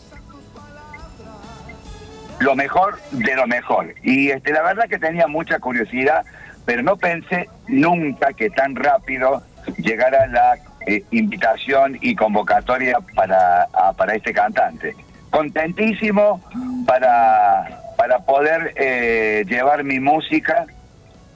lo 2.40 2.56
mejor 2.56 3.00
de 3.12 3.36
lo 3.36 3.48
mejor. 3.48 3.94
Y 4.04 4.30
este, 4.30 4.52
la 4.52 4.62
verdad 4.64 4.86
que 4.90 4.98
tenía 5.00 5.28
mucha 5.28 5.60
curiosidad, 5.60 6.24
pero 6.66 6.82
no 6.84 6.98
pensé 6.98 7.50
nunca 7.68 8.34
que 8.34 8.50
tan 8.50 8.76
rápido 8.76 9.44
llegara 9.78 10.26
la 10.28 10.56
eh, 10.88 11.04
invitación 11.12 11.98
y 12.02 12.16
convocatoria 12.16 12.98
para, 13.16 13.64
a- 13.74 13.94
para 13.94 14.16
este 14.16 14.34
cantante. 14.34 14.96
Contentísimo 15.32 16.42
para, 16.86 17.82
para 17.98 18.20
poder 18.20 18.74
eh, 18.76 19.44
llevar 19.48 19.84
mi 19.84 20.00
música 20.00 20.66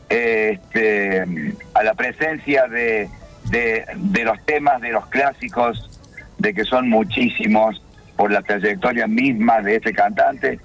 este, 0.10 1.24
a 1.74 1.84
la 1.84 1.94
presencia 1.94 2.68
de, 2.68 3.10
de, 3.46 4.24
los 4.24 4.44
temas, 4.46 4.82
de 4.82 4.92
los 4.92 5.06
clásicos, 5.08 6.02
de 6.38 6.54
que 6.54 6.66
son 6.66 6.90
muchísimos 6.90 7.82
por 8.16 8.32
la 8.32 8.42
trayectoria 8.42 9.08
misma 9.08 9.62
de 9.62 9.78
este 9.78 9.94
cantante, 9.94 10.60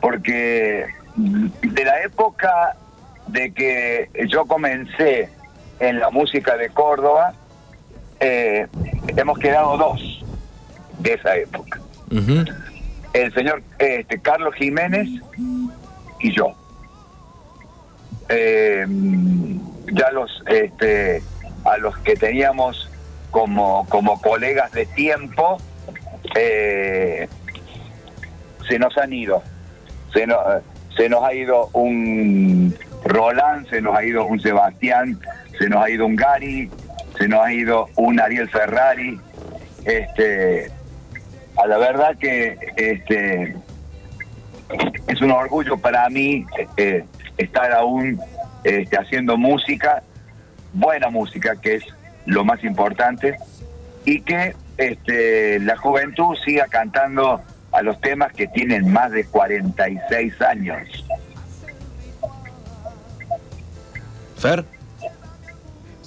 porque 0.00 0.86
de 1.16 1.84
la 1.84 2.02
época 2.02 2.76
de 3.28 3.52
que 3.52 4.10
yo 4.28 4.46
comencé 4.46 5.28
en 5.80 6.00
la 6.00 6.10
música 6.10 6.56
de 6.56 6.70
Córdoba, 6.70 7.34
eh, 8.20 8.66
hemos 9.16 9.38
quedado 9.38 9.76
dos 9.76 10.24
de 10.98 11.14
esa 11.14 11.36
época. 11.36 11.80
El 13.12 13.34
señor 13.34 13.62
este, 13.78 14.18
Carlos 14.20 14.54
Jiménez 14.54 15.08
y 16.20 16.32
yo. 16.32 16.54
Eh, 18.28 18.86
ya 19.92 20.10
los 20.10 20.42
este, 20.46 21.22
a 21.64 21.78
los 21.78 21.96
que 21.98 22.14
teníamos 22.14 22.90
como, 23.30 23.86
como 23.88 24.20
colegas 24.20 24.70
de 24.72 24.86
tiempo 24.86 25.58
eh, 26.34 27.28
se 28.68 28.78
nos 28.78 28.96
han 28.98 29.12
ido. 29.12 29.42
Se, 30.12 30.26
se 30.96 31.08
nos 31.08 31.24
ha 31.24 31.34
ido 31.34 31.68
un 31.72 32.74
Roland, 33.04 33.68
se 33.68 33.80
nos 33.80 33.96
ha 33.96 34.04
ido 34.04 34.26
un 34.26 34.40
Sebastián, 34.40 35.18
se 35.58 35.68
nos 35.68 35.84
ha 35.84 35.90
ido 35.90 36.06
un 36.06 36.16
Gary, 36.16 36.70
se 37.18 37.28
nos 37.28 37.44
ha 37.44 37.52
ido 37.52 37.88
un 37.96 38.20
Ariel 38.20 38.48
Ferrari. 38.50 39.18
Este, 39.84 40.70
a 41.58 41.66
la 41.66 41.78
verdad 41.78 42.16
que 42.16 42.56
este, 42.76 43.56
es 45.06 45.20
un 45.20 45.30
orgullo 45.32 45.76
para 45.76 46.08
mí 46.08 46.46
eh, 46.76 47.04
estar 47.36 47.72
aún 47.72 48.20
este, 48.64 48.96
haciendo 48.96 49.36
música, 49.36 50.02
buena 50.72 51.10
música, 51.10 51.56
que 51.56 51.76
es 51.76 51.84
lo 52.26 52.44
más 52.44 52.62
importante, 52.62 53.36
y 54.04 54.20
que 54.20 54.54
este, 54.76 55.58
la 55.60 55.76
juventud 55.76 56.36
siga 56.44 56.66
cantando 56.68 57.42
a 57.72 57.82
los 57.82 58.00
temas 58.00 58.32
que 58.32 58.46
tienen 58.46 58.90
más 58.92 59.10
de 59.10 59.24
46 59.24 60.40
años. 60.42 61.04
Fer. 64.36 64.64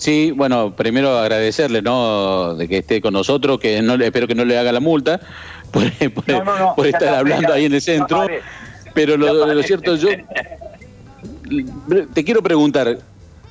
Sí, 0.01 0.31
bueno, 0.31 0.75
primero 0.75 1.15
agradecerle, 1.19 1.83
¿no? 1.83 2.55
De 2.55 2.67
que 2.67 2.79
esté 2.79 3.01
con 3.01 3.13
nosotros, 3.13 3.59
que 3.59 3.83
no 3.83 3.93
espero 4.03 4.27
que 4.27 4.33
no 4.33 4.43
le 4.45 4.57
haga 4.57 4.71
la 4.71 4.79
multa 4.79 5.19
por, 5.71 5.83
por- 6.11 6.27
No, 6.27 6.43
no, 6.43 6.57
no, 6.57 6.75
por 6.75 6.87
estar 6.87 7.03
está, 7.03 7.19
hablando 7.19 7.53
ahí 7.53 7.65
en 7.65 7.73
el 7.75 7.81
centro. 7.81 8.25
Pero 8.95 9.15
lo, 9.15 9.53
lo 9.53 9.61
cierto, 9.61 9.95
yo 9.97 10.09
te 12.15 12.23
quiero 12.23 12.41
preguntar, 12.41 12.97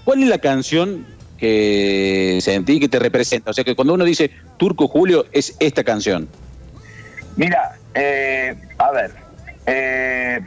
¿cuál 0.05 0.25
es 0.25 0.29
la 0.29 0.39
canción 0.39 1.07
que 1.39 2.41
sentí 2.43 2.81
que 2.81 2.89
te 2.89 2.99
representa? 2.99 3.53
O 3.53 3.55
sea, 3.55 3.63
que 3.63 3.77
cuando 3.77 3.95
uno 3.95 4.05
dice 4.05 4.33
Turco 4.57 4.89
Julio, 4.89 5.27
es 5.31 5.55
esta 5.61 5.85
canción. 5.85 6.27
Mira, 7.37 7.79
eh, 7.95 8.57
a 8.77 8.91
ver, 8.91 9.13
eh, 9.67 10.41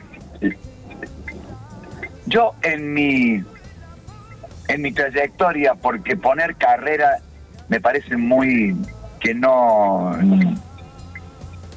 yo 2.25 2.51
en 2.61 2.93
mi 2.93 3.41
en 4.67 4.81
mi 4.81 4.91
trayectoria, 4.91 5.75
porque 5.75 6.15
poner 6.15 6.55
carrera 6.55 7.17
me 7.69 7.79
parece 7.79 8.17
muy 8.17 8.75
que 9.19 9.33
no 9.33 10.17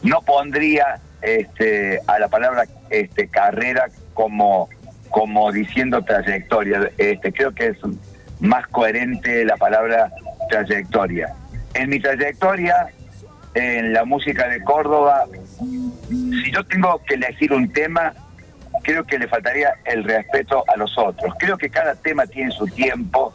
no 0.03 0.23
pondría 0.23 1.01
este, 1.23 2.01
a 2.07 2.19
la 2.19 2.29
palabra 2.29 2.65
este, 2.91 3.29
carrera 3.29 3.87
como 4.15 4.69
como 5.11 5.51
diciendo 5.53 6.03
trayectoria. 6.03 6.91
Este, 6.99 7.33
creo 7.33 7.53
que 7.53 7.69
es 7.69 7.79
más 8.41 8.67
coherente 8.69 9.45
la 9.45 9.57
palabra 9.57 10.11
trayectoria. 10.51 11.33
En 11.75 11.89
mi 11.91 12.01
trayectoria 12.01 12.89
en 13.55 13.95
la 13.95 14.05
música 14.05 14.49
de 14.49 14.63
Córdoba, 14.63 15.25
si 16.09 16.53
yo 16.53 16.63
tengo 16.65 17.01
que 17.07 17.15
elegir 17.15 17.53
un 17.53 17.73
tema, 17.73 18.13
creo 18.87 19.05
que 19.05 19.19
le 19.19 19.27
faltaría 19.27 19.75
el 19.85 20.05
respeto 20.05 20.63
a 20.73 20.77
los 20.77 20.97
otros. 20.97 21.35
Creo 21.41 21.59
que 21.59 21.69
cada 21.69 21.97
tema 21.97 22.25
tiene 22.25 22.53
su 22.53 22.67
tiempo 22.69 23.33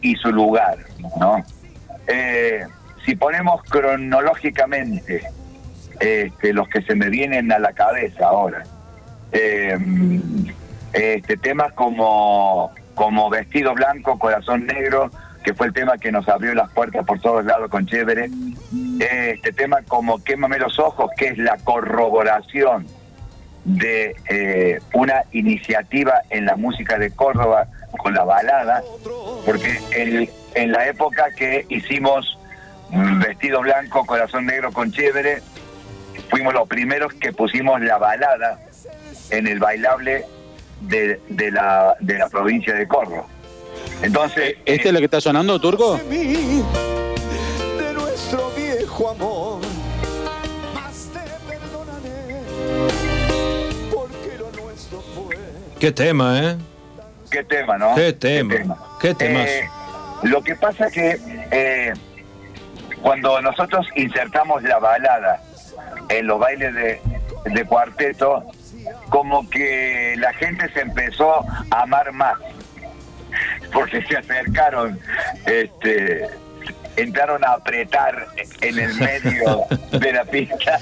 y 0.00 0.16
su 0.16 0.32
lugar, 0.32 0.78
¿no? 1.20 1.44
Eh, 2.06 2.64
si 3.04 3.16
ponemos 3.16 3.62
cronológicamente 3.64 5.24
este, 6.00 6.54
los 6.54 6.66
que 6.68 6.80
se 6.82 6.94
me 6.94 7.10
vienen 7.10 7.52
a 7.52 7.58
la 7.58 7.74
cabeza 7.74 8.28
ahora, 8.28 8.62
eh, 9.30 9.78
este, 10.94 11.36
temas 11.36 11.74
como, 11.74 12.72
como 12.94 13.28
Vestido 13.28 13.74
Blanco, 13.74 14.18
Corazón 14.18 14.66
Negro, 14.66 15.10
que 15.42 15.52
fue 15.52 15.66
el 15.66 15.74
tema 15.74 15.98
que 15.98 16.10
nos 16.10 16.26
abrió 16.30 16.54
las 16.54 16.70
puertas 16.70 17.04
por 17.04 17.20
todos 17.20 17.44
lados 17.44 17.70
con 17.70 17.84
Chévere. 17.84 18.30
Este 19.00 19.52
tema 19.52 19.82
como 19.86 20.24
Quémame 20.24 20.58
los 20.58 20.78
ojos, 20.78 21.10
que 21.14 21.28
es 21.28 21.36
la 21.36 21.58
corroboración 21.58 22.86
de 23.64 24.14
eh, 24.28 24.78
una 24.92 25.24
iniciativa 25.32 26.20
en 26.30 26.44
la 26.44 26.56
música 26.56 26.98
de 26.98 27.10
Córdoba 27.10 27.66
con 27.98 28.14
la 28.14 28.24
balada, 28.24 28.82
porque 29.46 29.78
en, 29.92 30.28
en 30.54 30.72
la 30.72 30.86
época 30.86 31.26
que 31.36 31.64
hicimos 31.68 32.38
mm, 32.90 33.20
Vestido 33.20 33.60
Blanco, 33.62 34.04
Corazón 34.04 34.46
Negro 34.46 34.72
con 34.72 34.92
Chévere, 34.92 35.40
fuimos 36.28 36.52
los 36.52 36.68
primeros 36.68 37.12
que 37.14 37.32
pusimos 37.32 37.80
la 37.80 37.98
balada 37.98 38.58
en 39.30 39.46
el 39.46 39.58
bailable 39.58 40.24
de, 40.82 41.20
de 41.28 41.50
la, 41.50 41.96
de 42.00 42.18
la 42.18 42.28
provincia 42.28 42.74
de 42.74 42.86
Córdoba. 42.86 43.26
Entonces, 44.02 44.56
¿Este 44.66 44.88
es 44.88 44.92
lo 44.92 44.98
que 44.98 45.06
está 45.06 45.20
sonando, 45.20 45.58
Turco? 45.60 45.96
de 45.96 47.92
nuestro 47.94 48.50
viejo 48.50 49.10
amor. 49.10 49.60
Lo 49.62 50.80
nuestro 50.80 52.90
fue. 52.90 53.03
Qué 55.84 55.92
tema, 55.92 56.40
¿eh? 56.42 56.56
qué 57.30 57.44
tema, 57.44 57.76
¿no? 57.76 57.94
Qué 57.94 58.10
tema. 58.14 58.54
Qué 58.98 59.14
temas. 59.14 59.46
Eh, 59.46 59.68
lo 60.22 60.40
que 60.42 60.56
pasa 60.56 60.90
que 60.90 61.20
eh, 61.50 61.92
cuando 63.02 63.38
nosotros 63.42 63.86
insertamos 63.94 64.62
la 64.62 64.78
balada 64.78 65.42
en 66.08 66.26
los 66.26 66.38
bailes 66.40 66.74
de, 66.74 67.00
de 67.44 67.64
cuarteto, 67.66 68.44
como 69.10 69.46
que 69.50 70.14
la 70.16 70.32
gente 70.32 70.72
se 70.72 70.80
empezó 70.80 71.44
a 71.70 71.82
amar 71.82 72.12
más, 72.12 72.38
porque 73.70 74.02
se 74.06 74.16
acercaron, 74.16 74.98
este, 75.44 76.30
entraron 76.96 77.44
a 77.44 77.52
apretar 77.52 78.26
en 78.62 78.78
el 78.78 78.94
medio 78.94 79.64
de 79.92 80.12
la 80.14 80.24
pista 80.24 80.78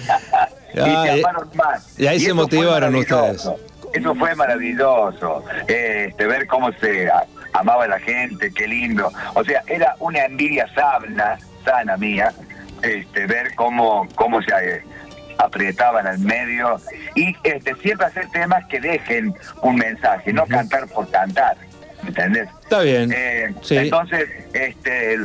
y 0.75 0.79
Ah, 0.79 1.05
se 1.09 1.17
y- 1.17 1.21
amaron 1.25 1.51
más. 1.55 1.99
y 1.99 2.07
ahí 2.07 2.21
se 2.21 2.33
motivaron 2.33 2.93
maravilloso. 2.93 3.59
Eso 3.93 4.15
fue 4.15 4.35
maravilloso, 4.35 5.45
este, 5.67 6.27
ver 6.27 6.47
cómo 6.47 6.73
se 6.73 7.11
amaba 7.53 7.87
la 7.87 7.99
gente, 7.99 8.51
qué 8.53 8.67
lindo. 8.67 9.11
O 9.35 9.45
sea, 9.45 9.63
era 9.67 9.95
una 9.99 10.25
envidia 10.25 10.67
sana, 10.75 11.39
sana 11.65 11.97
mía, 11.97 12.33
este, 12.83 13.27
ver 13.27 13.55
cómo, 13.55 14.09
cómo 14.15 14.41
se 14.43 14.53
eh, 14.53 14.83
apretaban 15.39 16.07
al 16.07 16.19
medio 16.19 16.81
y 17.15 17.37
este, 17.45 17.75
siempre 17.77 18.07
hacer 18.07 18.29
temas 18.31 18.65
que 18.67 18.81
dejen 18.81 19.35
un 19.63 19.77
mensaje, 19.77 20.33
no 20.33 20.47
cantar 20.47 20.89
por 20.89 21.11
cantar, 21.11 21.57
¿me 22.03 22.09
entendés? 22.09 22.49
Está 22.63 22.81
bien. 22.81 23.13
Eh, 23.15 23.55
Sí. 23.63 23.77
Entonces, 23.77 24.29
este, 24.53 25.19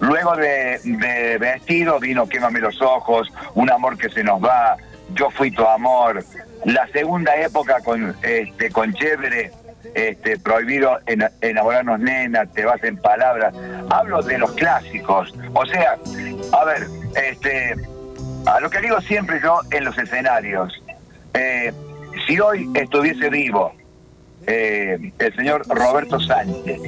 luego 0.00 0.36
de, 0.36 0.78
de 0.84 1.38
vestido 1.38 1.98
vino 1.98 2.28
Quémame 2.28 2.60
los 2.60 2.80
ojos, 2.82 3.28
Un 3.54 3.70
amor 3.70 3.96
que 3.96 4.08
se 4.10 4.22
nos 4.22 4.42
va, 4.42 4.76
Yo 5.14 5.30
fui 5.30 5.50
tu 5.50 5.66
amor. 5.66 6.22
La 6.66 6.86
segunda 6.88 7.34
época 7.36 7.80
con 7.84 8.14
este 8.22 8.70
con 8.70 8.92
Chévere, 8.92 9.50
este, 9.94 10.36
prohibido 10.38 10.98
en- 11.06 11.28
enamorarnos 11.40 12.00
nena, 12.00 12.44
te 12.46 12.64
vas 12.64 12.82
en 12.82 12.96
palabras. 12.96 13.54
Hablo 13.88 14.20
de 14.22 14.36
los 14.38 14.50
clásicos. 14.52 15.32
O 15.54 15.64
sea, 15.64 15.96
a 16.52 16.64
ver, 16.64 16.86
este, 17.14 17.74
a 18.46 18.58
lo 18.60 18.68
que 18.68 18.80
digo 18.80 19.00
siempre 19.00 19.40
yo 19.42 19.60
en 19.70 19.84
los 19.84 19.96
escenarios, 19.96 20.72
eh, 21.34 21.72
si 22.26 22.40
hoy 22.40 22.68
estuviese 22.74 23.30
vivo 23.30 23.72
eh, 24.46 25.12
el 25.18 25.36
señor 25.36 25.66
Roberto 25.68 26.20
Sánchez, 26.20 26.80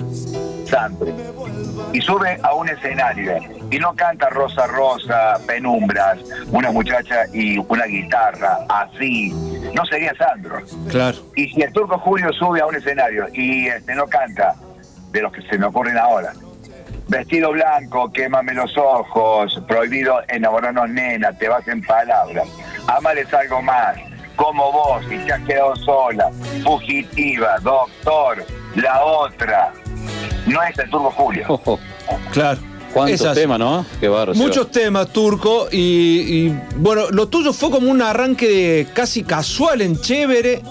Santos, 0.67 1.09
y 1.93 2.01
sube 2.01 2.39
a 2.43 2.55
un 2.55 2.69
escenario 2.69 3.37
y 3.71 3.79
no 3.79 3.95
canta 3.95 4.29
Rosa 4.29 4.67
Rosa, 4.67 5.39
Penumbras, 5.47 6.19
una 6.51 6.71
muchacha 6.71 7.25
y 7.33 7.59
una 7.59 7.87
guitarra, 7.87 8.59
así, 8.69 9.31
no 9.75 9.85
sería 9.87 10.15
Sandro. 10.15 10.63
Claro. 10.89 11.19
Y 11.37 11.49
si 11.49 11.63
el 11.63 11.73
Turco 11.73 11.99
Julio 11.99 12.33
sube 12.33 12.61
a 12.61 12.67
un 12.67 12.77
escenario 12.77 13.27
y 13.33 13.67
este 13.67 13.95
no 13.95 14.07
canta, 14.07 14.55
de 15.11 15.23
los 15.23 15.33
que 15.33 15.43
se 15.43 15.59
me 15.59 15.67
ocurren 15.67 15.97
ahora, 15.97 16.33
vestido 17.09 17.53
blanco, 17.53 18.13
quémame 18.13 18.53
los 18.55 18.77
ojos, 18.77 19.61
prohibido 19.67 20.21
enamorarnos 20.29 20.91
nena, 20.91 21.33
te 21.33 21.49
vas 21.49 21.67
en 21.67 21.83
palabras, 21.83 22.47
amales 22.87 23.33
algo 23.33 23.63
más, 23.63 23.97
como 24.39 24.72
vos, 24.72 25.03
y 25.11 25.18
te 25.26 25.32
has 25.32 25.43
quedado 25.45 25.76
sola, 25.76 26.30
fugitiva, 26.64 27.57
doctor, 27.62 28.47
la 28.76 29.05
otra, 29.05 29.72
no 30.47 30.62
es 30.62 30.78
el 30.78 30.89
Turco 30.89 31.11
Julio. 31.11 31.61
Claro. 32.32 32.59
¿Cuántos 32.95 33.20
Esas- 33.20 33.34
temas, 33.34 33.59
no? 33.59 33.84
Qué. 34.01 34.09
Muchos 34.34 34.70
temas, 34.70 35.12
Turco, 35.12 35.68
y, 35.70 35.76
y, 36.47 36.61
bueno, 36.76 37.11
lo 37.11 37.28
tuyo 37.28 37.53
fue 37.53 37.70
como 37.70 37.91
un 37.91 38.01
arranque 38.01 38.49
de 38.49 38.86
casi 38.95 39.24
casual 39.24 39.82
en 39.82 40.01
Chévere, 40.01 40.62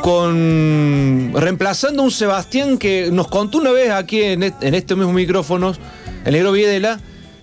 con 0.00 1.32
reemplazando 1.34 2.00
a 2.02 2.04
un 2.06 2.10
Sebastián 2.10 2.78
que 2.78 3.10
nos 3.12 3.28
contó 3.28 3.58
una 3.58 3.72
vez 3.72 3.90
aquí 3.90 4.22
en 4.22 4.42
estos 4.42 4.96
mismos 4.96 5.14
micrófonos, 5.14 5.78
el 6.24 6.32
negro 6.32 6.52
Viedela, 6.52 6.98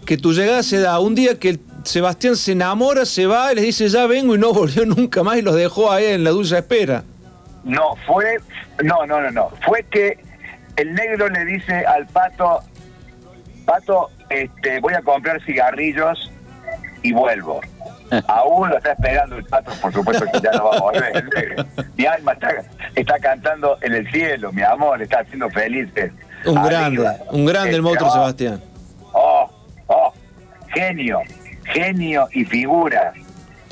que 0.05 0.17
tu 0.17 0.34
llegada 0.34 0.63
se 0.63 0.80
da 0.80 0.99
un 0.99 1.13
día 1.13 1.38
que 1.38 1.49
el 1.49 1.59
Sebastián 1.90 2.36
se 2.36 2.52
enamora, 2.52 3.04
se 3.06 3.26
va 3.26 3.52
y 3.52 3.56
les 3.56 3.66
dice 3.66 3.90
ya 3.90 4.06
vengo 4.06 4.36
y 4.36 4.38
no 4.38 4.54
volvió 4.54 4.86
nunca 4.86 5.24
más 5.24 5.38
y 5.38 5.42
los 5.42 5.56
dejó 5.56 5.92
ahí 5.92 6.06
en 6.06 6.24
la 6.24 6.30
dulce 6.30 6.58
espera. 6.58 7.04
No, 7.64 7.96
fue, 8.08 8.38
no, 8.84 9.06
no, 9.06 9.20
no, 9.22 9.32
no, 9.32 9.50
fue 9.66 9.84
que 9.84 10.18
el 10.78 10.94
negro 10.94 11.28
le 11.30 11.44
dice 11.46 11.86
al 11.86 12.06
pato, 12.08 12.62
pato, 13.66 14.10
este, 14.30 14.80
voy 14.80 14.94
a 14.94 15.02
comprar 15.02 15.44
cigarrillos 15.44 16.32
y 17.02 17.12
vuelvo. 17.12 17.60
Aún 18.28 18.70
lo 18.70 18.78
está 18.78 18.94
esperando 18.94 19.38
el 19.38 19.46
pato, 19.46 19.72
por 19.82 19.92
supuesto 19.94 20.26
que 20.32 20.40
ya 20.42 20.52
no 20.52 20.66
va 20.66 20.78
a 20.78 20.80
volver. 20.80 21.16
el. 21.16 21.66
Mi 21.98 22.06
alma 22.06 22.34
está, 22.34 22.50
está 22.96 23.20
cantando 23.20 23.78
en 23.82 23.94
el 23.94 24.10
cielo, 24.12 24.52
mi 24.54 24.62
amor, 24.62 25.02
está 25.02 25.20
haciendo 25.20 25.50
felices. 25.50 26.12
Un 26.46 26.58
Arriba. 26.58 26.70
grande, 26.70 27.24
un 27.32 27.46
grande 27.46 27.70
el 27.70 27.76
Este, 27.76 27.82
monstruo 27.82 28.10
oh, 28.10 28.14
Sebastián. 28.14 28.62
Oh, 29.12 29.50
oh, 29.88 30.14
genio, 30.74 31.20
genio 31.74 32.28
y 32.32 32.45
figura. 32.45 33.13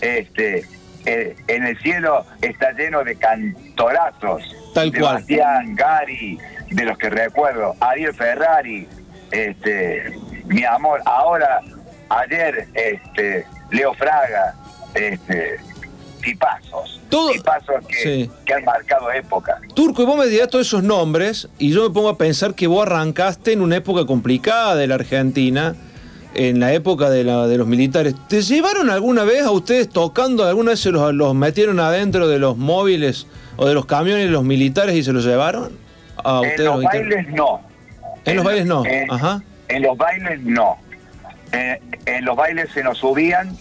Este, 0.01 0.65
eh, 1.05 1.35
en 1.47 1.65
el 1.65 1.77
cielo 1.79 2.25
está 2.41 2.71
lleno 2.73 3.03
de 3.03 3.15
cantorazos. 3.15 4.43
Tal 4.73 4.91
cual. 4.91 5.23
Sebastián, 5.25 5.75
Gary, 5.75 6.37
de 6.69 6.85
los 6.85 6.97
que 6.97 7.09
recuerdo, 7.09 7.75
Ariel 7.79 8.13
Ferrari, 8.13 8.87
este, 9.31 10.13
mi 10.45 10.63
amor, 10.63 11.01
ahora, 11.05 11.61
ayer, 12.09 12.67
este, 12.73 13.45
Leo 13.71 13.93
Fraga, 13.95 14.53
este, 14.93 15.57
tipazos, 16.21 17.01
tipazos 17.33 17.85
que, 17.87 17.95
Sí. 17.95 18.31
que 18.45 18.53
han 18.53 18.65
marcado 18.65 19.11
época. 19.11 19.59
Turco, 19.75 20.01
y 20.01 20.05
vos 20.05 20.17
me 20.17 20.25
dirás 20.27 20.49
todos 20.49 20.67
esos 20.67 20.83
nombres 20.83 21.47
y 21.57 21.71
yo 21.71 21.83
me 21.87 21.93
pongo 21.93 22.09
a 22.09 22.17
pensar 22.17 22.53
que 22.53 22.67
vos 22.67 22.85
arrancaste 22.85 23.53
en 23.53 23.61
una 23.61 23.77
época 23.77 24.05
complicada 24.05 24.75
de 24.75 24.87
la 24.87 24.95
Argentina, 24.95 25.75
en 26.37 26.59
la 26.59 26.71
época 26.73 27.09
de, 27.09 27.23
la- 27.23 27.47
de 27.47 27.57
los 27.57 27.67
militares. 27.67 28.15
¿Te 28.29 28.41
llevaron 28.41 28.89
alguna 28.89 29.23
vez 29.23 29.41
a 29.43 29.51
ustedes 29.51 29.89
tocando, 29.89 30.45
alguna 30.45 30.71
vez 30.71 30.79
se 30.79 30.91
los, 30.91 31.13
los 31.13 31.33
metieron 31.35 31.79
adentro 31.79 32.27
de 32.27 32.39
los 32.39 32.57
móviles 32.57 33.27
o 33.57 33.67
de 33.67 33.73
los 33.73 33.85
camiones 33.85 34.29
los 34.29 34.43
militares 34.43 34.95
y 34.95 35.03
se 35.03 35.11
los 35.13 35.25
llevaron? 35.25 35.77
A 36.23 36.41
En 36.43 36.49
ustedes, 36.49 36.59
los 36.65 36.77
militares? 36.77 37.01
bailes 37.15 37.33
no. 37.33 37.61
En 38.25 38.35
los 38.35 38.45
bailes 38.45 38.65
no. 38.65 38.85
en- 38.85 39.11
Ajá. 39.11 39.41
En 39.69 39.81
los 39.81 39.97
bailes 39.97 40.41
no. 40.41 40.77
Eh, 41.51 41.79
en 42.05 42.25
los 42.25 42.35
bailes 42.35 42.69
se 42.73 42.83
nos 42.83 42.97
subían, 42.97 43.55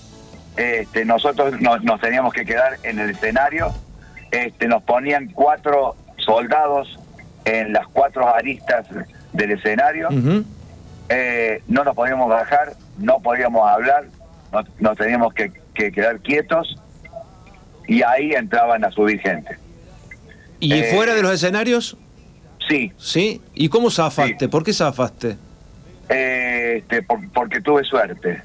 este, 0.57 1.05
nosotros 1.05 1.61
nos, 1.61 1.83
nos 1.85 2.01
teníamos 2.01 2.33
que 2.33 2.45
quedar 2.45 2.77
en 2.83 2.99
el 2.99 3.11
escenario, 3.11 3.73
este, 4.31 4.67
nos 4.69 4.83
ponían 4.83 5.29
cuatro 5.29 5.95
soldados 6.19 6.99
en 7.45 7.73
las 7.73 7.87
cuatro 7.89 8.29
aristas 8.35 8.87
del 9.33 9.53
escenario. 9.53 10.09
Eh, 11.09 11.63
no 11.69 11.85
nos 11.85 11.95
podíamos 11.95 12.29
bajar, 12.29 12.75
no 12.99 13.21
podíamos 13.21 13.69
hablar, 13.69 14.05
nos, 14.53 14.65
nos 14.81 14.97
teníamos 14.97 15.33
que, 15.35 15.51
que 15.75 15.91
quedar 15.93 16.19
quietos 16.21 16.77
y 17.87 18.03
ahí 18.03 18.33
entraban 18.33 18.85
a 18.85 18.91
subir 18.91 19.21
gente. 19.21 19.57
¿Y 20.59 20.73
Eh, 20.73 20.93
fuera 20.95 21.15
de 21.15 21.23
los 21.23 21.33
escenarios? 21.33 21.97
Sí. 22.69 22.93
¿Sí? 22.99 23.41
¿Y 23.55 23.69
cómo 23.69 23.91
zafaste? 23.91 24.49
¿Por 24.49 24.65
qué 24.65 24.73
zafaste? 24.73 25.37
Eh, 26.09 26.79
este, 26.79 27.03
por- 27.03 27.31
porque 27.33 27.61
tuve 27.61 27.85
suerte, 27.85 28.43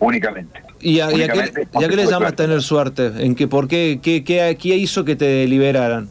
únicamente. 0.00 0.60
¿Y 0.80 1.00
a, 1.00 1.10
y 1.12 1.22
a 1.22 1.28
qué, 1.32 1.66
y 1.80 1.84
a 1.84 1.88
qué 1.88 1.96
le 1.96 2.04
llamas 2.04 2.18
suerte. 2.18 2.36
tener 2.44 2.62
suerte? 2.62 3.06
¿En 3.24 3.34
qué, 3.34 3.48
¿Por 3.48 3.66
qué? 3.66 3.98
¿Qué, 4.02 4.22
qué, 4.22 4.56
qué 4.60 4.76
hizo 4.76 5.04
que 5.04 5.16
te 5.16 5.46
liberaran? 5.48 6.08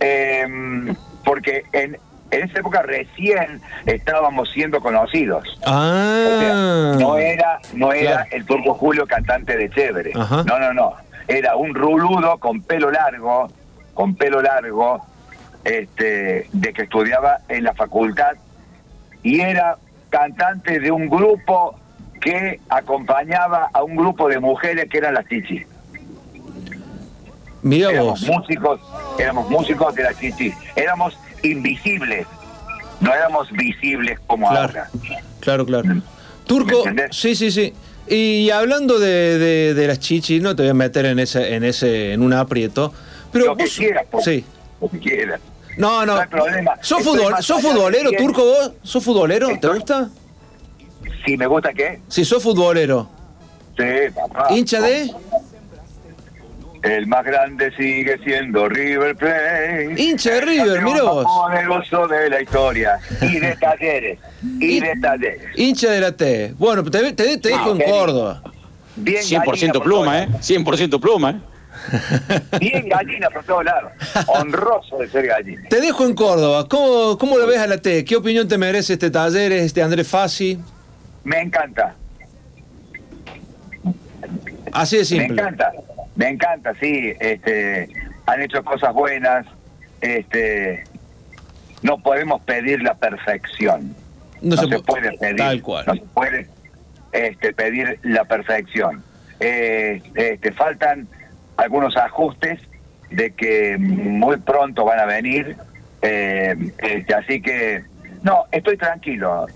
Eh, 0.00 0.46
porque 1.24 1.64
en, 1.72 1.96
en 2.30 2.42
esa 2.42 2.58
época 2.60 2.82
recién 2.82 3.60
estábamos 3.86 4.50
siendo 4.52 4.80
conocidos. 4.80 5.58
Ah. 5.66 6.94
No 6.98 7.16
era, 7.16 7.60
no 7.74 7.92
era 7.92 8.10
Claro. 8.24 8.28
el 8.32 8.46
Turco 8.46 8.74
Julio 8.74 9.06
cantante 9.06 9.56
de 9.56 9.70
Chévere. 9.70 10.12
Ajá. 10.14 10.42
No, 10.44 10.58
no, 10.58 10.72
no. 10.72 10.94
Era 11.28 11.56
un 11.56 11.74
ruludo 11.74 12.36
con 12.38 12.60
pelo 12.62 12.90
largo, 12.90 13.48
con 13.94 14.14
pelo 14.14 14.42
largo, 14.42 15.04
este, 15.64 16.48
de 16.52 16.72
que 16.72 16.82
estudiaba 16.82 17.38
en 17.48 17.64
la 17.64 17.72
facultad 17.74 18.32
y 19.22 19.40
era 19.40 19.76
cantante 20.10 20.78
de 20.80 20.90
un 20.90 21.08
grupo 21.08 21.78
que 22.20 22.60
acompañaba 22.68 23.70
a 23.72 23.82
un 23.82 23.96
grupo 23.96 24.28
de 24.28 24.38
mujeres 24.40 24.88
que 24.90 24.98
eran 24.98 25.14
las 25.14 25.26
chichis. 25.28 25.66
Mira 27.62 27.90
éramos 27.90 28.20
vos. 28.26 28.36
músicos, 28.36 28.80
éramos 29.18 29.48
músicos 29.48 29.94
de 29.94 30.02
las 30.02 30.18
chichis, 30.18 30.54
éramos 30.76 31.18
invisibles, 31.44 32.26
no 33.00 33.12
éramos 33.14 33.50
visibles 33.52 34.18
como 34.26 34.48
Claro. 34.48 34.66
ahora. 34.68 34.90
Claro, 35.40 35.66
claro. 35.66 36.02
Turco, 36.46 36.82
sí, 37.10 37.34
sí, 37.34 37.50
sí. 37.50 37.72
Y 38.08 38.50
hablando 38.50 38.98
de, 38.98 39.38
de- 39.38 39.74
de 39.74 39.86
las 39.86 39.98
chichis, 39.98 40.42
no 40.42 40.54
te 40.54 40.62
voy 40.62 40.70
a 40.70 40.74
meter 40.74 41.06
en 41.06 41.18
ese, 41.18 41.54
en 41.54 41.64
ese, 41.64 42.12
en 42.12 42.22
un 42.22 42.32
aprieto. 42.34 42.92
Pero 43.32 43.46
Lo 43.46 43.56
que 43.56 43.64
vos- 43.64 43.76
quieras, 43.76 44.04
por- 44.10 44.22
sí. 44.22 44.44
Lo 44.80 44.88
que 44.90 44.98
quieras. 44.98 45.40
No, 45.78 46.04
no. 46.06 46.14
No 46.14 46.20
hay 46.20 46.28
problema. 46.28 46.72
¿Sos, 46.82 47.02
futbolero. 47.02 48.10
Turco, 48.18 48.44
vos? 48.44 48.72
¿Sos 48.82 49.02
futbolero? 49.02 49.48
¿Te 49.58 49.68
gusta? 49.68 50.08
Si 51.24 51.36
me 51.36 51.46
gusta 51.46 51.72
qué? 51.72 52.00
Sí, 52.08 52.24
sos 52.24 52.42
futbolero. 52.42 53.08
Sí, 53.76 53.82
papá. 54.14 54.48
¿Hincha 54.54 54.80
de? 54.80 55.10
El 56.84 57.06
más 57.06 57.24
grande 57.24 57.72
sigue 57.76 58.18
siendo 58.24 58.68
River 58.68 59.16
Plate. 59.16 59.94
Hincha 59.96 60.30
de 60.32 60.38
El 60.38 60.46
River, 60.48 60.82
mira 60.82 61.02
vos. 61.02 61.24
más 61.24 61.32
poderoso 61.32 62.06
de 62.08 62.28
la 62.30 62.42
historia. 62.42 62.98
Y 63.22 63.38
de 63.40 63.56
talleres. 63.60 64.18
Y 64.60 64.80
de 64.80 64.94
talleres. 65.00 65.42
Hincha 65.56 65.90
de 65.90 66.00
la 66.00 66.12
T. 66.12 66.54
Bueno, 66.58 66.84
te, 66.84 67.12
te- 67.14 67.38
te 67.38 67.48
dejo 67.48 67.72
en 67.72 67.78
querido. 67.78 67.96
Córdoba. 67.98 68.42
Bien 68.96 69.22
100% 69.22 69.46
gallina 69.46 69.72
por 69.72 69.82
pluma, 69.82 70.22
¿eh? 70.22 70.28
100% 70.28 71.00
pluma, 71.00 71.30
¿eh? 71.30 71.40
Bien 72.60 72.88
gallina 72.88 73.28
por 73.30 73.44
todos 73.44 73.64
lados. 73.64 73.90
Honroso 74.26 74.98
de 74.98 75.08
ser 75.08 75.26
gallina. 75.26 75.62
Te 75.68 75.80
dejo 75.80 76.04
en 76.04 76.14
Córdoba. 76.14 76.68
¿Cómo, 76.68 77.18
cómo 77.18 77.36
lo 77.38 77.46
ves 77.46 77.58
a 77.58 77.66
la 77.66 77.78
T? 77.78 78.04
¿Qué 78.04 78.14
opinión 78.16 78.46
te 78.46 78.56
merece 78.58 78.92
este 78.92 79.10
taller, 79.10 79.50
este 79.52 79.82
Andrés 79.82 80.06
Fassi? 80.06 80.58
Me 81.24 81.40
encanta. 81.40 81.94
Así 84.72 84.96
de 84.96 85.02
Me 85.02 85.06
simple. 85.06 85.42
encanta. 85.42 85.72
Me 86.16 86.28
encanta, 86.28 86.72
sí. 86.80 87.12
Este, 87.20 87.88
han 88.26 88.42
hecho 88.42 88.62
cosas 88.64 88.92
buenas. 88.94 89.46
Este, 90.00 90.84
no 91.82 91.98
podemos 91.98 92.40
pedir 92.42 92.82
la 92.82 92.94
perfección. 92.94 93.94
No 94.40 94.56
No, 94.56 94.62
se 94.62 94.68
se, 94.68 94.76
pu- 94.78 94.84
puede 94.84 95.12
pedir. 95.18 95.36
tal 95.36 95.62
cual. 95.62 95.84
No 95.86 95.94
se 95.94 96.00
puede 96.00 96.48
este, 97.12 97.52
pedir 97.52 97.98
la 98.02 98.24
perfección. 98.24 99.02
Eh, 99.40 100.02
este, 100.14 100.52
faltan 100.52 101.08
algunos 101.56 101.96
ajustes 101.96 102.60
de 103.10 103.32
que 103.32 103.76
muy 103.78 104.36
pronto 104.38 104.84
van 104.84 105.00
a 105.00 105.04
venir. 105.06 105.56
eh, 106.02 106.54
este, 106.78 107.14
así 107.14 107.40
que, 107.40 107.82
no, 108.22 108.44
estoy 108.52 108.76
tranquilo. 108.76 109.46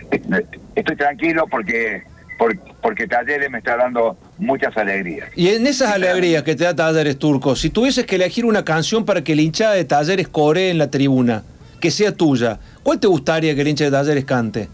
Estoy 0.74 0.96
tranquilo 0.96 1.46
porque, 1.50 2.02
por- 2.38 2.59
porque 2.80 3.06
Talleres 3.06 3.50
me 3.50 3.59
está 3.59 3.76
dando 3.76 4.16
muchas 4.39 4.76
alegrías. 4.76 5.28
Y 5.36 5.49
en 5.49 5.66
esas 5.66 5.93
alegrías 5.93 6.43
que 6.43 6.55
te 6.55 6.64
da 6.64 6.74
Talleres 6.74 7.18
Turco, 7.18 7.57
si 7.57 7.70
tuvieses 7.70 8.07
que 8.07 8.16
elegir 8.16 8.45
una 8.45 8.64
canción 8.64 9.05
para 9.05 9.22
que 9.22 9.32
el 9.32 9.41
hinchada 9.41 9.74
de 9.74 9.84
Talleres 9.84 10.28
coree 10.28 10.70
en 10.70 10.78
la 10.78 10.91
tribuna, 10.91 11.45
que 11.80 11.91
sea 11.91 12.12
tuya, 12.12 12.59
¿cuál 12.82 13.01
te 13.01 13.07
gustaría 13.07 13.55
que 13.55 13.61
el 13.61 13.68
hincha 13.68 13.84
de 13.84 13.91
Talleres 13.91 14.24
cante? 14.24 14.68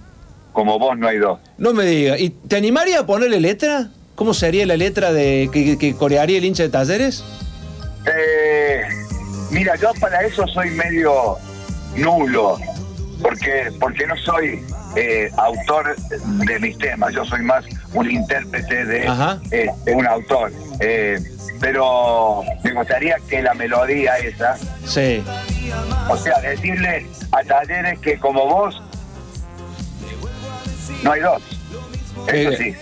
Como 0.52 0.78
vos 0.78 0.96
no 0.96 1.08
hay 1.08 1.18
dos. 1.18 1.40
No 1.58 1.72
me 1.72 1.84
digas. 1.84 2.20
¿Y 2.20 2.30
te 2.30 2.56
animaría 2.56 3.00
a 3.00 3.06
ponerle 3.06 3.40
letra? 3.40 3.88
¿Cómo 4.14 4.32
sería 4.32 4.64
la 4.66 4.76
letra 4.76 5.12
de 5.12 5.50
que, 5.52 5.76
que 5.76 5.94
corearía 5.96 6.38
el 6.38 6.44
hincha 6.44 6.62
de 6.62 6.68
Talleres? 6.68 7.24
Eh, 8.06 8.82
mira, 9.50 9.74
yo 9.76 9.92
para 9.98 10.22
eso 10.24 10.46
soy 10.46 10.70
medio 10.70 11.36
nulo, 11.96 12.58
porque, 13.20 13.72
porque 13.80 14.06
no 14.06 14.16
soy 14.16 14.60
eh, 14.96 15.30
autor 15.36 15.96
de 15.96 16.58
mis 16.60 16.78
temas, 16.78 17.12
yo 17.14 17.24
soy 17.24 17.42
más 17.42 17.64
un 17.92 18.10
intérprete 18.10 18.84
de, 18.84 19.06
eh, 19.50 19.70
de 19.84 19.94
un 19.94 20.06
autor. 20.06 20.52
Eh, 20.80 21.18
pero 21.60 22.42
me 22.62 22.72
gustaría 22.72 23.16
que 23.28 23.42
la 23.42 23.54
melodía 23.54 24.16
esa, 24.18 24.56
Sí. 24.86 25.22
o 26.08 26.16
sea, 26.16 26.40
decirle 26.40 27.06
a 27.32 27.42
Talleres 27.44 27.98
que 28.00 28.18
como 28.18 28.46
vos, 28.46 28.82
no 31.02 31.12
hay 31.12 31.20
dos. 31.20 31.42
Eso 32.28 32.52
sí. 32.52 32.74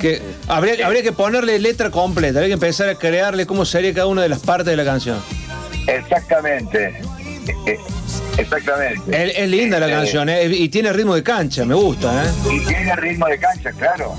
Que 0.00 0.22
habría, 0.48 0.86
habría 0.86 1.02
que 1.02 1.12
ponerle 1.12 1.58
letra 1.58 1.90
completa, 1.90 2.38
habría 2.38 2.48
que 2.48 2.54
empezar 2.54 2.88
a 2.88 2.94
crearle 2.94 3.46
cómo 3.46 3.64
sería 3.66 3.92
cada 3.92 4.06
una 4.06 4.22
de 4.22 4.28
las 4.30 4.40
partes 4.40 4.66
de 4.66 4.76
la 4.76 4.84
canción. 4.84 5.18
Exactamente. 5.86 7.00
Eh, 7.66 7.78
Exactamente. 8.38 9.26
Es, 9.30 9.36
es 9.38 9.48
linda 9.48 9.78
la 9.78 9.88
Eh, 9.88 9.90
canción, 9.90 10.28
¿eh? 10.28 10.44
y 10.46 10.68
tiene 10.68 10.92
ritmo 10.92 11.14
de 11.14 11.22
cancha, 11.22 11.64
me 11.64 11.74
gusta. 11.74 12.24
¿eh? 12.24 12.28
Y 12.52 12.60
tiene 12.64 12.96
ritmo 12.96 13.26
de 13.26 13.38
cancha, 13.38 13.70
claro. 13.72 14.14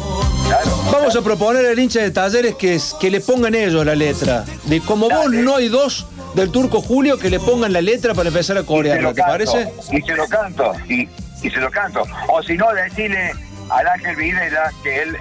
claro. 0.47 0.77
Vamos 0.91 1.15
a 1.15 1.21
proponer 1.21 1.65
al 1.65 1.79
hincha 1.79 2.01
de 2.01 2.11
talleres 2.11 2.55
que, 2.55 2.79
que 2.99 3.09
le 3.09 3.21
pongan 3.21 3.55
ellos 3.55 3.85
la 3.85 3.95
letra. 3.95 4.45
De 4.65 4.79
como 4.81 5.09
vos 5.09 5.31
no 5.31 5.55
hay 5.55 5.69
dos 5.69 6.05
del 6.35 6.51
turco 6.51 6.81
Julio, 6.81 7.17
que 7.17 7.29
le 7.29 7.39
pongan 7.39 7.73
la 7.73 7.81
letra 7.81 8.13
para 8.13 8.29
empezar 8.29 8.57
a 8.57 8.61
se 8.61 9.01
lo 9.01 9.13
¿te 9.13 9.21
canto, 9.21 9.31
parece? 9.31 9.69
Y 9.91 10.01
se 10.01 10.15
lo 10.15 10.27
canto, 10.27 10.73
y, 10.87 11.09
y 11.41 11.49
se 11.49 11.57
lo 11.59 11.71
canto. 11.71 12.03
O 12.29 12.43
si 12.43 12.55
no, 12.57 12.71
decirle 12.73 13.31
al 13.69 13.87
Ángel 13.87 14.15
Videla 14.17 14.71
que 14.83 15.01
él 15.01 15.17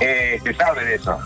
eh, 0.00 0.38
que 0.44 0.54
sabe 0.54 0.84
de 0.84 0.94
eso. 0.96 1.18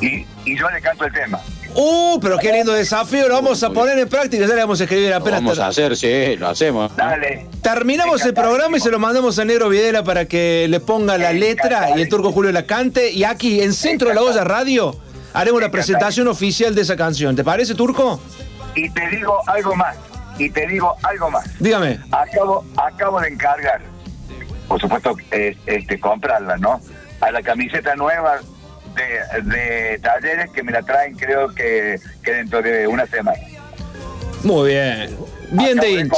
Y, 0.00 0.26
y 0.44 0.56
yo 0.58 0.68
le 0.70 0.80
canto 0.80 1.04
el 1.06 1.12
tema. 1.12 1.40
Uh, 1.80 2.18
pero 2.20 2.38
qué 2.38 2.50
lindo 2.52 2.72
desafío, 2.72 3.28
lo 3.28 3.34
vamos 3.34 3.62
a 3.62 3.70
poner 3.70 3.96
en 4.00 4.08
práctica, 4.08 4.44
ya 4.46 4.54
le 4.54 4.60
vamos 4.62 4.80
a 4.80 4.84
escribir 4.84 5.10
Lo 5.10 5.16
apenas. 5.16 5.40
vamos 5.40 5.54
ter- 5.54 5.62
a 5.64 5.68
hacer, 5.68 5.96
sí, 5.96 6.36
lo 6.36 6.48
hacemos. 6.48 6.96
Dale. 6.96 7.46
Terminamos 7.62 8.24
el 8.24 8.34
programa 8.34 8.76
y 8.78 8.80
se 8.80 8.90
lo 8.90 8.98
mandamos 8.98 9.38
a 9.38 9.44
Negro 9.44 9.68
Videla 9.68 10.02
para 10.02 10.24
que 10.24 10.66
le 10.68 10.80
ponga 10.80 11.16
la 11.16 11.32
letra 11.32 11.90
y 11.96 12.00
el 12.02 12.08
turco 12.08 12.32
Julio 12.32 12.50
la 12.50 12.64
cante. 12.66 13.12
Y 13.12 13.22
aquí, 13.22 13.60
en 13.60 13.72
Centro 13.72 14.08
de 14.08 14.16
la 14.16 14.22
Olla 14.22 14.42
Radio, 14.42 14.96
haremos 15.32 15.60
la 15.60 15.70
presentación 15.70 16.26
oficial 16.26 16.74
de 16.74 16.82
esa 16.82 16.96
canción. 16.96 17.36
¿Te 17.36 17.44
parece, 17.44 17.76
turco? 17.76 18.20
Y 18.74 18.90
te 18.90 19.08
digo 19.10 19.38
algo 19.46 19.76
más. 19.76 19.96
Y 20.36 20.50
te 20.50 20.66
digo 20.66 20.96
algo 21.04 21.30
más. 21.30 21.44
Dígame. 21.60 22.00
Acabo, 22.10 22.64
acabo 22.76 23.20
de 23.20 23.28
encargar, 23.28 23.80
por 24.66 24.80
supuesto, 24.80 25.14
eh, 25.30 25.56
este, 25.66 26.00
comprarla, 26.00 26.56
¿no? 26.56 26.80
A 27.20 27.30
la 27.30 27.40
camiseta 27.42 27.94
nueva 27.94 28.40
de, 28.98 29.42
de 29.42 29.98
talleres 30.00 30.50
que 30.50 30.62
me 30.62 30.72
la 30.72 30.82
traen, 30.82 31.14
creo 31.14 31.54
que, 31.54 31.98
que 32.22 32.32
dentro 32.32 32.60
de 32.60 32.86
una 32.86 33.06
semana. 33.06 33.38
Muy 34.42 34.70
bien. 34.70 35.16
Bien 35.50 35.78
de 35.78 35.90
hincha. 35.90 36.16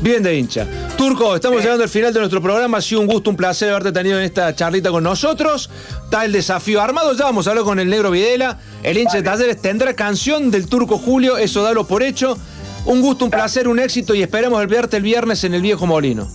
Bien 0.00 0.22
de 0.22 0.34
hincha. 0.34 0.66
Turco, 0.96 1.34
estamos 1.34 1.62
llegando 1.62 1.82
al 1.82 1.88
final 1.88 2.12
de 2.12 2.20
nuestro 2.20 2.42
programa. 2.42 2.78
Ha 2.78 2.82
sido 2.82 3.00
un 3.00 3.06
gusto, 3.06 3.30
un 3.30 3.36
placer 3.36 3.70
haberte 3.70 3.90
tenido 3.90 4.18
en 4.18 4.24
esta 4.24 4.54
charlita 4.54 4.90
con 4.90 5.02
nosotros. 5.02 5.70
Está 6.04 6.24
el 6.24 6.32
desafío 6.32 6.82
armado. 6.82 7.14
Ya 7.14 7.24
vamos 7.24 7.46
a 7.46 7.50
hablar 7.50 7.64
con 7.64 7.80
el 7.80 7.88
negro 7.88 8.10
Videla. 8.10 8.58
El 8.82 8.98
hincha 8.98 9.16
de 9.16 9.22
talleres 9.22 9.62
tendrá 9.62 9.94
canción 9.94 10.50
del 10.50 10.68
Turco 10.68 10.98
Julio. 10.98 11.38
Eso 11.38 11.62
dalo 11.62 11.86
por 11.86 12.02
hecho. 12.02 12.38
Un 12.84 13.00
gusto, 13.00 13.24
un 13.24 13.30
placer, 13.30 13.66
un 13.66 13.78
éxito 13.78 14.14
y 14.14 14.22
esperamos 14.22 14.66
verte 14.66 14.98
el 14.98 15.02
viernes 15.02 15.42
en 15.44 15.54
el 15.54 15.62
Viejo 15.62 15.86
Molino. 15.86 16.28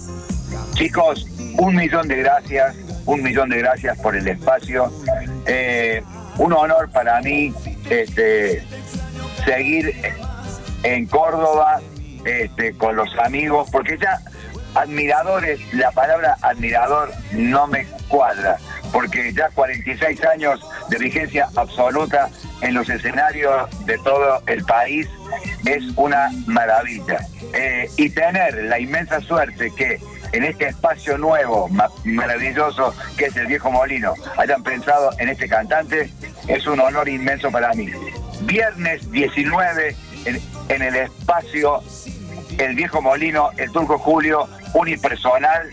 Chicos, 0.76 1.28
un 1.58 1.76
millón 1.76 2.08
de 2.08 2.18
gracias, 2.18 2.76
un 3.06 3.22
millón 3.22 3.50
de 3.50 3.60
gracias 3.60 3.98
por 4.00 4.16
el 4.16 4.28
espacio. 4.28 4.92
Eh, 5.46 6.04
un 6.38 6.54
honor 6.54 6.90
para 6.92 7.22
mí 7.22 7.54
este, 7.90 8.64
seguir 9.46 9.94
en 10.84 11.06
Córdoba 11.08 11.82
este, 12.26 12.74
con 12.74 12.96
los 12.96 13.10
amigos, 13.20 13.70
porque 13.72 13.98
ya 13.98 14.20
admiradores, 14.76 15.60
la 15.74 15.92
palabra 15.92 16.38
admirador 16.42 17.12
no 17.32 17.68
me 17.68 17.86
cuadra, 18.08 18.58
porque 18.92 19.32
ya 19.34 19.50
46 19.50 20.24
años 20.26 20.60
de 20.90 20.98
vigencia 20.98 21.50
absoluta 21.56 22.30
en 22.62 22.74
los 22.74 22.90
escenarios 22.90 23.70
de 23.86 23.98
todo 24.00 24.42
el 24.48 24.64
país 24.64 25.08
es 25.66 25.84
una 25.96 26.32
maravilla. 26.48 27.20
Eh, 27.54 27.90
y 27.98 28.10
tener 28.10 28.64
la 28.64 28.80
inmensa 28.80 29.22
suerte 29.22 29.72
que 29.76 30.00
en 30.34 30.44
este 30.44 30.68
espacio 30.68 31.18
nuevo, 31.18 31.70
ma- 31.70 31.90
maravilloso, 32.04 32.94
que 33.18 33.26
es 33.26 33.36
el 33.38 33.48
Viejo 33.48 33.72
Molino, 33.72 34.14
hayan 34.38 34.62
pensado 34.64 35.12
en 35.20 35.30
este 35.30 35.48
cantante, 35.48 36.12
es 36.48 36.68
un 36.68 36.80
honor 36.80 37.08
inmenso 37.08 37.50
para 37.52 37.72
mí. 37.74 37.90
Viernes 38.42 39.10
19, 39.12 39.96
en, 40.26 40.42
en 40.70 40.82
el 40.82 40.96
espacio 40.96 41.82
El 42.58 42.76
Viejo 42.76 43.02
Molino, 43.02 43.52
el 43.58 43.72
Turco 43.72 43.98
Julio, 43.98 44.48
unipersonal, 44.74 45.70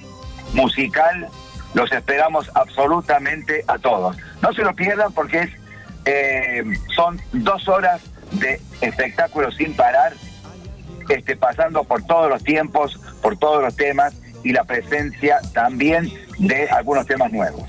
musical, 0.55 1.29
los 1.75 1.91
esperamos 1.93 2.51
absolutamente 2.55 3.65
a 3.67 3.79
todos. 3.79 4.17
No 4.43 4.53
se 4.53 4.63
lo 4.63 4.75
pierdan 4.75 5.13
porque 5.13 5.41
es, 5.41 5.51
eh, 6.05 6.63
son 6.95 7.21
dos 7.33 7.67
horas 7.69 8.01
de 8.33 8.61
espectáculo 8.81 9.51
sin 9.53 9.75
parar, 9.75 10.13
este, 11.09 11.37
pasando 11.37 11.85
por 11.85 12.03
todos 12.05 12.29
los 12.29 12.43
tiempos, 12.45 12.99
por 13.23 13.37
todos 13.39 13.63
los 13.63 13.75
temas 13.77 14.15
y 14.45 14.53
la 14.53 14.65
presencia 14.65 15.41
también 15.53 16.13
de 16.39 16.69
algunos 16.69 17.07
temas 17.07 17.31
nuevos. 17.33 17.69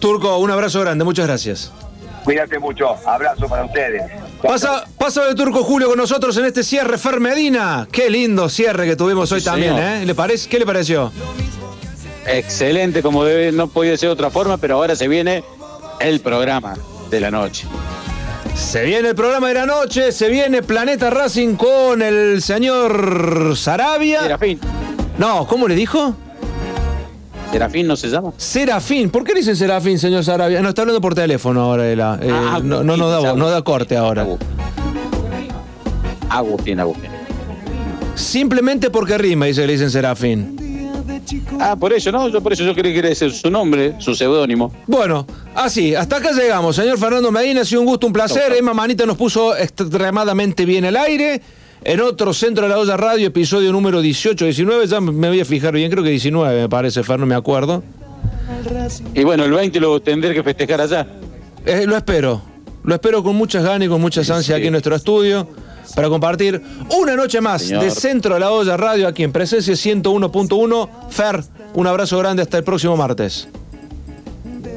Turco, 0.00 0.38
un 0.38 0.50
abrazo 0.50 0.80
grande. 0.80 1.04
Muchas 1.04 1.26
gracias. 1.26 1.72
Cuídate 2.24 2.58
mucho, 2.58 2.96
abrazo 3.06 3.48
para 3.48 3.64
ustedes. 3.64 4.02
Pasa, 4.42 4.84
pasa 4.98 5.24
de 5.24 5.34
Turco 5.34 5.62
Julio 5.62 5.88
con 5.88 5.96
nosotros 5.96 6.36
en 6.36 6.44
este 6.44 6.62
cierre 6.62 6.98
Fer 6.98 7.18
Medina. 7.18 7.88
Qué 7.90 8.10
lindo 8.10 8.48
cierre 8.48 8.86
que 8.86 8.96
tuvimos 8.96 9.30
hoy 9.32 9.42
también. 9.42 9.76
¿eh? 9.78 10.04
¿Le 10.04 10.14
parece? 10.14 10.48
¿Qué 10.48 10.58
le 10.58 10.66
pareció? 10.66 11.12
Excelente, 12.26 13.02
como 13.02 13.24
debe, 13.24 13.52
no 13.52 13.68
podía 13.68 13.96
ser 13.96 14.10
de 14.10 14.12
otra 14.12 14.30
forma, 14.30 14.58
pero 14.58 14.76
ahora 14.76 14.94
se 14.96 15.08
viene 15.08 15.42
el 15.98 16.20
programa 16.20 16.74
de 17.10 17.20
la 17.20 17.30
noche. 17.30 17.66
Se 18.54 18.84
viene 18.84 19.08
el 19.08 19.14
programa 19.14 19.48
de 19.48 19.54
la 19.54 19.66
noche, 19.66 20.12
se 20.12 20.28
viene 20.28 20.62
Planeta 20.62 21.08
Racing 21.08 21.56
con 21.56 22.02
el 22.02 22.42
señor 22.42 23.56
Sarabia. 23.56 24.22
Serafín. 24.22 24.60
No, 25.20 25.46
¿cómo 25.46 25.68
le 25.68 25.74
dijo? 25.74 26.14
¿Serafín 27.52 27.86
no 27.86 27.94
se 27.94 28.08
llama? 28.08 28.32
Serafín. 28.38 29.10
¿Por 29.10 29.22
qué 29.22 29.34
le 29.34 29.40
dicen 29.40 29.54
Serafín, 29.54 29.98
señor 29.98 30.24
Sarabia? 30.24 30.62
No, 30.62 30.70
está 30.70 30.80
hablando 30.80 31.02
por 31.02 31.14
teléfono 31.14 31.60
ahora. 31.60 31.86
él, 31.92 32.00
ah, 32.00 32.18
eh, 32.22 32.30
Ah, 32.32 32.58
no, 32.64 32.82
no, 32.82 32.96
no 32.96 33.10
da, 33.10 33.34
no 33.34 33.50
da 33.50 33.60
corte 33.60 33.98
ahora. 33.98 34.26
Agustín, 36.30 36.80
Agustín. 36.80 37.10
Simplemente 38.14 38.88
porque 38.88 39.18
rima, 39.18 39.44
dice 39.44 39.60
que 39.60 39.66
le 39.66 39.72
dicen 39.74 39.90
Serafín. 39.90 40.56
Ah, 41.60 41.76
por 41.76 41.92
eso, 41.92 42.10
¿no? 42.10 42.30
Yo 42.30 42.40
por 42.40 42.54
eso 42.54 42.64
yo 42.64 42.74
creí 42.74 42.94
que 42.94 43.00
era 43.00 43.10
ese 43.10 43.28
su 43.28 43.50
nombre, 43.50 43.96
su 43.98 44.14
seudónimo. 44.14 44.72
Bueno, 44.86 45.26
así, 45.54 45.94
hasta 45.94 46.16
acá 46.16 46.32
llegamos. 46.32 46.76
Señor 46.76 46.96
Fernando 46.96 47.30
Medina, 47.30 47.60
ha 47.60 47.64
sido 47.66 47.82
un 47.82 47.86
gusto, 47.88 48.06
un 48.06 48.14
placer. 48.14 48.54
Emma 48.54 48.72
Manita 48.72 49.04
nos 49.04 49.18
puso 49.18 49.54
extremadamente 49.54 50.64
bien 50.64 50.86
el 50.86 50.96
aire. 50.96 51.42
En 51.82 52.00
otro 52.00 52.34
Centro 52.34 52.64
de 52.64 52.68
la 52.68 52.78
Olla 52.78 52.96
Radio, 52.96 53.28
episodio 53.28 53.72
número 53.72 54.02
18, 54.02 54.44
19, 54.44 54.86
ya 54.86 55.00
me 55.00 55.28
voy 55.28 55.40
a 55.40 55.44
fijar 55.44 55.72
bien, 55.72 55.90
creo 55.90 56.04
que 56.04 56.10
19 56.10 56.62
me 56.62 56.68
parece, 56.68 57.02
Fer, 57.02 57.18
no 57.18 57.24
me 57.24 57.34
acuerdo. 57.34 57.82
Y 59.14 59.24
bueno, 59.24 59.44
el 59.44 59.52
20 59.52 59.80
lo 59.80 60.00
tendré 60.00 60.34
que 60.34 60.42
festejar 60.42 60.82
allá. 60.82 61.06
Eh, 61.64 61.86
lo 61.86 61.96
espero, 61.96 62.42
lo 62.84 62.94
espero 62.94 63.22
con 63.22 63.34
muchas 63.34 63.64
ganas 63.64 63.86
y 63.86 63.88
con 63.88 64.00
muchas 64.00 64.28
ansias 64.30 64.58
aquí 64.58 64.66
en 64.66 64.72
nuestro 64.72 64.94
estudio 64.94 65.48
para 65.94 66.08
compartir 66.08 66.60
una 67.00 67.16
noche 67.16 67.40
más 67.40 67.62
Señor. 67.62 67.84
de 67.84 67.90
Centro 67.90 68.34
de 68.34 68.40
la 68.40 68.50
Olla 68.50 68.76
Radio 68.76 69.08
aquí 69.08 69.22
en 69.22 69.32
Presencia 69.32 69.72
101.1. 69.72 70.88
Fer, 71.08 71.42
un 71.72 71.86
abrazo 71.86 72.18
grande 72.18 72.42
hasta 72.42 72.58
el 72.58 72.64
próximo 72.64 72.94
martes. 72.96 73.48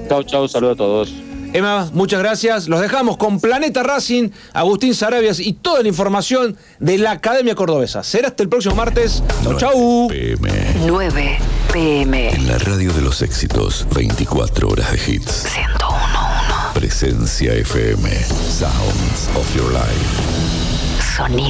Chau, 0.07 0.23
chau, 0.23 0.47
saludos 0.47 0.75
a 0.75 0.77
todos. 0.77 1.13
Emma, 1.53 1.87
muchas 1.93 2.19
gracias. 2.19 2.67
Los 2.67 2.81
dejamos 2.81 3.17
con 3.17 3.39
Planeta 3.39 3.83
Racing, 3.83 4.29
Agustín 4.53 4.95
Sarabias 4.95 5.39
y 5.39 5.53
toda 5.53 5.83
la 5.83 5.87
información 5.87 6.57
de 6.79 6.97
la 6.97 7.11
Academia 7.11 7.53
Cordobesa. 7.53 8.03
Será 8.03 8.29
hasta 8.29 8.41
el 8.41 8.49
próximo 8.49 8.75
martes. 8.75 9.21
Chau, 9.43 9.57
chau. 9.57 10.09
9 10.87 11.37
pm. 11.71 12.29
En 12.29 12.47
la 12.47 12.57
radio 12.57 12.91
de 12.93 13.01
los 13.01 13.21
éxitos, 13.21 13.85
24 13.93 14.67
horas 14.67 14.91
de 14.91 15.13
hits. 15.13 15.45
101.1. 15.45 16.73
Presencia 16.73 17.53
FM. 17.53 18.09
Sounds 18.49 19.29
of 19.35 19.55
your 19.55 19.71
life. 19.71 20.43
Sonido 21.15 21.41